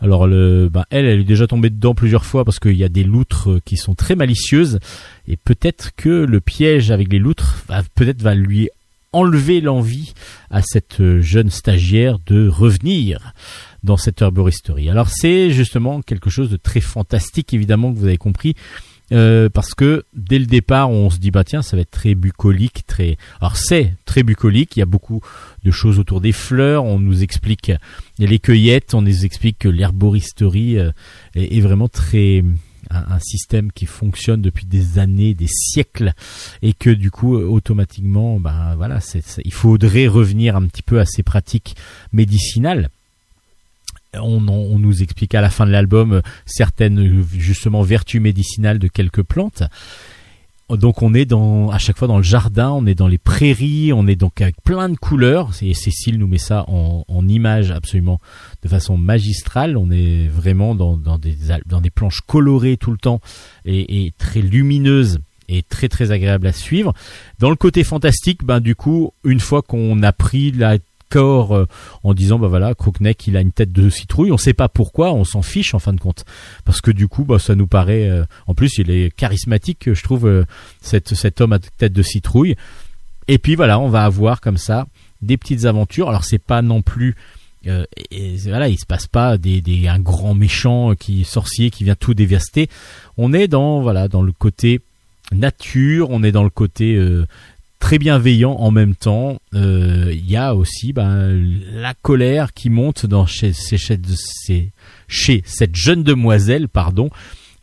[0.00, 2.88] Alors le, ben, elle, elle est déjà tombée dedans plusieurs fois parce qu'il y a
[2.88, 4.78] des loutres qui sont très malicieuses
[5.26, 8.68] et peut-être que le piège avec les loutres va peut-être va lui
[9.14, 10.14] enlever l'envie
[10.50, 13.32] à cette jeune stagiaire de revenir
[13.82, 14.90] dans cette herboristerie.
[14.90, 18.54] Alors c'est justement quelque chose de très fantastique évidemment que vous avez compris
[19.12, 22.14] euh, parce que dès le départ, on se dit bah tiens, ça va être très
[22.14, 23.16] bucolique, très.
[23.40, 24.76] Alors c'est très bucolique.
[24.76, 25.20] Il y a beaucoup
[25.62, 26.84] de choses autour des fleurs.
[26.84, 27.72] On nous explique
[28.18, 28.94] les cueillettes.
[28.94, 30.90] On nous explique que l'herboristerie euh,
[31.34, 32.42] est, vraiment très
[32.90, 36.12] un, système qui fonctionne depuis des années, des siècles,
[36.62, 39.00] et que du coup automatiquement, ben voilà,
[39.44, 41.76] il faudrait revenir un petit peu à ces pratiques
[42.12, 42.90] médicinales
[44.20, 44.40] on,
[44.78, 49.62] nous explique à la fin de l'album certaines justement vertus médicinales de quelques plantes.
[50.70, 53.92] Donc on est dans à chaque fois dans le jardin, on est dans les prairies,
[53.92, 55.50] on est donc avec plein de couleurs.
[55.60, 58.18] Et Cécile nous met ça en, en image absolument
[58.62, 59.76] de façon magistrale.
[59.76, 61.36] On est vraiment dans, des
[61.66, 63.20] dans des planches colorées tout le temps
[63.66, 65.18] et, et très lumineuses
[65.48, 66.94] et très très agréable à suivre.
[67.38, 70.78] Dans le côté fantastique, ben du coup, une fois qu'on a pris la
[71.20, 71.66] euh,
[72.02, 75.12] en disant bah voilà Crookneck il a une tête de citrouille on sait pas pourquoi
[75.12, 76.24] on s'en fiche en fin de compte.
[76.64, 80.02] Parce que du coup bah ça nous paraît euh, en plus il est charismatique je
[80.02, 80.44] trouve euh,
[80.80, 82.56] cette, cet homme à tête de citrouille.
[83.28, 84.86] Et puis voilà on va avoir comme ça
[85.22, 86.08] des petites aventures.
[86.08, 87.16] Alors c'est pas non plus
[88.10, 91.94] et, voilà, il se passe pas des, des, un grand méchant qui sorcier qui vient
[91.94, 92.68] tout dévaster.
[93.16, 94.82] On est dans voilà dans le côté
[95.32, 96.94] nature, on est dans le côté
[97.84, 99.38] très bienveillant en même temps.
[99.52, 101.38] Euh, il y a aussi ben,
[101.74, 107.10] la colère qui monte dans chez, cette jeune demoiselle, pardon,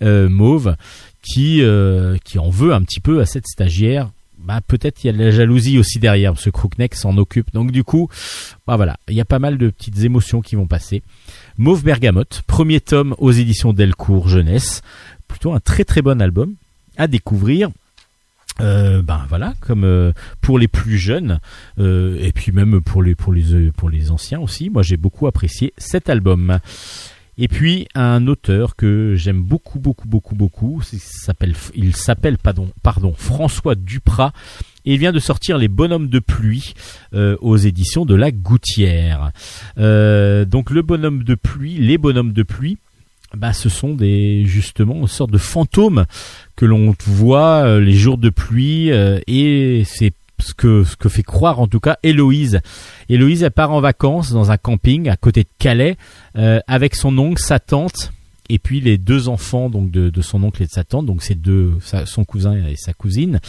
[0.04, 0.76] euh, mauve,
[1.24, 4.12] qui euh, qui en veut un petit peu à cette stagiaire.
[4.38, 7.52] Bah, peut-être il y a de la jalousie aussi derrière, ce Crookneck s'en occupe.
[7.52, 8.08] Donc du coup,
[8.68, 11.02] bah voilà, il y a pas mal de petites émotions qui vont passer.
[11.58, 14.84] Mauve Bergamote, premier tome aux éditions Delcourt Jeunesse,
[15.28, 16.54] plutôt un très très bon album
[16.96, 17.72] à découvrir
[18.62, 21.40] euh, ben voilà, comme euh, pour les plus jeunes
[21.80, 24.70] euh, et puis même pour les pour les pour les anciens aussi.
[24.70, 26.60] Moi, j'ai beaucoup apprécié cet album.
[27.38, 33.14] Et puis un auteur que j'aime beaucoup beaucoup beaucoup beaucoup, s'appelle il s'appelle pardon pardon
[33.18, 34.34] François Duprat
[34.86, 36.74] et il vient de sortir Les Bonhommes de pluie
[37.14, 39.32] aux éditions de la Gouttière.
[39.78, 42.78] donc le bonhomme de pluie, les bonhommes de pluie
[43.36, 46.06] bah, ce sont des justement une sorte de fantômes
[46.56, 51.08] que l'on voit euh, les jours de pluie euh, et c'est ce que ce que
[51.08, 52.60] fait croire en tout cas Héloïse.
[53.10, 55.98] Héloïse elle part en vacances dans un camping à côté de Calais
[56.38, 58.12] euh, avec son oncle, sa tante
[58.50, 61.24] et puis les deux enfants donc de, de son oncle et de sa tante donc
[61.24, 61.74] c'est deux
[62.06, 63.40] son cousin et sa cousine.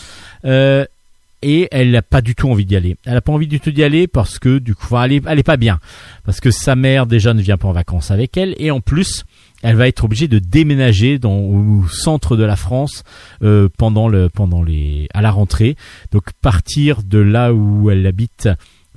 [0.45, 2.97] et elle n'a pas du tout envie d'y aller.
[3.05, 5.41] Elle n'a pas envie du tout d'y aller parce que du coup, elle est, elle
[5.41, 5.81] est pas bien.
[6.25, 9.25] Parce que sa mère déjà ne vient pas en vacances avec elle et en plus,
[9.63, 13.05] elle va être obligée de déménager au centre de la France
[13.43, 15.77] euh, pendant le pendant les à la rentrée.
[16.11, 18.49] Donc partir de là où elle habite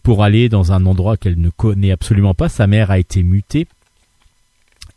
[0.04, 2.50] pour aller dans un endroit qu'elle ne connaît absolument pas.
[2.50, 3.68] Sa mère a été mutée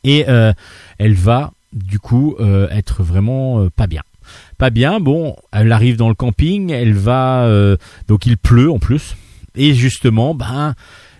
[0.04, 0.52] et euh,
[0.98, 4.02] elle va du coup euh, être vraiment pas bien.
[4.56, 5.00] Pas bien.
[5.00, 6.70] Bon, elle arrive dans le camping.
[6.70, 7.48] Elle va
[8.08, 9.16] donc il pleut en plus
[9.54, 10.74] et justement ben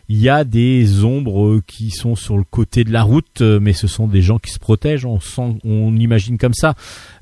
[0.08, 3.72] il y a des ombres qui sont sur le côté de la route, euh, mais
[3.74, 6.74] ce sont des gens qui se protègent, on, sent, on imagine comme ça.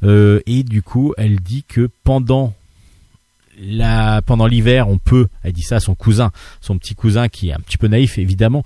[0.05, 2.55] Euh, et du coup, elle dit que pendant
[3.61, 6.31] la, pendant l'hiver, on peut, elle dit ça à son cousin,
[6.61, 8.63] son petit cousin qui est un petit peu naïf évidemment,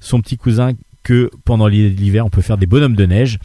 [0.00, 0.72] son petit cousin
[1.02, 3.38] que pendant l'hiver on peut faire des bonhommes de neige.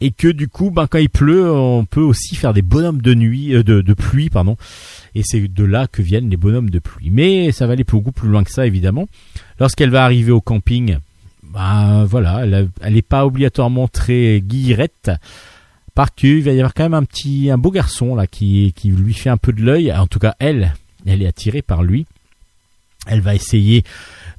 [0.00, 3.14] Et que du coup ben quand il pleut on peut aussi faire des bonhommes de
[3.14, 4.56] nuit euh, de, de pluie pardon
[5.14, 7.10] et c'est de là que viennent les bonhommes de pluie.
[7.10, 9.06] Mais ça va aller beaucoup plus loin que ça évidemment.
[9.58, 10.98] Lorsqu'elle va arriver au camping
[11.42, 15.10] ben voilà elle, elle est pas obligatoirement très guillerette.
[15.94, 18.88] Par qu'il va y avoir quand même un petit un beau garçon là qui qui
[18.88, 19.92] lui fait un peu de l'œil.
[19.92, 20.72] En tout cas elle
[21.06, 22.06] elle est attirée par lui.
[23.06, 23.84] Elle va essayer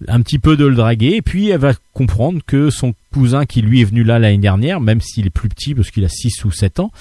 [0.08, 3.62] un petit peu de le draguer et puis elle va comprendre que son cousin qui
[3.62, 6.46] lui est venu là l'année dernière, même s'il est plus petit parce qu'il a 6
[6.46, 6.92] ou 7 ans,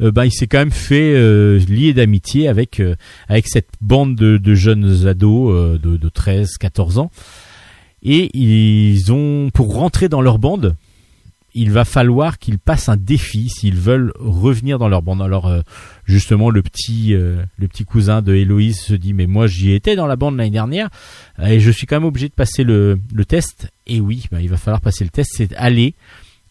[0.00, 2.96] euh, bah, il s'est quand même fait euh, lier d'amitié avec euh,
[3.28, 7.10] avec cette bande de, jeunes ados euh, de, de 13, 14 ans.
[8.02, 10.76] Et ils ont pour rentrer dans leur bande,
[11.54, 15.22] il va falloir qu'ils passent un défi s'ils veulent revenir dans leur bande.
[15.22, 15.60] Alors euh,
[16.04, 19.96] justement le petit euh, le petit cousin de Héloïse se dit mais moi j'y étais
[19.96, 20.88] dans la bande l'année dernière
[21.38, 23.70] euh, et je suis quand même obligé de passer le, le test.
[23.86, 25.94] Et oui, bah, il va falloir passer le test, c'est aller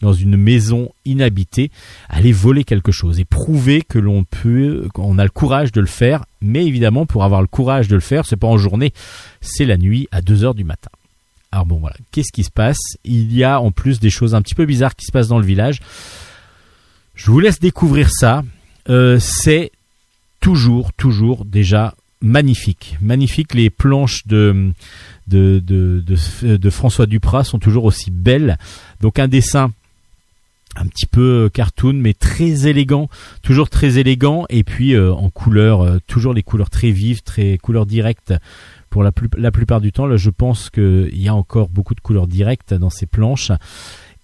[0.00, 1.70] dans une maison inhabitée,
[2.08, 5.86] aller voler quelque chose et prouver que l'on peut, qu'on a le courage de le
[5.86, 6.24] faire.
[6.40, 8.92] Mais évidemment, pour avoir le courage de le faire, c'est pas en journée,
[9.40, 10.90] c'est la nuit à 2 heures du matin.
[11.50, 12.78] Alors bon voilà, qu'est-ce qui se passe?
[13.04, 15.38] Il y a en plus des choses un petit peu bizarres qui se passent dans
[15.38, 15.80] le village.
[17.14, 18.44] Je vous laisse découvrir ça.
[18.88, 19.72] Euh, c'est
[20.40, 22.96] toujours, toujours déjà magnifique.
[23.00, 24.72] Magnifique, les planches de,
[25.26, 26.02] de, de,
[26.56, 28.58] de, François Duprat sont toujours aussi belles.
[29.00, 29.72] Donc un dessin
[30.76, 33.08] un petit peu cartoon mais très élégant,
[33.42, 37.58] toujours très élégant et puis euh, en couleur, euh, toujours les couleurs très vives, très
[37.58, 38.34] couleurs directes
[38.90, 40.06] pour la, plupart du temps.
[40.06, 43.52] Là, je pense qu'il y a encore beaucoup de couleurs directes dans ces planches.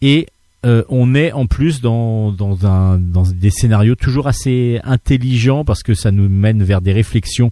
[0.03, 0.27] Et
[0.65, 6.29] euh, on est en plus dans, des scénarios toujours assez intelligents parce que ça nous
[6.29, 7.51] mène vers des réflexions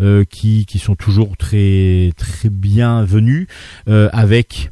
[0.00, 2.12] euh, qui, sont toujours très,
[2.50, 3.48] bienvenues
[3.88, 4.70] euh, avec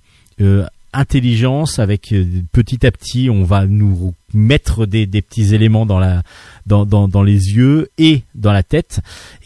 [0.95, 2.15] intelligence, avec
[2.53, 8.53] petit à petit on va nous mettre des, petits éléments dans, les yeux et dans
[8.53, 9.01] la tête.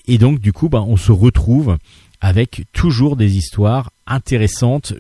[0.07, 1.77] Et donc du coup, bah, on se retrouve
[2.27, 4.95] avec toujours des histoires intéressantes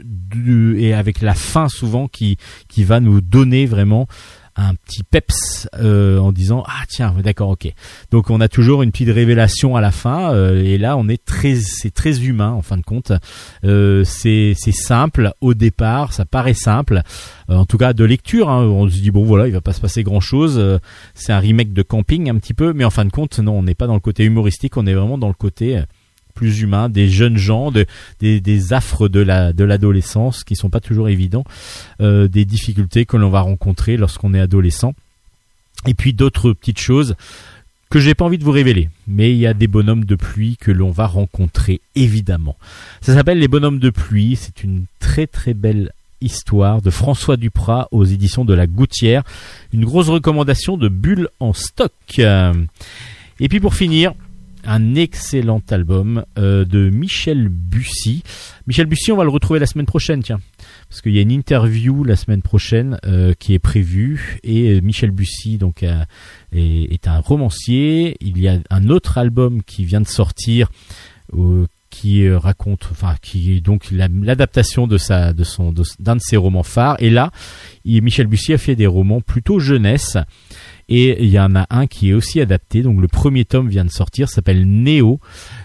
[0.79, 2.37] et avec la fin souvent qui
[2.69, 4.07] qui va nous donner vraiment
[4.55, 7.67] un petit peps euh, en disant ah tiens d'accord ok.
[8.13, 11.23] Donc on a toujours une petite révélation à la fin euh, et là on est
[11.23, 13.11] très c'est très humain en fin de compte.
[13.65, 15.33] Euh, c'est simple.
[15.41, 17.03] Au départ ça paraît simple.
[17.49, 18.63] En tout cas de lecture hein.
[18.63, 20.81] on se dit bon voilà il va pas se passer grand chose
[21.15, 23.65] c'est un remake de camping un petit peu mais en fin de compte non on
[23.65, 25.83] n'est pas dans le côté humoristique on est vraiment dans le côté
[26.37, 27.87] plus humain des jeunes gens de,
[28.21, 31.45] des, affres de la de l'adolescence qui sont pas toujours évidents
[32.01, 34.95] euh, des difficultés que l'on va rencontrer lorsqu'on est adolescent.
[35.87, 37.17] Et puis d'autres petites choses
[37.91, 40.57] que j'ai pas envie de vous révéler mais il y a des bonhommes de pluie
[40.61, 42.57] que l'on va rencontrer évidemment.
[43.01, 44.37] Ça s'appelle les bonhommes de pluie.
[44.37, 49.23] C'est une très très belle histoire de François Duprat aux éditions de la Gouttière.
[49.73, 51.93] Une grosse recommandation de Bulle en stock.
[52.19, 54.15] Et puis pour finir
[54.67, 58.23] un excellent album euh, de Michel Bussy.
[58.67, 60.41] Michel Bussy, on va le retrouver la semaine prochaine, tiens.
[60.89, 64.39] Parce qu'il y a une interview la semaine prochaine euh, qui est prévue.
[64.43, 65.85] Et euh, Michel Bussy donc,
[66.53, 68.17] est, un romancier.
[68.21, 70.69] Il y a un autre album qui vient de sortir
[71.91, 76.37] qui raconte, enfin qui est donc la- l'adaptation de sa, de son, d'un de ses
[76.37, 76.97] romans phares.
[76.99, 77.31] Et là,
[77.85, 80.19] Michel Bussy a fait des romans plutôt jeunesse.
[80.89, 82.83] Et il y en a un qui est aussi adapté.
[82.83, 85.21] Donc le premier tome vient de sortir, s'appelle Néo.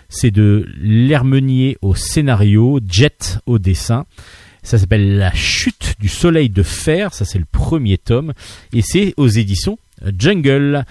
[0.09, 4.05] C'est de L'Hermenier au scénario, Jet au dessin.
[4.63, 7.13] Ça s'appelle La chute du soleil de fer.
[7.13, 8.33] Ça c'est le premier tome.
[8.73, 9.77] Et c'est aux éditions
[10.17, 10.85] Jungle.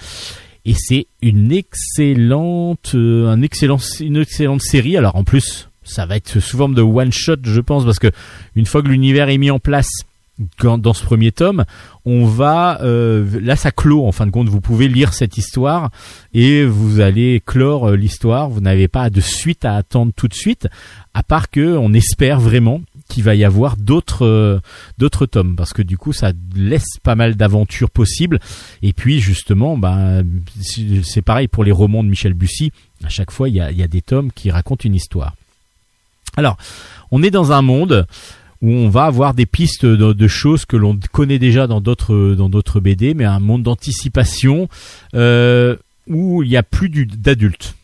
[0.64, 4.96] Et c'est une excellente, euh, un excellent, une excellente série.
[4.96, 8.10] Alors en plus, ça va être sous forme de one shot, je pense, parce que
[8.54, 9.88] une fois que l'univers est mis en place,
[10.58, 11.64] quand- dans ce premier tome,
[12.04, 14.48] on va euh, là ça clôt en fin de compte.
[14.48, 15.90] Vous pouvez lire cette histoire
[16.34, 18.48] et vous allez clore euh, l'histoire.
[18.48, 20.68] Vous n'avez pas de suite à attendre tout de suite,
[21.14, 24.60] à part que on espère vraiment qu'il va y avoir d'autres euh,
[24.98, 28.38] d'autres tomes parce que du coup ça laisse pas mal d'aventures possibles.
[28.82, 30.22] Et puis justement, bah,
[31.04, 32.72] c'est pareil pour les romans de Michel Bussy.
[33.04, 35.34] À chaque fois, il y a, il y a des tomes qui racontent une histoire.
[36.36, 36.56] Alors,
[37.10, 38.06] on est dans un monde
[38.62, 42.48] où on va avoir des pistes de, choses que l'on connaît déjà dans d'autres dans
[42.48, 44.68] d'autres BD, mais un monde d'anticipation
[45.14, 45.76] euh,
[46.06, 47.74] où il y a plus du- d'adultes.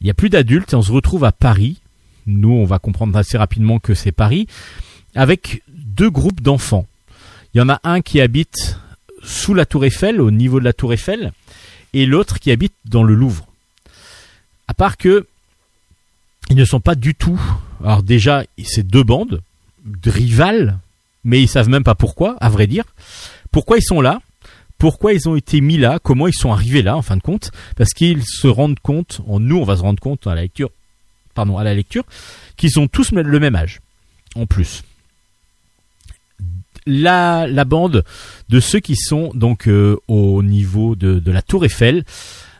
[0.00, 1.78] Il y a plus d'adultes et on se retrouve à Paris.
[2.26, 4.46] Nous, on va comprendre assez rapidement que c'est Paris,
[5.14, 6.86] avec deux groupes d'enfants.
[7.54, 8.78] Il y en a un qui habite
[9.22, 11.32] sous la Tour Eiffel, au niveau de la Tour Eiffel,
[11.94, 13.46] et l'autre qui habite dans le Louvre.
[14.68, 15.26] À part que
[16.50, 17.40] ils ne sont pas du tout.
[17.82, 19.40] Alors déjà, c'est deux bandes de
[20.04, 20.78] rivales,
[21.24, 22.84] mais ils savent même pas pourquoi, à vrai dire.
[23.50, 24.20] Pourquoi ils sont là?
[24.78, 25.98] Pourquoi ils ont été mis là?
[26.02, 27.50] Comment ils sont arrivés là, en fin de compte?
[27.76, 30.70] Parce qu'ils se rendent compte, nous, on va se rendre compte à la lecture,
[31.34, 32.04] pardon, à la lecture,
[32.56, 33.80] qu'ils ont tous le même âge,
[34.34, 34.82] en plus.
[36.86, 38.04] La, la bande
[38.48, 42.04] de ceux qui sont donc euh, au niveau de, de la Tour Eiffel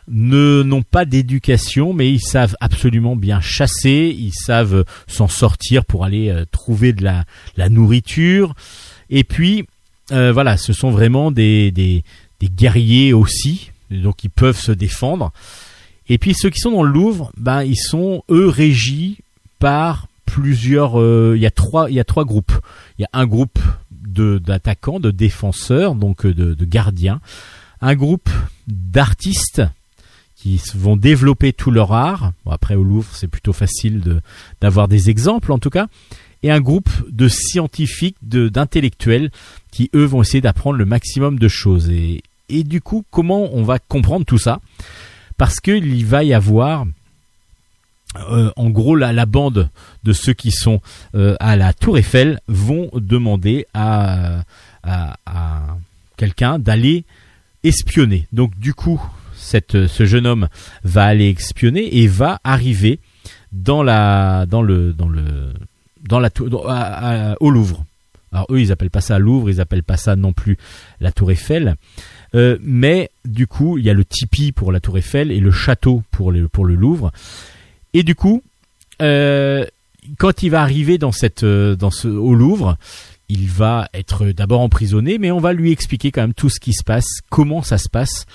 [0.08, 6.04] ne n'ont pas d'éducation, mais ils savent absolument bien chasser, ils savent s'en sortir pour
[6.04, 7.24] aller euh, trouver de la,
[7.68, 8.54] nourriture.
[9.10, 9.66] Et puis
[10.12, 12.04] euh, voilà, ce sont vraiment des, des,
[12.42, 15.32] guerriers aussi, donc ils peuvent se défendre.
[16.08, 19.16] Et puis ceux qui sont dans le Louvre, ben ils sont eux régis
[19.58, 21.00] par plusieurs.
[21.00, 22.52] euh, Il y a trois, il y a trois groupes.
[22.98, 23.58] Il y a un groupe
[23.90, 27.20] d'attaquants, de défenseurs, donc de gardiens.
[27.82, 28.30] Un groupe
[28.66, 29.62] d'artistes
[30.36, 32.32] qui vont développer tout leur art.
[32.44, 34.20] Bon, après au Louvre, c'est plutôt facile de
[34.60, 35.88] d'avoir des exemples en tout cas.
[36.42, 39.30] Et un groupe de scientifiques, de d'intellectuels
[39.72, 41.88] qui eux vont essayer d'apprendre le maximum de choses.
[41.90, 44.60] Et et du coup, comment on va comprendre tout ça?
[45.36, 46.86] Parce qu'il va y avoir
[48.30, 49.68] euh, en gros, la, la bande
[50.04, 50.80] de ceux qui sont
[51.14, 54.42] euh, à la Tour Eiffel vont demander à,
[54.84, 55.76] à
[56.16, 57.04] quelqu'un d'aller
[57.64, 58.26] espionner.
[58.32, 59.02] Donc, du coup,
[59.46, 60.48] cette, ce jeune homme
[60.84, 62.98] va aller espionner et va arriver
[63.52, 65.24] dans la, dans le, dans le,
[66.06, 67.84] dans la au Louvre.
[68.32, 70.58] Alors eux, ils appellent pas ça Louvre, ils appellent pas ça non plus
[71.00, 71.76] la Tour Eiffel.
[72.34, 75.50] Euh, mais du coup, il y a le Tipeee pour la Tour Eiffel et le
[75.50, 77.12] château pour le, pour le Louvre.
[77.94, 78.42] Et du coup,
[79.00, 79.64] euh,
[80.18, 82.76] quand il va arriver dans cette, euh, dans ce, au Louvre,
[83.28, 86.72] il va être d'abord emprisonné, mais on va lui expliquer quand même tout ce qui
[86.72, 88.26] se passe, comment ça se passe,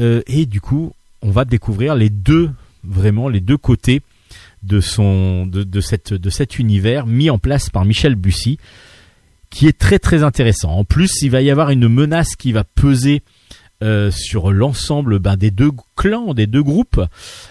[0.00, 0.92] Euh, et du coup,
[1.22, 2.50] on va découvrir les deux,
[2.84, 4.02] vraiment les deux côtés
[4.62, 8.58] de cet univers mis en place par Michel Bussy,
[9.50, 10.72] qui est très très intéressant.
[10.72, 13.22] En plus, il va y avoir une menace qui va peser
[13.82, 17.00] euh, sur l'ensemble ben, des deux clans, des deux groupes.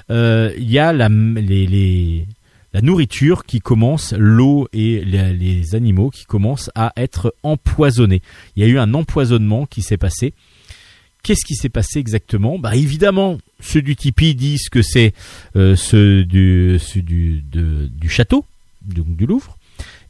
[0.09, 2.27] Euh, Il y a la, les,
[2.73, 8.21] la nourriture qui commence, l'eau et les animaux qui commencent à être empoisonnés.
[8.55, 10.33] Il y a eu un empoisonnement qui s'est passé.
[11.25, 12.59] Qu'est-ce qui s'est passé exactement?
[12.59, 15.11] Bah évidemment, ceux du Tipeee disent que c'est
[15.55, 16.79] euh, ceux du,
[18.07, 18.45] château,
[18.83, 19.57] donc du Louvre,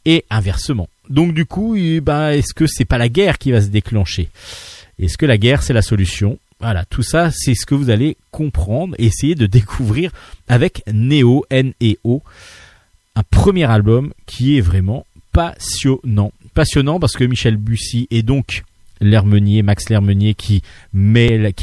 [0.03, 0.89] et inversement.
[1.09, 4.27] Donc du coup, ben, est-ce que c'est pas la guerre qui va se déclencher?
[4.99, 6.37] Est-ce que la guerre c'est la solution?
[6.59, 10.11] Voilà, tout ça, c'est ce que vous allez comprendre, essayer de découvrir
[10.49, 12.23] avec Neo, N-E-O,
[13.15, 16.33] un premier album qui est vraiment passionnant.
[16.53, 18.65] Passionnant parce que Michel Bussy est donc
[19.01, 20.61] L'Hermenier, Max L'Hermenier qui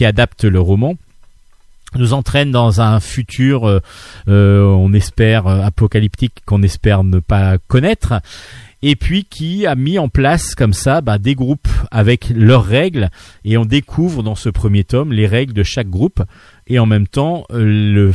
[0.05, 0.97] adapte le roman.
[1.95, 3.81] Nous entraîne dans un futur, euh,
[4.27, 8.15] euh, on espère euh, apocalyptique, qu'on espère ne pas connaître,
[8.81, 13.11] et puis qui a mis en place comme ça bah, des groupes avec leurs règles,
[13.45, 16.23] et on découvre dans ce premier tome les règles de chaque groupe,
[16.67, 18.13] et en même temps le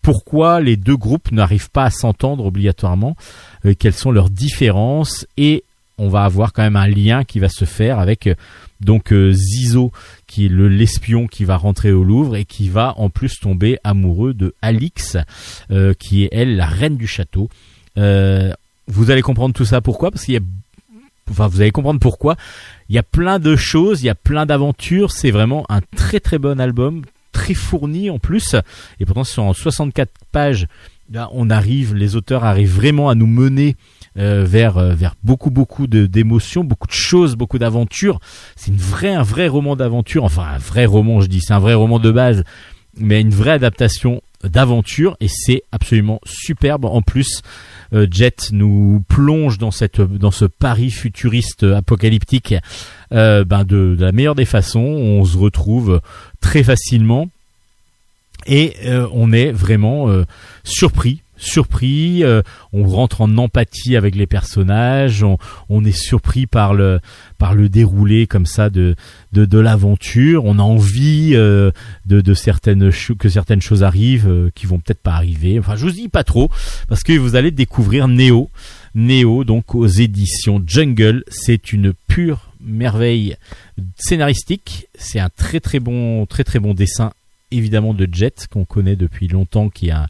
[0.00, 3.14] pourquoi les deux groupes n'arrivent pas à s'entendre obligatoirement,
[3.78, 5.64] quelles sont leurs différences, et
[5.98, 8.34] on va avoir quand même un lien qui va se faire avec euh,
[8.80, 9.92] donc euh, Zizo
[10.26, 13.78] qui est le l'espion qui va rentrer au Louvre et qui va en plus tomber
[13.84, 15.16] amoureux de Alix
[15.70, 17.48] euh, qui est elle la reine du château.
[17.96, 20.10] Vous allez comprendre tout ça pourquoi?
[20.10, 20.40] Parce qu'il y a
[21.30, 22.36] enfin vous allez comprendre pourquoi
[22.88, 26.20] il y a plein de choses, il y a plein d'aventures, c'est vraiment un très
[26.20, 27.02] très bon album,
[27.32, 28.54] très fourni en plus
[29.00, 30.68] et pourtant c'est en 64 pages.
[31.10, 33.76] Là, on arrive, les auteurs arrivent vraiment à nous mener
[34.16, 38.20] euh, vers euh, vers beaucoup beaucoup de d'émotions, beaucoup de choses, beaucoup d'aventures.
[38.56, 38.78] C'est une
[39.08, 42.10] un vrai roman d'aventure, enfin un vrai roman, je dis, c'est un vrai roman de
[42.10, 42.42] base,
[42.96, 46.84] mais une vraie adaptation d'aventure et c'est absolument superbe.
[46.84, 47.42] En plus,
[47.92, 52.54] euh, Jet nous plonge dans cette dans ce Paris futuriste apocalyptique
[53.10, 54.80] ben de, la meilleure des façons.
[54.80, 56.00] On se retrouve
[56.40, 57.28] très facilement
[58.46, 58.74] et
[59.12, 60.08] on est vraiment
[60.64, 62.42] surpris surpris euh,
[62.72, 65.38] on rentre en empathie avec les personnages on,
[65.68, 67.00] on est surpris par le
[67.38, 68.94] par le déroulé comme ça de
[69.32, 71.70] de, de l'aventure on a envie euh,
[72.06, 75.58] de, de certaines que certaines choses arrivent euh, qui vont peut-être pas arriver.
[75.58, 76.50] Enfin je vous dis pas trop
[76.88, 78.50] parce que vous allez découvrir Neo
[78.94, 81.24] Neo donc aux éditions Jungle.
[81.28, 83.36] C'est une pure merveille
[83.96, 84.88] scénaristique.
[84.94, 87.12] C'est un très très bon très très bon dessin
[87.50, 90.06] évidemment de Jet qu'on connaît depuis longtemps qui a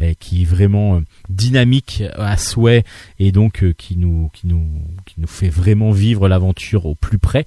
[0.00, 2.84] euh, qui est vraiment euh, dynamique à souhait
[3.18, 4.66] et donc euh, qui nous qui nous
[5.06, 7.46] qui nous fait vraiment vivre l'aventure au plus près.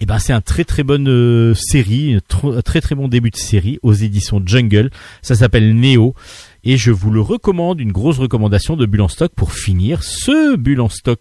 [0.00, 3.78] Et ben c'est un très très bonne série un très très bon début de série
[3.82, 4.90] aux éditions Jungle.
[5.20, 6.14] Ça s'appelle Neo
[6.64, 10.56] et je vous le recommande une grosse recommandation de Bulle en stock pour finir ce
[10.56, 11.20] Bulle en stock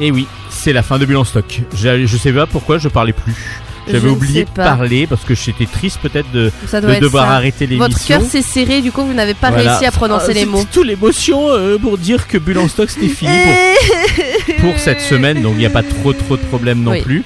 [0.00, 1.60] Et oui, c'est la fin de Bulle en stock.
[1.74, 3.34] Je, je sais pas pourquoi je parlais plus.
[3.90, 6.52] J'avais oublié de parler parce que j'étais triste peut-être de,
[7.00, 7.32] devoir ça.
[7.36, 8.18] arrêter Votre l'émission.
[8.20, 9.70] cœur s'est serré, du coup vous n'avez pas Voilà.
[9.70, 10.64] réussi à prononcer Ah, les c'était mots.
[10.70, 13.32] tout l'émotion euh, pour dire que Bulle en stock c'était fini
[14.46, 17.00] pour, pour cette semaine, donc il n'y a pas trop trop de problèmes non Oui.
[17.00, 17.24] plus.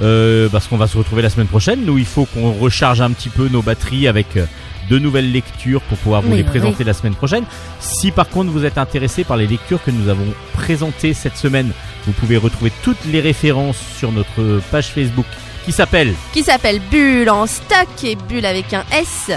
[0.00, 1.80] Euh, parce qu'on va se retrouver la semaine prochaine.
[1.84, 4.44] Nous, il faut qu'on recharge un petit peu nos batteries avec euh,
[4.90, 6.48] de nouvelles lectures pour pouvoir vous Oui, les oui.
[6.48, 7.44] présenter la semaine prochaine.
[7.80, 11.70] Si par contre vous êtes intéressé par les lectures que nous avons présentées cette semaine,
[12.06, 15.26] vous pouvez retrouver toutes les références sur notre page Facebook
[15.64, 19.30] qui s'appelle Qui s'appelle Bulle en stock et Bulle avec un S.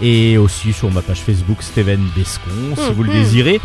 [0.00, 3.60] et aussi sur ma page Facebook Steven Bescon si vous le désirez.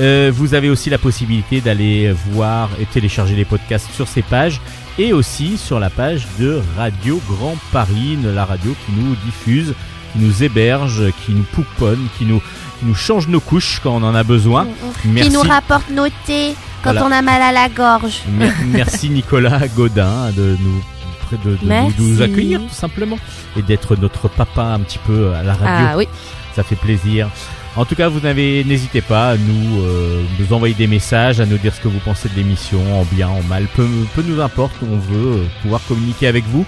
[0.00, 4.60] Euh, vous avez aussi la possibilité d'aller voir et télécharger les podcasts sur ces pages
[4.98, 9.72] et aussi sur la page de Radio Grand Paris, la radio qui nous diffuse,
[10.14, 12.40] qui nous héberge, qui nous pouponne, qui nous,
[12.80, 14.66] qui nous change nos couches quand on en a besoin.
[15.04, 15.28] Merci.
[15.30, 17.04] Qui nous rapporte nos thés quand Voilà.
[17.06, 18.22] on a mal à la gorge.
[18.28, 20.82] Mer- Merci Nicolas Godin de nous
[21.42, 21.58] de,
[21.98, 23.18] nous accueillir tout simplement
[23.56, 25.86] et d'être notre papa un petit peu à la radio.
[25.90, 26.06] Ah oui.
[26.54, 27.28] ça fait plaisir.
[27.76, 31.46] En tout cas, vous n'avez, n'hésitez pas à nous, euh, nous envoyer des messages, à
[31.46, 33.84] nous dire ce que vous pensez de l'émission, en bien, en mal, peu,
[34.14, 36.64] peu nous importe, on veut euh, pouvoir communiquer avec vous.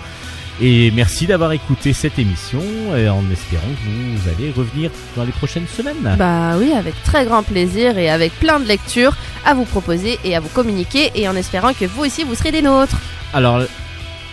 [0.60, 2.62] Et merci d'avoir écouté cette émission,
[2.96, 6.16] et en espérant que vous allez revenir dans les prochaines semaines.
[6.18, 10.34] Bah oui, avec très grand plaisir et avec plein de lectures à vous proposer et
[10.34, 12.96] à vous communiquer et en espérant que vous aussi vous serez des nôtres.
[13.34, 13.60] Alors,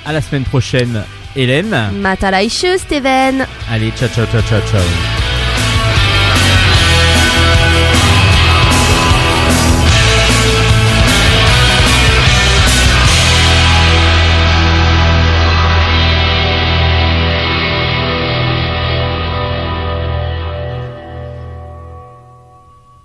[0.05, 1.03] à la semaine prochaine,
[1.35, 1.91] Hélène.
[1.99, 5.22] Matalaishu, Steven Allez, ciao, ciao, ciao, ciao, ciao.